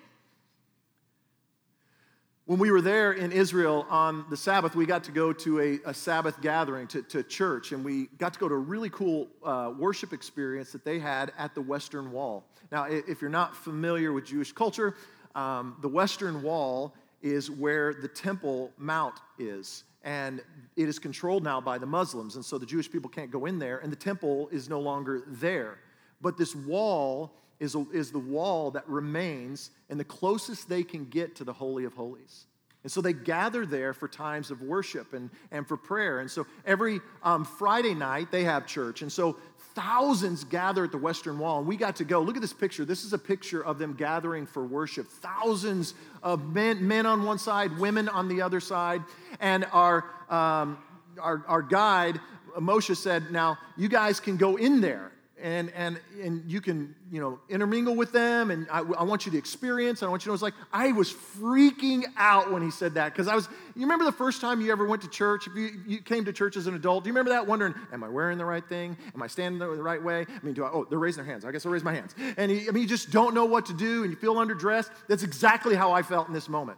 When 2.46 2.60
we 2.60 2.72
were 2.72 2.82
there 2.82 3.14
in 3.14 3.32
Israel 3.32 3.86
on 3.90 4.26
the 4.30 4.36
Sabbath, 4.36 4.76
we 4.76 4.86
got 4.86 5.06
to 5.06 5.14
go 5.14 5.32
to 5.32 5.62
a, 5.62 5.80
a 5.86 5.94
Sabbath 5.94 6.42
gathering 6.42 6.88
to, 6.88 7.02
to 7.04 7.24
church, 7.24 7.72
and 7.72 7.86
we 7.86 8.08
got 8.18 8.34
to 8.34 8.40
go 8.40 8.50
to 8.50 8.56
a 8.56 8.58
really 8.58 8.90
cool 8.90 9.30
uh, 9.46 9.72
worship 9.78 10.12
experience 10.12 10.74
that 10.74 10.84
they 10.84 11.00
had 11.00 11.32
at 11.38 11.56
the 11.56 11.62
Western 11.62 12.12
Wall. 12.12 12.44
Now, 12.70 12.84
if 12.84 13.22
you're 13.22 13.30
not 13.30 13.56
familiar 13.56 14.12
with 14.12 14.26
Jewish 14.26 14.52
culture, 14.52 14.98
um, 15.36 15.78
the 15.82 15.88
Western 15.88 16.42
Wall 16.42 16.94
is 17.22 17.50
where 17.50 17.94
the 17.94 18.10
Temple 18.10 18.72
Mount 18.78 19.16
is 19.40 19.86
and 20.04 20.42
it 20.76 20.90
is 20.90 21.00
controlled 21.00 21.44
now 21.44 21.62
by 21.62 21.78
the 21.78 21.86
Muslims, 21.86 22.36
and 22.36 22.44
so 22.44 22.58
the 22.58 22.66
Jewish 22.66 22.92
people 22.92 23.10
can't 23.10 23.32
go 23.32 23.46
in 23.46 23.60
there, 23.60 23.80
and 23.80 23.92
the 23.92 23.98
temple 23.98 24.50
is 24.52 24.70
no 24.70 24.80
longer 24.80 25.24
there. 25.28 25.80
But 26.22 26.38
this 26.38 26.56
wall 26.56 27.34
is, 27.60 27.76
a, 27.76 27.86
is 27.94 28.12
the 28.12 28.20
wall 28.20 28.72
that 28.72 28.88
remains, 28.88 29.72
and 29.90 30.00
the 30.00 30.06
closest 30.06 30.68
they 30.68 30.84
can 30.84 31.06
get 31.06 31.36
to 31.38 31.44
the 31.44 31.54
Holy 31.54 31.86
of 31.86 31.94
Holies. 31.94 32.46
And 32.84 32.92
so 32.92 33.00
they 33.00 33.14
gather 33.14 33.66
there 33.66 33.94
for 33.94 34.10
times 34.10 34.52
of 34.52 34.62
worship 34.62 35.14
and, 35.14 35.30
and 35.52 35.66
for 35.66 35.78
prayer. 35.78 36.20
And 36.20 36.30
so 36.30 36.46
every 36.66 37.00
um, 37.24 37.46
Friday 37.46 37.94
night 37.94 38.30
they 38.30 38.44
have 38.44 38.68
church. 38.68 39.02
And 39.02 39.12
so 39.12 39.38
thousands 39.74 40.44
gather 40.44 40.84
at 40.84 40.92
the 40.92 40.98
Western 40.98 41.40
Wall. 41.40 41.60
And 41.60 41.68
we 41.68 41.78
got 41.78 41.96
to 41.98 42.04
go. 42.04 42.22
Look 42.22 42.36
at 42.36 42.42
this 42.42 42.52
picture. 42.52 42.84
This 42.84 43.06
is 43.06 43.14
a 43.14 43.18
picture 43.18 43.64
of 43.64 43.80
them 43.80 43.94
gathering 43.94 44.46
for 44.46 44.66
worship. 44.66 45.08
Thousands 45.08 45.94
of 46.22 46.54
men, 46.54 46.86
men 46.86 47.06
on 47.06 47.24
one 47.24 47.40
side, 47.40 47.80
women 47.80 48.10
on 48.10 48.28
the 48.28 48.42
other 48.42 48.60
side. 48.60 49.02
And 49.40 49.66
our, 49.72 50.04
um, 50.30 50.78
our, 51.22 51.42
our 51.48 51.62
guide, 51.62 52.20
Moshe, 52.58 52.98
said, 52.98 53.32
Now, 53.32 53.58
you 53.78 53.88
guys 53.88 54.20
can 54.20 54.36
go 54.36 54.58
in 54.58 54.82
there 54.82 55.13
and, 55.44 55.72
and, 55.76 56.00
and 56.24 56.50
you 56.50 56.62
can, 56.62 56.96
you 57.12 57.20
know, 57.20 57.38
intermingle 57.50 57.96
with 57.96 58.14
them, 58.14 58.50
and 58.50 58.66
I, 58.72 58.80
I 58.80 59.04
want 59.04 59.26
you 59.26 59.32
to 59.34 59.38
experience, 59.38 60.02
and 60.02 60.08
I 60.08 60.10
want 60.10 60.22
you 60.22 60.24
to 60.24 60.30
know, 60.30 60.34
it's 60.36 60.42
like, 60.42 60.54
I 60.72 60.94
was 60.94 61.14
freaking 61.14 62.06
out 62.16 62.50
when 62.50 62.62
he 62.62 62.72
said 62.72 62.94
that, 62.94 63.12
because 63.12 63.28
I 63.28 63.36
was, 63.36 63.50
you 63.76 63.82
remember 63.82 64.06
the 64.06 64.14
first 64.14 64.40
time 64.40 64.62
you 64.62 64.72
ever 64.72 64.88
went 64.88 65.02
to 65.02 65.10
church, 65.10 65.46
if 65.46 65.56
you, 65.56 65.82
you 65.86 66.00
came 66.00 66.24
to 66.26 66.34
church 66.34 66.56
as 66.56 66.66
an 66.66 66.76
adult, 66.76 67.04
do 67.04 67.10
you 67.10 67.14
remember 67.14 67.32
that, 67.32 67.46
wondering, 67.46 67.76
am 67.92 68.06
I 68.06 68.08
wearing 68.08 68.38
the 68.38 68.46
right 68.46 68.66
thing? 68.68 68.96
Am 69.14 69.22
I 69.22 69.28
standing 69.28 69.60
the 69.60 69.68
right 69.68 70.02
way? 70.02 70.22
I 70.22 70.46
mean, 70.46 70.54
do 70.54 70.64
I, 70.64 70.70
oh, 70.70 70.88
they're 70.90 70.98
raising 70.98 71.24
their 71.24 71.32
hands, 71.32 71.44
I 71.44 71.52
guess 71.52 71.66
I'll 71.66 71.74
raise 71.74 71.84
my 71.84 71.94
hands. 71.94 72.16
And 72.38 72.50
you, 72.50 72.70
I 72.70 72.72
mean, 72.72 72.82
you 72.82 72.90
just 72.90 73.12
don't 73.12 73.36
know 73.36 73.46
what 73.46 73.66
to 73.66 73.74
do, 73.74 74.04
and 74.04 74.12
you 74.12 74.18
feel 74.18 74.36
underdressed. 74.36 74.92
That's 75.10 75.24
exactly 75.24 75.76
how 75.76 75.92
I 75.92 76.04
felt 76.04 76.30
in 76.30 76.34
this 76.34 76.48
moment. 76.48 76.78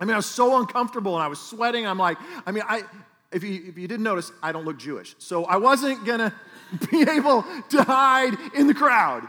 I 0.00 0.04
mean, 0.04 0.14
I 0.14 0.16
was 0.16 0.26
so 0.26 0.58
uncomfortable, 0.58 1.14
and 1.14 1.22
I 1.22 1.28
was 1.28 1.40
sweating, 1.40 1.86
I'm 1.86 1.98
like, 1.98 2.18
I 2.44 2.50
mean, 2.50 2.64
I, 2.68 2.82
if 3.30 3.44
you, 3.44 3.62
if 3.68 3.78
you 3.78 3.86
didn't 3.86 4.02
notice, 4.02 4.32
I 4.42 4.50
don't 4.50 4.64
look 4.64 4.78
Jewish. 4.78 5.14
So 5.18 5.44
I 5.44 5.56
wasn't 5.56 6.04
gonna 6.04 6.34
be 6.90 7.02
able 7.02 7.44
to 7.70 7.82
hide 7.82 8.36
in 8.54 8.66
the 8.66 8.74
crowd. 8.74 9.28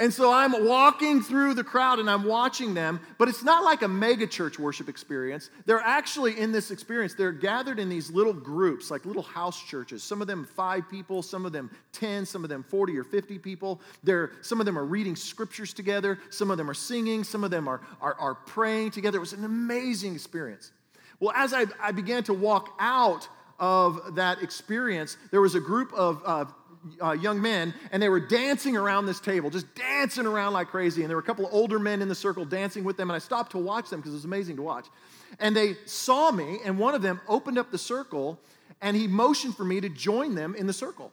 And 0.00 0.14
so 0.14 0.32
I'm 0.32 0.66
walking 0.66 1.20
through 1.20 1.52
the 1.52 1.62
crowd 1.62 1.98
and 1.98 2.08
I'm 2.08 2.24
watching 2.24 2.72
them, 2.72 3.00
but 3.18 3.28
it's 3.28 3.44
not 3.44 3.64
like 3.64 3.82
a 3.82 3.88
mega 3.88 4.26
church 4.26 4.58
worship 4.58 4.88
experience. 4.88 5.50
They're 5.66 5.82
actually 5.82 6.40
in 6.40 6.52
this 6.52 6.70
experience, 6.70 7.12
they're 7.12 7.32
gathered 7.32 7.78
in 7.78 7.90
these 7.90 8.10
little 8.10 8.32
groups, 8.32 8.90
like 8.90 9.04
little 9.04 9.22
house 9.22 9.62
churches. 9.62 10.02
Some 10.02 10.22
of 10.22 10.26
them 10.26 10.46
five 10.46 10.88
people, 10.88 11.20
some 11.20 11.44
of 11.44 11.52
them 11.52 11.70
10, 11.92 12.24
some 12.24 12.44
of 12.44 12.48
them 12.48 12.62
40 12.62 12.96
or 12.96 13.04
50 13.04 13.38
people. 13.40 13.78
They're, 14.02 14.30
some 14.40 14.58
of 14.58 14.64
them 14.64 14.78
are 14.78 14.86
reading 14.86 15.16
scriptures 15.16 15.74
together, 15.74 16.18
some 16.30 16.50
of 16.50 16.56
them 16.56 16.70
are 16.70 16.74
singing, 16.74 17.22
some 17.22 17.44
of 17.44 17.50
them 17.50 17.68
are, 17.68 17.82
are, 18.00 18.14
are 18.14 18.34
praying 18.34 18.92
together. 18.92 19.18
It 19.18 19.20
was 19.20 19.34
an 19.34 19.44
amazing 19.44 20.14
experience. 20.14 20.72
Well, 21.20 21.32
as 21.36 21.52
I, 21.52 21.66
I 21.78 21.92
began 21.92 22.24
to 22.24 22.32
walk 22.32 22.74
out 22.80 23.28
of 23.58 24.14
that 24.14 24.42
experience, 24.42 25.18
there 25.30 25.42
was 25.42 25.54
a 25.54 25.60
group 25.60 25.92
of 25.92 26.22
uh, 26.24 26.46
uh, 27.02 27.12
young 27.12 27.40
men, 27.40 27.74
and 27.92 28.02
they 28.02 28.08
were 28.08 28.20
dancing 28.20 28.76
around 28.76 29.06
this 29.06 29.20
table, 29.20 29.50
just 29.50 29.74
dancing 29.74 30.26
around 30.26 30.52
like 30.52 30.68
crazy. 30.68 31.02
And 31.02 31.10
there 31.10 31.16
were 31.16 31.22
a 31.22 31.26
couple 31.26 31.46
of 31.46 31.52
older 31.52 31.78
men 31.78 32.02
in 32.02 32.08
the 32.08 32.14
circle 32.14 32.44
dancing 32.44 32.84
with 32.84 32.96
them, 32.96 33.10
and 33.10 33.16
I 33.16 33.18
stopped 33.18 33.52
to 33.52 33.58
watch 33.58 33.90
them 33.90 34.00
because 34.00 34.12
it 34.12 34.16
was 34.16 34.24
amazing 34.24 34.56
to 34.56 34.62
watch. 34.62 34.86
And 35.38 35.54
they 35.54 35.76
saw 35.84 36.30
me, 36.30 36.58
and 36.64 36.78
one 36.78 36.94
of 36.94 37.02
them 37.02 37.20
opened 37.28 37.58
up 37.58 37.70
the 37.70 37.78
circle, 37.78 38.38
and 38.80 38.96
he 38.96 39.06
motioned 39.06 39.56
for 39.56 39.64
me 39.64 39.80
to 39.80 39.88
join 39.88 40.34
them 40.34 40.54
in 40.54 40.66
the 40.66 40.72
circle. 40.72 41.12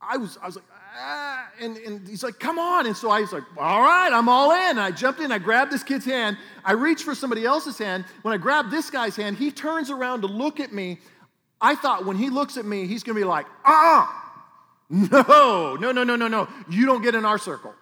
I 0.00 0.16
was, 0.16 0.38
I 0.42 0.46
was 0.46 0.56
like, 0.56 0.64
ah, 0.96 1.48
and, 1.60 1.76
and 1.76 2.08
he's 2.08 2.22
like, 2.22 2.38
come 2.38 2.58
on. 2.58 2.86
And 2.86 2.96
so 2.96 3.10
I 3.10 3.20
was 3.20 3.32
like, 3.32 3.42
all 3.58 3.82
right, 3.82 4.10
I'm 4.12 4.28
all 4.28 4.52
in. 4.52 4.70
And 4.70 4.80
I 4.80 4.90
jumped 4.90 5.20
in, 5.20 5.30
I 5.30 5.38
grabbed 5.38 5.70
this 5.70 5.82
kid's 5.82 6.06
hand, 6.06 6.38
I 6.64 6.72
reached 6.72 7.04
for 7.04 7.14
somebody 7.14 7.44
else's 7.44 7.78
hand. 7.78 8.04
When 8.22 8.32
I 8.32 8.38
grabbed 8.38 8.70
this 8.70 8.90
guy's 8.90 9.16
hand, 9.16 9.36
he 9.36 9.50
turns 9.50 9.90
around 9.90 10.22
to 10.22 10.26
look 10.26 10.60
at 10.60 10.72
me. 10.72 11.00
I 11.60 11.74
thought 11.74 12.06
when 12.06 12.16
he 12.16 12.30
looks 12.30 12.56
at 12.56 12.64
me, 12.64 12.86
he's 12.86 13.02
going 13.02 13.14
to 13.14 13.20
be 13.20 13.24
like, 13.24 13.46
ah, 13.64 14.44
no, 14.88 15.76
no, 15.76 15.92
no, 15.92 16.04
no, 16.04 16.16
no, 16.16 16.28
no. 16.28 16.48
You 16.68 16.86
don't 16.86 17.02
get 17.02 17.14
in 17.14 17.24
our 17.24 17.38
circle. 17.38 17.74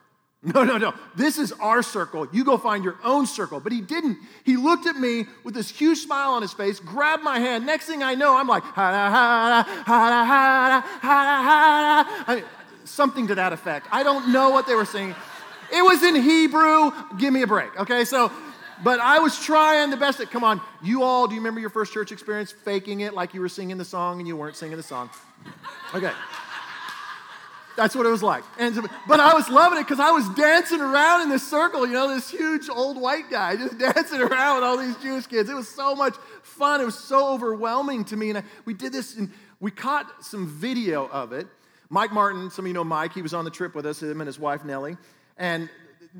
No, 0.42 0.62
no, 0.62 0.78
no. 0.78 0.94
This 1.16 1.36
is 1.36 1.52
our 1.52 1.82
circle. 1.82 2.28
You 2.32 2.44
go 2.44 2.58
find 2.58 2.84
your 2.84 2.96
own 3.02 3.26
circle. 3.26 3.58
But 3.58 3.72
he 3.72 3.80
didn't. 3.80 4.18
He 4.44 4.56
looked 4.56 4.86
at 4.86 4.96
me 4.96 5.26
with 5.42 5.54
this 5.54 5.68
huge 5.68 5.98
smile 5.98 6.30
on 6.30 6.42
his 6.42 6.52
face, 6.52 6.78
grabbed 6.78 7.24
my 7.24 7.40
hand. 7.40 7.66
Next 7.66 7.86
thing 7.86 8.04
I 8.04 8.14
know, 8.14 8.36
I'm 8.36 8.46
like, 8.46 8.62
ha 8.62 8.90
da 8.92 9.10
ha 9.10 9.64
da 9.64 9.82
ha 9.82 10.10
da 10.10 10.24
ha 10.24 10.68
da 10.68 11.00
ha 11.00 11.24
da 11.24 11.42
ha 11.42 12.24
da. 12.26 12.32
I 12.32 12.36
mean, 12.36 12.44
something 12.84 13.26
to 13.28 13.34
that 13.34 13.52
effect. 13.52 13.88
I 13.90 14.04
don't 14.04 14.32
know 14.32 14.50
what 14.50 14.68
they 14.68 14.76
were 14.76 14.84
saying. 14.84 15.14
It 15.72 15.82
was 15.82 16.02
in 16.02 16.14
Hebrew. 16.14 16.92
Give 17.18 17.32
me 17.32 17.42
a 17.42 17.46
break. 17.46 17.78
Okay, 17.80 18.04
so 18.04 18.30
but 18.82 19.00
I 19.00 19.18
was 19.18 19.38
trying 19.38 19.90
the 19.90 19.96
best. 19.96 20.20
At, 20.20 20.30
come 20.30 20.44
on, 20.44 20.60
you 20.82 21.02
all, 21.02 21.26
do 21.26 21.34
you 21.34 21.40
remember 21.40 21.60
your 21.60 21.70
first 21.70 21.92
church 21.92 22.12
experience 22.12 22.52
faking 22.52 23.00
it 23.00 23.14
like 23.14 23.34
you 23.34 23.40
were 23.40 23.48
singing 23.48 23.78
the 23.78 23.84
song 23.84 24.18
and 24.18 24.28
you 24.28 24.36
weren't 24.36 24.56
singing 24.56 24.76
the 24.76 24.82
song? 24.82 25.10
Okay. 25.94 26.12
That's 27.76 27.94
what 27.94 28.06
it 28.06 28.10
was 28.10 28.24
like. 28.24 28.42
And, 28.58 28.74
but 29.06 29.20
I 29.20 29.34
was 29.34 29.48
loving 29.48 29.78
it 29.78 29.82
because 29.82 30.00
I 30.00 30.10
was 30.10 30.28
dancing 30.30 30.80
around 30.80 31.22
in 31.22 31.28
this 31.28 31.48
circle, 31.48 31.86
you 31.86 31.92
know, 31.92 32.08
this 32.08 32.28
huge 32.28 32.68
old 32.68 33.00
white 33.00 33.30
guy 33.30 33.54
just 33.54 33.78
dancing 33.78 34.20
around 34.20 34.56
with 34.56 34.64
all 34.64 34.76
these 34.76 34.96
Jewish 34.96 35.28
kids. 35.28 35.48
It 35.48 35.54
was 35.54 35.68
so 35.68 35.94
much 35.94 36.16
fun. 36.42 36.80
It 36.80 36.84
was 36.84 36.98
so 36.98 37.32
overwhelming 37.32 38.04
to 38.06 38.16
me. 38.16 38.30
And 38.30 38.38
I, 38.38 38.42
we 38.64 38.74
did 38.74 38.92
this 38.92 39.16
and 39.16 39.30
we 39.60 39.70
caught 39.70 40.24
some 40.24 40.48
video 40.48 41.08
of 41.08 41.32
it. 41.32 41.46
Mike 41.88 42.12
Martin, 42.12 42.50
some 42.50 42.64
of 42.64 42.66
you 42.66 42.74
know 42.74 42.82
Mike, 42.82 43.14
he 43.14 43.22
was 43.22 43.32
on 43.32 43.44
the 43.44 43.50
trip 43.50 43.76
with 43.76 43.86
us, 43.86 44.02
him 44.02 44.20
and 44.20 44.26
his 44.26 44.40
wife 44.40 44.64
Nellie. 44.64 44.96
And 45.36 45.70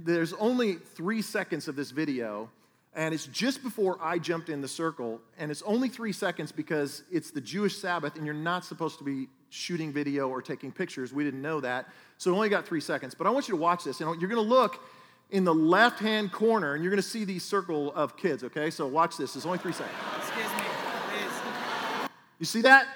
there's 0.04 0.32
only 0.34 0.74
three 0.74 1.22
seconds 1.22 1.68
of 1.68 1.76
this 1.76 1.90
video. 1.90 2.50
And 2.94 3.14
it's 3.14 3.26
just 3.26 3.62
before 3.62 3.98
I 4.00 4.18
jumped 4.18 4.48
in 4.48 4.60
the 4.60 4.68
circle. 4.68 5.20
And 5.38 5.50
it's 5.50 5.62
only 5.62 5.88
three 5.88 6.12
seconds 6.12 6.50
because 6.50 7.02
it's 7.12 7.30
the 7.30 7.40
Jewish 7.40 7.76
Sabbath 7.76 8.16
and 8.16 8.24
you're 8.24 8.34
not 8.34 8.64
supposed 8.64 8.98
to 8.98 9.04
be 9.04 9.28
shooting 9.50 9.92
video 9.92 10.28
or 10.28 10.42
taking 10.42 10.72
pictures. 10.72 11.12
We 11.12 11.22
didn't 11.22 11.42
know 11.42 11.60
that. 11.60 11.86
So 12.16 12.32
it 12.32 12.34
only 12.34 12.48
got 12.48 12.66
three 12.66 12.80
seconds. 12.80 13.14
But 13.14 13.26
I 13.26 13.30
want 13.30 13.46
you 13.46 13.54
to 13.54 13.60
watch 13.60 13.84
this. 13.84 14.00
And 14.00 14.20
you're 14.20 14.30
going 14.30 14.42
to 14.42 14.54
look 14.54 14.82
in 15.30 15.44
the 15.44 15.54
left 15.54 16.00
hand 16.00 16.32
corner 16.32 16.74
and 16.74 16.82
you're 16.82 16.90
going 16.90 17.02
to 17.02 17.08
see 17.08 17.24
the 17.24 17.38
circle 17.38 17.92
of 17.94 18.16
kids, 18.16 18.42
okay? 18.44 18.70
So 18.70 18.86
watch 18.86 19.16
this. 19.16 19.36
It's 19.36 19.46
only 19.46 19.58
three 19.58 19.72
seconds. 19.72 19.96
Excuse 20.16 20.50
me, 20.56 20.64
please. 21.10 22.10
You 22.40 22.46
see 22.46 22.62
that? 22.62 22.88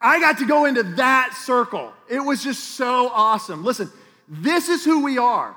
I 0.00 0.20
got 0.20 0.38
to 0.38 0.46
go 0.46 0.66
into 0.66 0.82
that 0.82 1.34
circle. 1.34 1.92
It 2.08 2.20
was 2.20 2.42
just 2.42 2.62
so 2.76 3.08
awesome. 3.08 3.64
Listen, 3.64 3.90
this 4.28 4.68
is 4.68 4.84
who 4.84 5.02
we 5.02 5.18
are. 5.18 5.56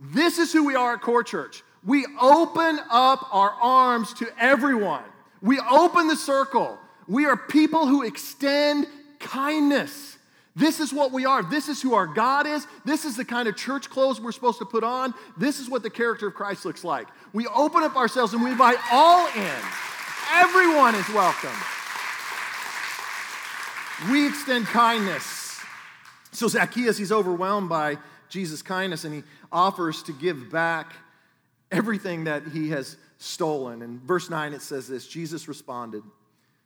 This 0.00 0.38
is 0.38 0.52
who 0.52 0.64
we 0.64 0.74
are 0.74 0.94
at 0.94 1.00
Core 1.00 1.22
Church. 1.22 1.62
We 1.84 2.06
open 2.20 2.80
up 2.90 3.28
our 3.32 3.50
arms 3.50 4.12
to 4.14 4.28
everyone. 4.38 5.04
We 5.42 5.60
open 5.70 6.08
the 6.08 6.16
circle. 6.16 6.78
We 7.06 7.26
are 7.26 7.36
people 7.36 7.86
who 7.86 8.02
extend 8.02 8.86
kindness. 9.20 10.18
This 10.56 10.78
is 10.78 10.92
what 10.92 11.12
we 11.12 11.26
are. 11.26 11.42
This 11.42 11.68
is 11.68 11.82
who 11.82 11.94
our 11.94 12.06
God 12.06 12.46
is. 12.46 12.66
This 12.84 13.04
is 13.04 13.16
the 13.16 13.24
kind 13.24 13.48
of 13.48 13.56
church 13.56 13.90
clothes 13.90 14.20
we're 14.20 14.32
supposed 14.32 14.58
to 14.60 14.64
put 14.64 14.84
on. 14.84 15.12
This 15.36 15.58
is 15.58 15.68
what 15.68 15.82
the 15.82 15.90
character 15.90 16.28
of 16.28 16.34
Christ 16.34 16.64
looks 16.64 16.84
like. 16.84 17.08
We 17.32 17.46
open 17.48 17.82
up 17.82 17.96
ourselves 17.96 18.34
and 18.34 18.42
we 18.42 18.50
invite 18.50 18.78
all 18.92 19.26
in. 19.26 19.56
Everyone 20.32 20.94
is 20.94 21.08
welcome. 21.10 21.50
We 24.10 24.26
extend 24.26 24.66
kindness. 24.66 25.60
So 26.32 26.48
Zacchaeus, 26.48 26.96
he's 26.96 27.12
overwhelmed 27.12 27.68
by 27.68 27.98
Jesus' 28.34 28.62
kindness 28.62 29.04
and 29.04 29.14
he 29.14 29.22
offers 29.52 30.02
to 30.02 30.12
give 30.12 30.50
back 30.50 30.92
everything 31.70 32.24
that 32.24 32.42
he 32.48 32.68
has 32.70 32.96
stolen. 33.16 33.80
In 33.80 34.00
verse 34.00 34.28
9, 34.28 34.52
it 34.52 34.60
says 34.60 34.88
this 34.88 35.06
Jesus 35.06 35.46
responded, 35.46 36.02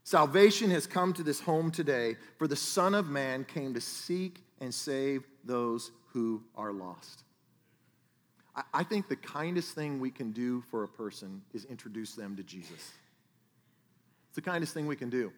Salvation 0.02 0.70
has 0.70 0.86
come 0.86 1.12
to 1.12 1.22
this 1.22 1.40
home 1.40 1.70
today, 1.70 2.16
for 2.38 2.48
the 2.48 2.56
Son 2.56 2.94
of 2.94 3.10
Man 3.10 3.44
came 3.44 3.74
to 3.74 3.82
seek 3.82 4.42
and 4.60 4.72
save 4.72 5.24
those 5.44 5.90
who 6.14 6.42
are 6.56 6.72
lost. 6.72 7.24
I 8.72 8.82
think 8.82 9.08
the 9.08 9.16
kindest 9.16 9.74
thing 9.74 10.00
we 10.00 10.10
can 10.10 10.32
do 10.32 10.62
for 10.70 10.84
a 10.84 10.88
person 10.88 11.42
is 11.52 11.66
introduce 11.66 12.14
them 12.14 12.34
to 12.36 12.42
Jesus. 12.42 12.92
It's 14.28 14.36
the 14.36 14.40
kindest 14.40 14.72
thing 14.72 14.86
we 14.86 14.96
can 14.96 15.10
do. 15.10 15.32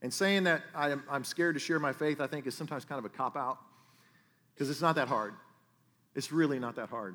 And 0.00 0.12
saying 0.12 0.44
that 0.44 0.62
I'm, 0.74 1.02
I'm 1.10 1.22
scared 1.22 1.54
to 1.54 1.60
share 1.60 1.78
my 1.78 1.92
faith, 1.92 2.18
I 2.18 2.26
think, 2.26 2.46
is 2.46 2.56
sometimes 2.56 2.86
kind 2.86 2.98
of 2.98 3.04
a 3.04 3.10
cop 3.10 3.36
out 3.36 3.58
because 4.58 4.70
it's 4.70 4.82
not 4.82 4.96
that 4.96 5.06
hard. 5.06 5.34
It's 6.16 6.32
really 6.32 6.58
not 6.58 6.74
that 6.76 6.88
hard. 6.88 7.14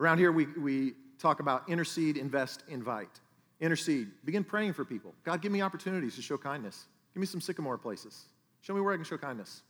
Around 0.00 0.16
here, 0.16 0.32
we, 0.32 0.46
we 0.46 0.94
talk 1.18 1.40
about 1.40 1.68
intercede, 1.68 2.16
invest, 2.16 2.64
invite. 2.68 3.20
Intercede. 3.60 4.08
Begin 4.24 4.42
praying 4.42 4.72
for 4.72 4.86
people. 4.86 5.14
God, 5.22 5.42
give 5.42 5.52
me 5.52 5.60
opportunities 5.60 6.16
to 6.16 6.22
show 6.22 6.38
kindness. 6.38 6.86
Give 7.12 7.20
me 7.20 7.26
some 7.26 7.42
sycamore 7.42 7.76
places. 7.76 8.24
Show 8.62 8.72
me 8.72 8.80
where 8.80 8.94
I 8.94 8.96
can 8.96 9.04
show 9.04 9.18
kindness. 9.18 9.60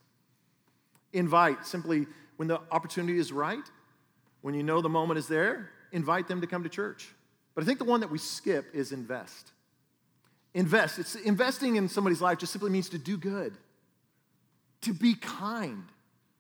Invite. 1.13 1.67
Simply, 1.67 2.07
when 2.37 2.47
the 2.47 2.61
opportunity 2.71 3.19
is 3.19 3.33
right, 3.33 3.59
when 4.43 4.55
you 4.55 4.63
know 4.63 4.81
the 4.81 4.89
moment 4.89 5.19
is 5.19 5.27
there, 5.27 5.69
invite 5.91 6.29
them 6.29 6.41
to 6.43 6.47
come 6.47 6.63
to 6.63 6.69
church. 6.69 7.09
But 7.57 7.65
I 7.65 7.67
think 7.67 7.81
the 7.81 7.85
one 7.87 7.99
that 8.03 8.11
we 8.11 8.19
skip 8.19 8.67
is 8.73 8.93
invest. 8.93 9.51
Invest. 10.55 11.01
It's 11.01 11.17
investing 11.17 11.75
in 11.75 11.89
somebody's 11.89 12.21
life 12.21 12.39
just 12.39 12.53
simply 12.53 12.71
means 12.71 12.89
to 12.91 12.99
do 12.99 13.17
good, 13.17 13.59
to 14.83 14.95
be 14.95 15.17
kind, 15.17 15.83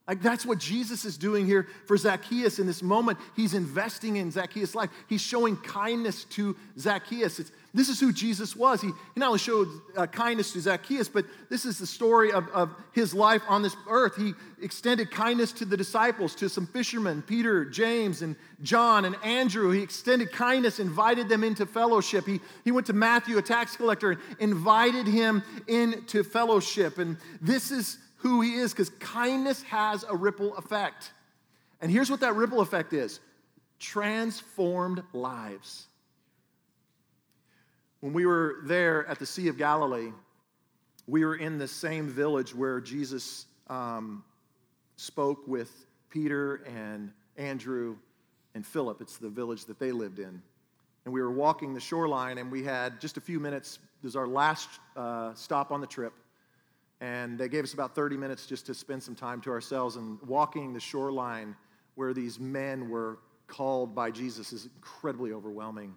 like 0.08 0.22
that's 0.22 0.44
what 0.44 0.58
Jesus 0.58 1.04
is 1.04 1.16
doing 1.16 1.46
here 1.46 1.68
for 1.86 1.96
Zacchaeus 1.96 2.58
in 2.58 2.66
this 2.66 2.82
moment. 2.82 3.18
He's 3.36 3.54
investing 3.54 4.16
in 4.16 4.30
Zacchaeus' 4.32 4.74
life. 4.74 4.90
He's 5.08 5.20
showing 5.20 5.56
kindness 5.58 6.24
to 6.30 6.56
Zacchaeus. 6.78 7.38
It's, 7.38 7.52
this 7.72 7.88
is 7.88 8.00
who 8.00 8.12
Jesus 8.12 8.56
was. 8.56 8.80
He, 8.80 8.88
he 8.88 9.20
not 9.20 9.26
only 9.28 9.38
showed 9.38 9.68
uh, 9.96 10.06
kindness 10.08 10.52
to 10.54 10.60
Zacchaeus, 10.60 11.08
but 11.08 11.26
this 11.48 11.64
is 11.64 11.78
the 11.78 11.86
story 11.86 12.32
of, 12.32 12.48
of 12.48 12.74
his 12.92 13.14
life 13.14 13.42
on 13.46 13.62
this 13.62 13.76
earth. 13.88 14.16
He 14.16 14.32
extended 14.60 15.12
kindness 15.12 15.52
to 15.52 15.64
the 15.64 15.76
disciples, 15.76 16.34
to 16.36 16.48
some 16.48 16.66
fishermen, 16.66 17.22
Peter, 17.22 17.64
James, 17.64 18.22
and 18.22 18.34
John, 18.64 19.04
and 19.04 19.14
Andrew. 19.22 19.70
He 19.70 19.82
extended 19.82 20.32
kindness, 20.32 20.80
invited 20.80 21.28
them 21.28 21.44
into 21.44 21.66
fellowship. 21.66 22.26
He, 22.26 22.40
he 22.64 22.72
went 22.72 22.88
to 22.88 22.94
Matthew, 22.94 23.38
a 23.38 23.42
tax 23.42 23.76
collector, 23.76 24.10
and 24.10 24.20
invited 24.40 25.06
him 25.06 25.44
into 25.68 26.24
fellowship. 26.24 26.98
And 26.98 27.16
this 27.40 27.70
is 27.70 27.98
who 28.20 28.40
he 28.42 28.54
is 28.54 28.72
because 28.72 28.90
kindness 29.00 29.62
has 29.62 30.04
a 30.04 30.14
ripple 30.14 30.56
effect. 30.56 31.12
And 31.80 31.90
here's 31.90 32.10
what 32.10 32.20
that 32.20 32.34
ripple 32.34 32.60
effect 32.60 32.92
is 32.92 33.20
transformed 33.78 35.02
lives. 35.12 35.86
When 38.00 38.12
we 38.12 38.26
were 38.26 38.56
there 38.64 39.06
at 39.06 39.18
the 39.18 39.26
Sea 39.26 39.48
of 39.48 39.56
Galilee, 39.56 40.12
we 41.06 41.24
were 41.24 41.36
in 41.36 41.58
the 41.58 41.68
same 41.68 42.08
village 42.08 42.54
where 42.54 42.80
Jesus 42.80 43.46
um, 43.68 44.22
spoke 44.96 45.46
with 45.46 45.86
Peter 46.10 46.56
and 46.66 47.10
Andrew 47.36 47.96
and 48.54 48.66
Philip. 48.66 49.00
It's 49.00 49.16
the 49.16 49.28
village 49.28 49.64
that 49.64 49.78
they 49.78 49.92
lived 49.92 50.18
in. 50.18 50.42
And 51.04 51.14
we 51.14 51.22
were 51.22 51.30
walking 51.30 51.72
the 51.72 51.80
shoreline, 51.80 52.36
and 52.36 52.52
we 52.52 52.62
had 52.62 53.00
just 53.00 53.16
a 53.16 53.20
few 53.20 53.40
minutes. 53.40 53.78
This 54.02 54.10
was 54.10 54.16
our 54.16 54.26
last 54.26 54.68
uh, 54.94 55.32
stop 55.34 55.72
on 55.72 55.80
the 55.80 55.86
trip. 55.86 56.12
And 57.00 57.38
they 57.38 57.48
gave 57.48 57.64
us 57.64 57.72
about 57.72 57.94
30 57.94 58.16
minutes 58.16 58.46
just 58.46 58.66
to 58.66 58.74
spend 58.74 59.02
some 59.02 59.14
time 59.14 59.40
to 59.42 59.50
ourselves. 59.50 59.96
And 59.96 60.20
walking 60.22 60.72
the 60.72 60.80
shoreline 60.80 61.56
where 61.94 62.12
these 62.12 62.38
men 62.38 62.88
were 62.90 63.18
called 63.46 63.94
by 63.94 64.10
Jesus 64.10 64.52
is 64.52 64.66
incredibly 64.76 65.32
overwhelming. 65.32 65.94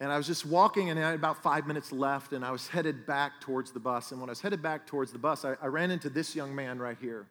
And 0.00 0.10
I 0.10 0.16
was 0.16 0.26
just 0.26 0.44
walking, 0.44 0.90
and 0.90 0.98
I 0.98 1.10
had 1.10 1.14
about 1.14 1.42
five 1.42 1.66
minutes 1.66 1.92
left, 1.92 2.32
and 2.32 2.44
I 2.44 2.50
was 2.50 2.66
headed 2.66 3.06
back 3.06 3.40
towards 3.40 3.70
the 3.70 3.78
bus. 3.78 4.10
And 4.10 4.20
when 4.20 4.28
I 4.28 4.32
was 4.32 4.40
headed 4.40 4.60
back 4.60 4.86
towards 4.86 5.12
the 5.12 5.18
bus, 5.18 5.44
I, 5.44 5.54
I 5.62 5.66
ran 5.66 5.90
into 5.90 6.10
this 6.10 6.34
young 6.34 6.54
man 6.54 6.78
right 6.78 6.96
here. 7.00 7.26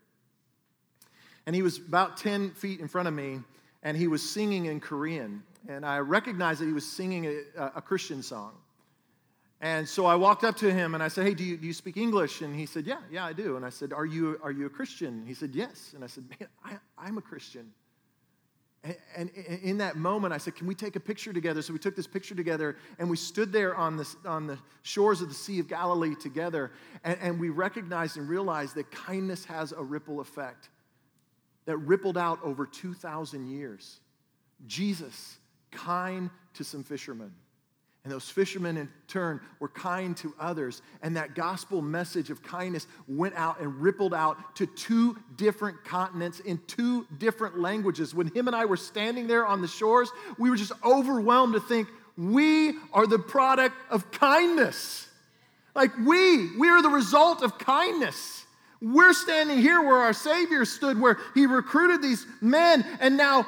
And 1.45 1.55
he 1.55 1.61
was 1.61 1.77
about 1.77 2.17
10 2.17 2.51
feet 2.51 2.79
in 2.79 2.87
front 2.87 3.07
of 3.07 3.13
me, 3.13 3.39
and 3.83 3.97
he 3.97 4.07
was 4.07 4.27
singing 4.27 4.67
in 4.67 4.79
Korean. 4.79 5.43
And 5.67 5.85
I 5.85 5.99
recognized 5.99 6.61
that 6.61 6.65
he 6.65 6.73
was 6.73 6.85
singing 6.85 7.25
a, 7.57 7.71
a 7.75 7.81
Christian 7.81 8.23
song. 8.23 8.53
And 9.61 9.87
so 9.87 10.07
I 10.07 10.15
walked 10.15 10.43
up 10.43 10.57
to 10.57 10.73
him 10.73 10.95
and 10.95 11.03
I 11.03 11.07
said, 11.07 11.27
Hey, 11.27 11.35
do 11.35 11.43
you, 11.43 11.55
do 11.55 11.67
you 11.67 11.73
speak 11.73 11.95
English? 11.95 12.41
And 12.41 12.55
he 12.55 12.65
said, 12.65 12.87
Yeah, 12.87 12.97
yeah, 13.11 13.23
I 13.23 13.31
do. 13.31 13.57
And 13.57 13.65
I 13.65 13.69
said, 13.69 13.93
Are 13.93 14.07
you, 14.07 14.39
are 14.43 14.51
you 14.51 14.65
a 14.65 14.69
Christian? 14.69 15.23
He 15.25 15.35
said, 15.35 15.51
Yes. 15.53 15.91
And 15.93 16.03
I 16.03 16.07
said, 16.07 16.23
Man, 16.27 16.49
I, 16.65 16.77
I'm 16.97 17.19
a 17.19 17.21
Christian. 17.21 17.71
And, 18.83 18.95
and 19.15 19.29
in 19.61 19.77
that 19.77 19.95
moment, 19.95 20.33
I 20.33 20.39
said, 20.39 20.55
Can 20.55 20.65
we 20.65 20.73
take 20.73 20.95
a 20.95 20.99
picture 20.99 21.31
together? 21.31 21.61
So 21.61 21.73
we 21.73 21.79
took 21.79 21.95
this 21.95 22.07
picture 22.07 22.33
together 22.33 22.75
and 22.97 23.07
we 23.07 23.17
stood 23.17 23.53
there 23.53 23.75
on 23.75 23.97
the, 23.97 24.15
on 24.25 24.47
the 24.47 24.57
shores 24.81 25.21
of 25.21 25.29
the 25.29 25.35
Sea 25.35 25.59
of 25.59 25.67
Galilee 25.67 26.15
together. 26.15 26.71
And, 27.03 27.19
and 27.21 27.39
we 27.39 27.49
recognized 27.49 28.17
and 28.17 28.27
realized 28.27 28.73
that 28.75 28.89
kindness 28.89 29.45
has 29.45 29.73
a 29.73 29.83
ripple 29.83 30.21
effect 30.21 30.69
that 31.65 31.77
rippled 31.77 32.17
out 32.17 32.39
over 32.43 32.65
2,000 32.65 33.47
years. 33.47 33.99
Jesus, 34.65 35.37
kind 35.71 36.31
to 36.55 36.63
some 36.63 36.83
fishermen 36.83 37.31
and 38.03 38.11
those 38.11 38.27
fishermen, 38.29 38.77
in 38.77 38.89
turn, 39.07 39.39
were 39.59 39.67
kind 39.67 40.17
to 40.17 40.33
others. 40.39 40.81
And 41.03 41.15
that 41.17 41.35
gospel 41.35 41.83
message 41.83 42.31
of 42.31 42.41
kindness 42.41 42.87
went 43.07 43.35
out 43.35 43.59
and 43.59 43.79
rippled 43.79 44.13
out 44.13 44.55
to 44.55 44.65
two 44.65 45.17
different 45.35 45.83
continents 45.83 46.39
in 46.39 46.59
two 46.65 47.05
different 47.19 47.59
languages. 47.59 48.15
When 48.15 48.27
him 48.27 48.47
and 48.47 48.55
I 48.55 48.65
were 48.65 48.77
standing 48.77 49.27
there 49.27 49.45
on 49.45 49.61
the 49.61 49.67
shores, 49.67 50.09
we 50.39 50.49
were 50.49 50.55
just 50.55 50.71
overwhelmed 50.83 51.53
to 51.53 51.59
think 51.59 51.89
we 52.17 52.73
are 52.91 53.05
the 53.05 53.19
product 53.19 53.75
of 53.91 54.09
kindness. 54.11 55.07
Like 55.75 55.95
we, 55.97 56.57
we 56.57 56.69
are 56.69 56.81
the 56.81 56.89
result 56.89 57.43
of 57.43 57.59
kindness. 57.59 58.45
We're 58.81 59.13
standing 59.13 59.59
here 59.59 59.79
where 59.79 59.97
our 59.97 60.13
Savior 60.13 60.65
stood, 60.65 60.99
where 60.99 61.19
He 61.35 61.45
recruited 61.45 62.01
these 62.01 62.25
men, 62.41 62.83
and 62.99 63.15
now 63.15 63.45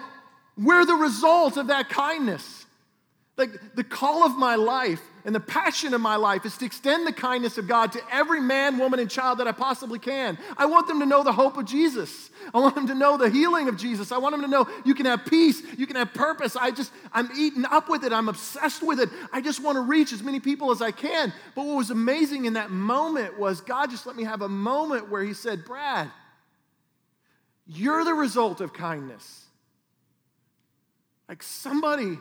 we're 0.56 0.86
the 0.86 0.94
result 0.94 1.58
of 1.58 1.68
that 1.68 1.90
kindness. 1.90 2.63
Like 3.36 3.76
the 3.76 3.84
call 3.84 4.24
of 4.24 4.38
my 4.38 4.56
life 4.56 5.02
and 5.26 5.34
the 5.34 5.40
passion 5.40 5.96
of 5.96 6.02
my 6.02 6.18
life 6.18 6.46
is 6.46 6.56
to 6.58 6.66
extend 6.66 7.08
the 7.08 7.12
kindness 7.14 7.58
of 7.58 7.68
God 7.68 7.92
to 7.94 8.02
every 8.12 8.40
man, 8.40 8.78
woman, 8.78 9.00
and 9.00 9.10
child 9.10 9.40
that 9.40 9.48
I 9.48 9.52
possibly 9.52 9.98
can. 9.98 10.38
I 10.56 10.68
want 10.68 10.88
them 10.88 11.00
to 11.00 11.06
know 11.06 11.24
the 11.24 11.34
hope 11.34 11.58
of 11.58 11.66
Jesus. 11.66 12.30
I 12.54 12.60
want 12.60 12.76
them 12.76 12.86
to 12.88 12.94
know 12.94 13.18
the 13.18 13.32
healing 13.32 13.70
of 13.70 13.78
Jesus. 13.78 14.12
I 14.12 14.20
want 14.20 14.34
them 14.34 14.42
to 14.42 14.48
know 14.48 14.70
you 14.86 14.94
can 14.94 15.08
have 15.08 15.26
peace, 15.26 15.64
you 15.78 15.88
can 15.88 15.96
have 15.96 16.14
purpose. 16.14 16.56
I 16.56 16.70
just, 16.70 16.92
I'm 17.12 17.30
eaten 17.36 17.66
up 17.66 17.90
with 17.90 18.04
it. 18.04 18.14
I'm 18.14 18.30
obsessed 18.30 18.84
with 18.84 19.00
it. 19.00 19.10
I 19.32 19.42
just 19.42 19.64
want 19.64 19.78
to 19.78 19.82
reach 19.82 20.14
as 20.14 20.22
many 20.22 20.40
people 20.40 20.70
as 20.70 20.84
I 20.84 20.92
can. 20.92 21.34
But 21.56 21.66
what 21.66 21.78
was 21.78 21.90
amazing 21.90 22.46
in 22.46 22.54
that 22.54 22.70
moment 22.70 23.40
was 23.40 23.62
God 23.62 23.90
just 23.90 24.06
let 24.06 24.16
me 24.16 24.26
have 24.26 24.44
a 24.44 24.50
moment 24.50 25.10
where 25.10 25.24
He 25.24 25.34
said, 25.34 25.66
Brad, 25.66 26.12
you're 27.66 28.04
the 28.04 28.14
result 28.14 28.62
of 28.62 28.74
kindness. 28.74 29.46
Like 31.28 31.42
somebody 31.42 32.20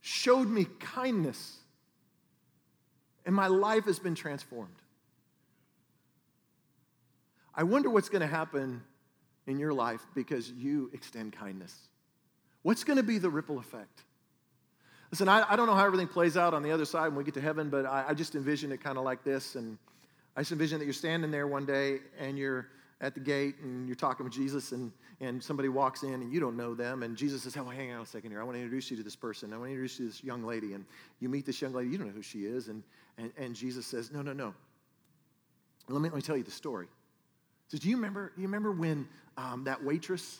showed 0.00 0.48
me 0.48 0.66
kindness, 0.78 1.58
and 3.26 3.34
my 3.34 3.46
life 3.46 3.84
has 3.84 3.98
been 3.98 4.14
transformed. 4.14 4.74
I 7.54 7.64
wonder 7.64 7.90
what's 7.90 8.08
going 8.08 8.22
to 8.22 8.26
happen 8.26 8.82
in 9.46 9.58
your 9.58 9.72
life 9.72 10.00
because 10.14 10.50
you 10.50 10.90
extend 10.94 11.32
kindness. 11.32 11.76
What's 12.62 12.84
going 12.84 12.96
to 12.96 13.02
be 13.02 13.18
the 13.18 13.30
ripple 13.30 13.58
effect? 13.58 14.04
Listen, 15.10 15.28
I, 15.28 15.44
I, 15.50 15.56
don't 15.56 15.66
know 15.66 15.74
how 15.74 15.84
everything 15.84 16.06
plays 16.06 16.36
out 16.36 16.54
on 16.54 16.62
the 16.62 16.70
other 16.70 16.84
side 16.84 17.08
when 17.08 17.16
we 17.16 17.24
get 17.24 17.34
to 17.34 17.40
heaven, 17.40 17.68
but 17.68 17.84
I, 17.84 18.06
I 18.08 18.14
just 18.14 18.36
envision 18.36 18.70
it 18.70 18.80
kind 18.80 18.96
of 18.96 19.02
like 19.02 19.24
this. 19.24 19.56
And 19.56 19.76
I 20.36 20.42
just 20.42 20.52
envision 20.52 20.78
that 20.78 20.84
you're 20.84 20.94
standing 20.94 21.30
there 21.32 21.48
one 21.48 21.66
day 21.66 21.98
and 22.18 22.38
you're 22.38 22.68
at 23.00 23.14
the 23.14 23.20
gate 23.20 23.56
and 23.62 23.86
you're 23.88 23.96
talking 23.96 24.24
with 24.24 24.32
Jesus, 24.32 24.72
and 24.72 24.92
and 25.22 25.42
somebody 25.42 25.68
walks 25.68 26.02
in 26.02 26.14
and 26.14 26.32
you 26.32 26.40
don't 26.40 26.56
know 26.56 26.74
them, 26.74 27.02
and 27.02 27.14
Jesus 27.14 27.42
says, 27.42 27.54
Oh, 27.56 27.64
hang 27.64 27.92
on 27.92 28.00
a 28.00 28.06
second 28.06 28.30
here. 28.30 28.40
I 28.40 28.44
want 28.44 28.56
to 28.56 28.62
introduce 28.62 28.90
you 28.90 28.96
to 28.96 29.02
this 29.02 29.16
person. 29.16 29.52
I 29.52 29.58
want 29.58 29.68
to 29.68 29.72
introduce 29.72 29.98
you 29.98 30.06
to 30.06 30.12
this 30.12 30.24
young 30.24 30.44
lady. 30.44 30.72
And 30.72 30.86
you 31.20 31.28
meet 31.28 31.44
this 31.44 31.60
young 31.60 31.74
lady, 31.74 31.90
you 31.90 31.98
don't 31.98 32.06
know 32.06 32.14
who 32.14 32.22
she 32.22 32.40
is. 32.40 32.68
And, 32.68 32.82
and, 33.18 33.30
and 33.36 33.54
Jesus 33.54 33.86
says, 33.86 34.10
No, 34.10 34.22
no, 34.22 34.32
no. 34.32 34.54
Let 35.88 36.00
me, 36.00 36.08
let 36.08 36.16
me 36.16 36.22
tell 36.22 36.38
you 36.38 36.42
the 36.42 36.50
story. 36.50 36.86
He 36.86 37.70
says, 37.72 37.80
Do 37.80 37.90
you 37.90 37.96
remember, 37.96 38.32
you 38.36 38.44
remember 38.44 38.72
when 38.72 39.06
um, 39.36 39.64
that 39.64 39.84
waitress, 39.84 40.38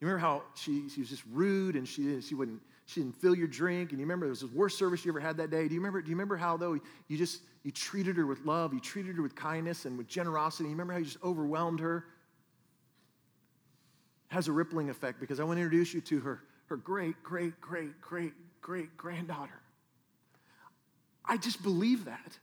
you 0.00 0.08
remember 0.08 0.26
how 0.26 0.42
she, 0.56 0.88
she 0.88 1.00
was 1.00 1.08
just 1.08 1.22
rude 1.30 1.76
and 1.76 1.86
she, 1.86 2.20
she 2.22 2.34
wouldn't 2.34 2.60
she 2.90 3.00
didn't 3.00 3.14
fill 3.20 3.36
your 3.36 3.46
drink, 3.46 3.90
and 3.90 4.00
you 4.00 4.04
remember 4.04 4.26
it 4.26 4.30
was 4.30 4.40
the 4.40 4.48
worst 4.48 4.76
service 4.76 5.04
you 5.04 5.12
ever 5.12 5.20
had 5.20 5.36
that 5.36 5.48
day. 5.48 5.68
Do 5.68 5.74
you 5.74 5.80
remember? 5.80 6.02
Do 6.02 6.10
you 6.10 6.16
remember 6.16 6.36
how 6.36 6.56
though 6.56 6.76
you 7.06 7.16
just 7.16 7.42
you 7.62 7.70
treated 7.70 8.16
her 8.16 8.26
with 8.26 8.44
love, 8.44 8.74
you 8.74 8.80
treated 8.80 9.14
her 9.14 9.22
with 9.22 9.36
kindness 9.36 9.84
and 9.84 9.96
with 9.96 10.08
generosity? 10.08 10.64
You 10.64 10.70
remember 10.70 10.94
how 10.94 10.98
you 10.98 11.04
just 11.04 11.22
overwhelmed 11.22 11.78
her? 11.78 12.04
It 14.28 14.34
has 14.34 14.48
a 14.48 14.52
rippling 14.52 14.90
effect 14.90 15.20
because 15.20 15.38
I 15.38 15.44
want 15.44 15.58
to 15.58 15.62
introduce 15.62 15.94
you 15.94 16.00
to 16.00 16.18
her, 16.18 16.42
her 16.66 16.76
great, 16.76 17.22
great, 17.22 17.60
great, 17.60 18.00
great, 18.00 18.32
great 18.60 18.96
granddaughter. 18.96 19.60
I 21.24 21.36
just 21.36 21.62
believe 21.62 22.06
that. 22.06 22.38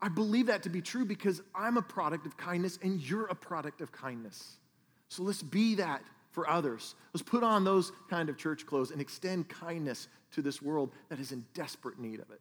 I 0.00 0.10
believe 0.10 0.46
that 0.46 0.62
to 0.62 0.70
be 0.70 0.80
true 0.80 1.04
because 1.04 1.42
I'm 1.56 1.76
a 1.76 1.82
product 1.82 2.24
of 2.24 2.36
kindness 2.36 2.78
and 2.82 3.00
you're 3.00 3.26
a 3.26 3.34
product 3.34 3.80
of 3.80 3.90
kindness. 3.90 4.58
So 5.08 5.24
let's 5.24 5.42
be 5.42 5.74
that 5.74 6.02
for 6.30 6.48
others. 6.48 6.94
Let's 7.12 7.22
put 7.22 7.42
on 7.42 7.64
those 7.64 7.92
kind 8.08 8.28
of 8.28 8.36
church 8.36 8.66
clothes 8.66 8.90
and 8.90 9.00
extend 9.00 9.48
kindness 9.48 10.08
to 10.32 10.42
this 10.42 10.62
world 10.62 10.92
that 11.08 11.18
is 11.18 11.32
in 11.32 11.44
desperate 11.54 11.98
need 11.98 12.20
of 12.20 12.30
it. 12.30 12.40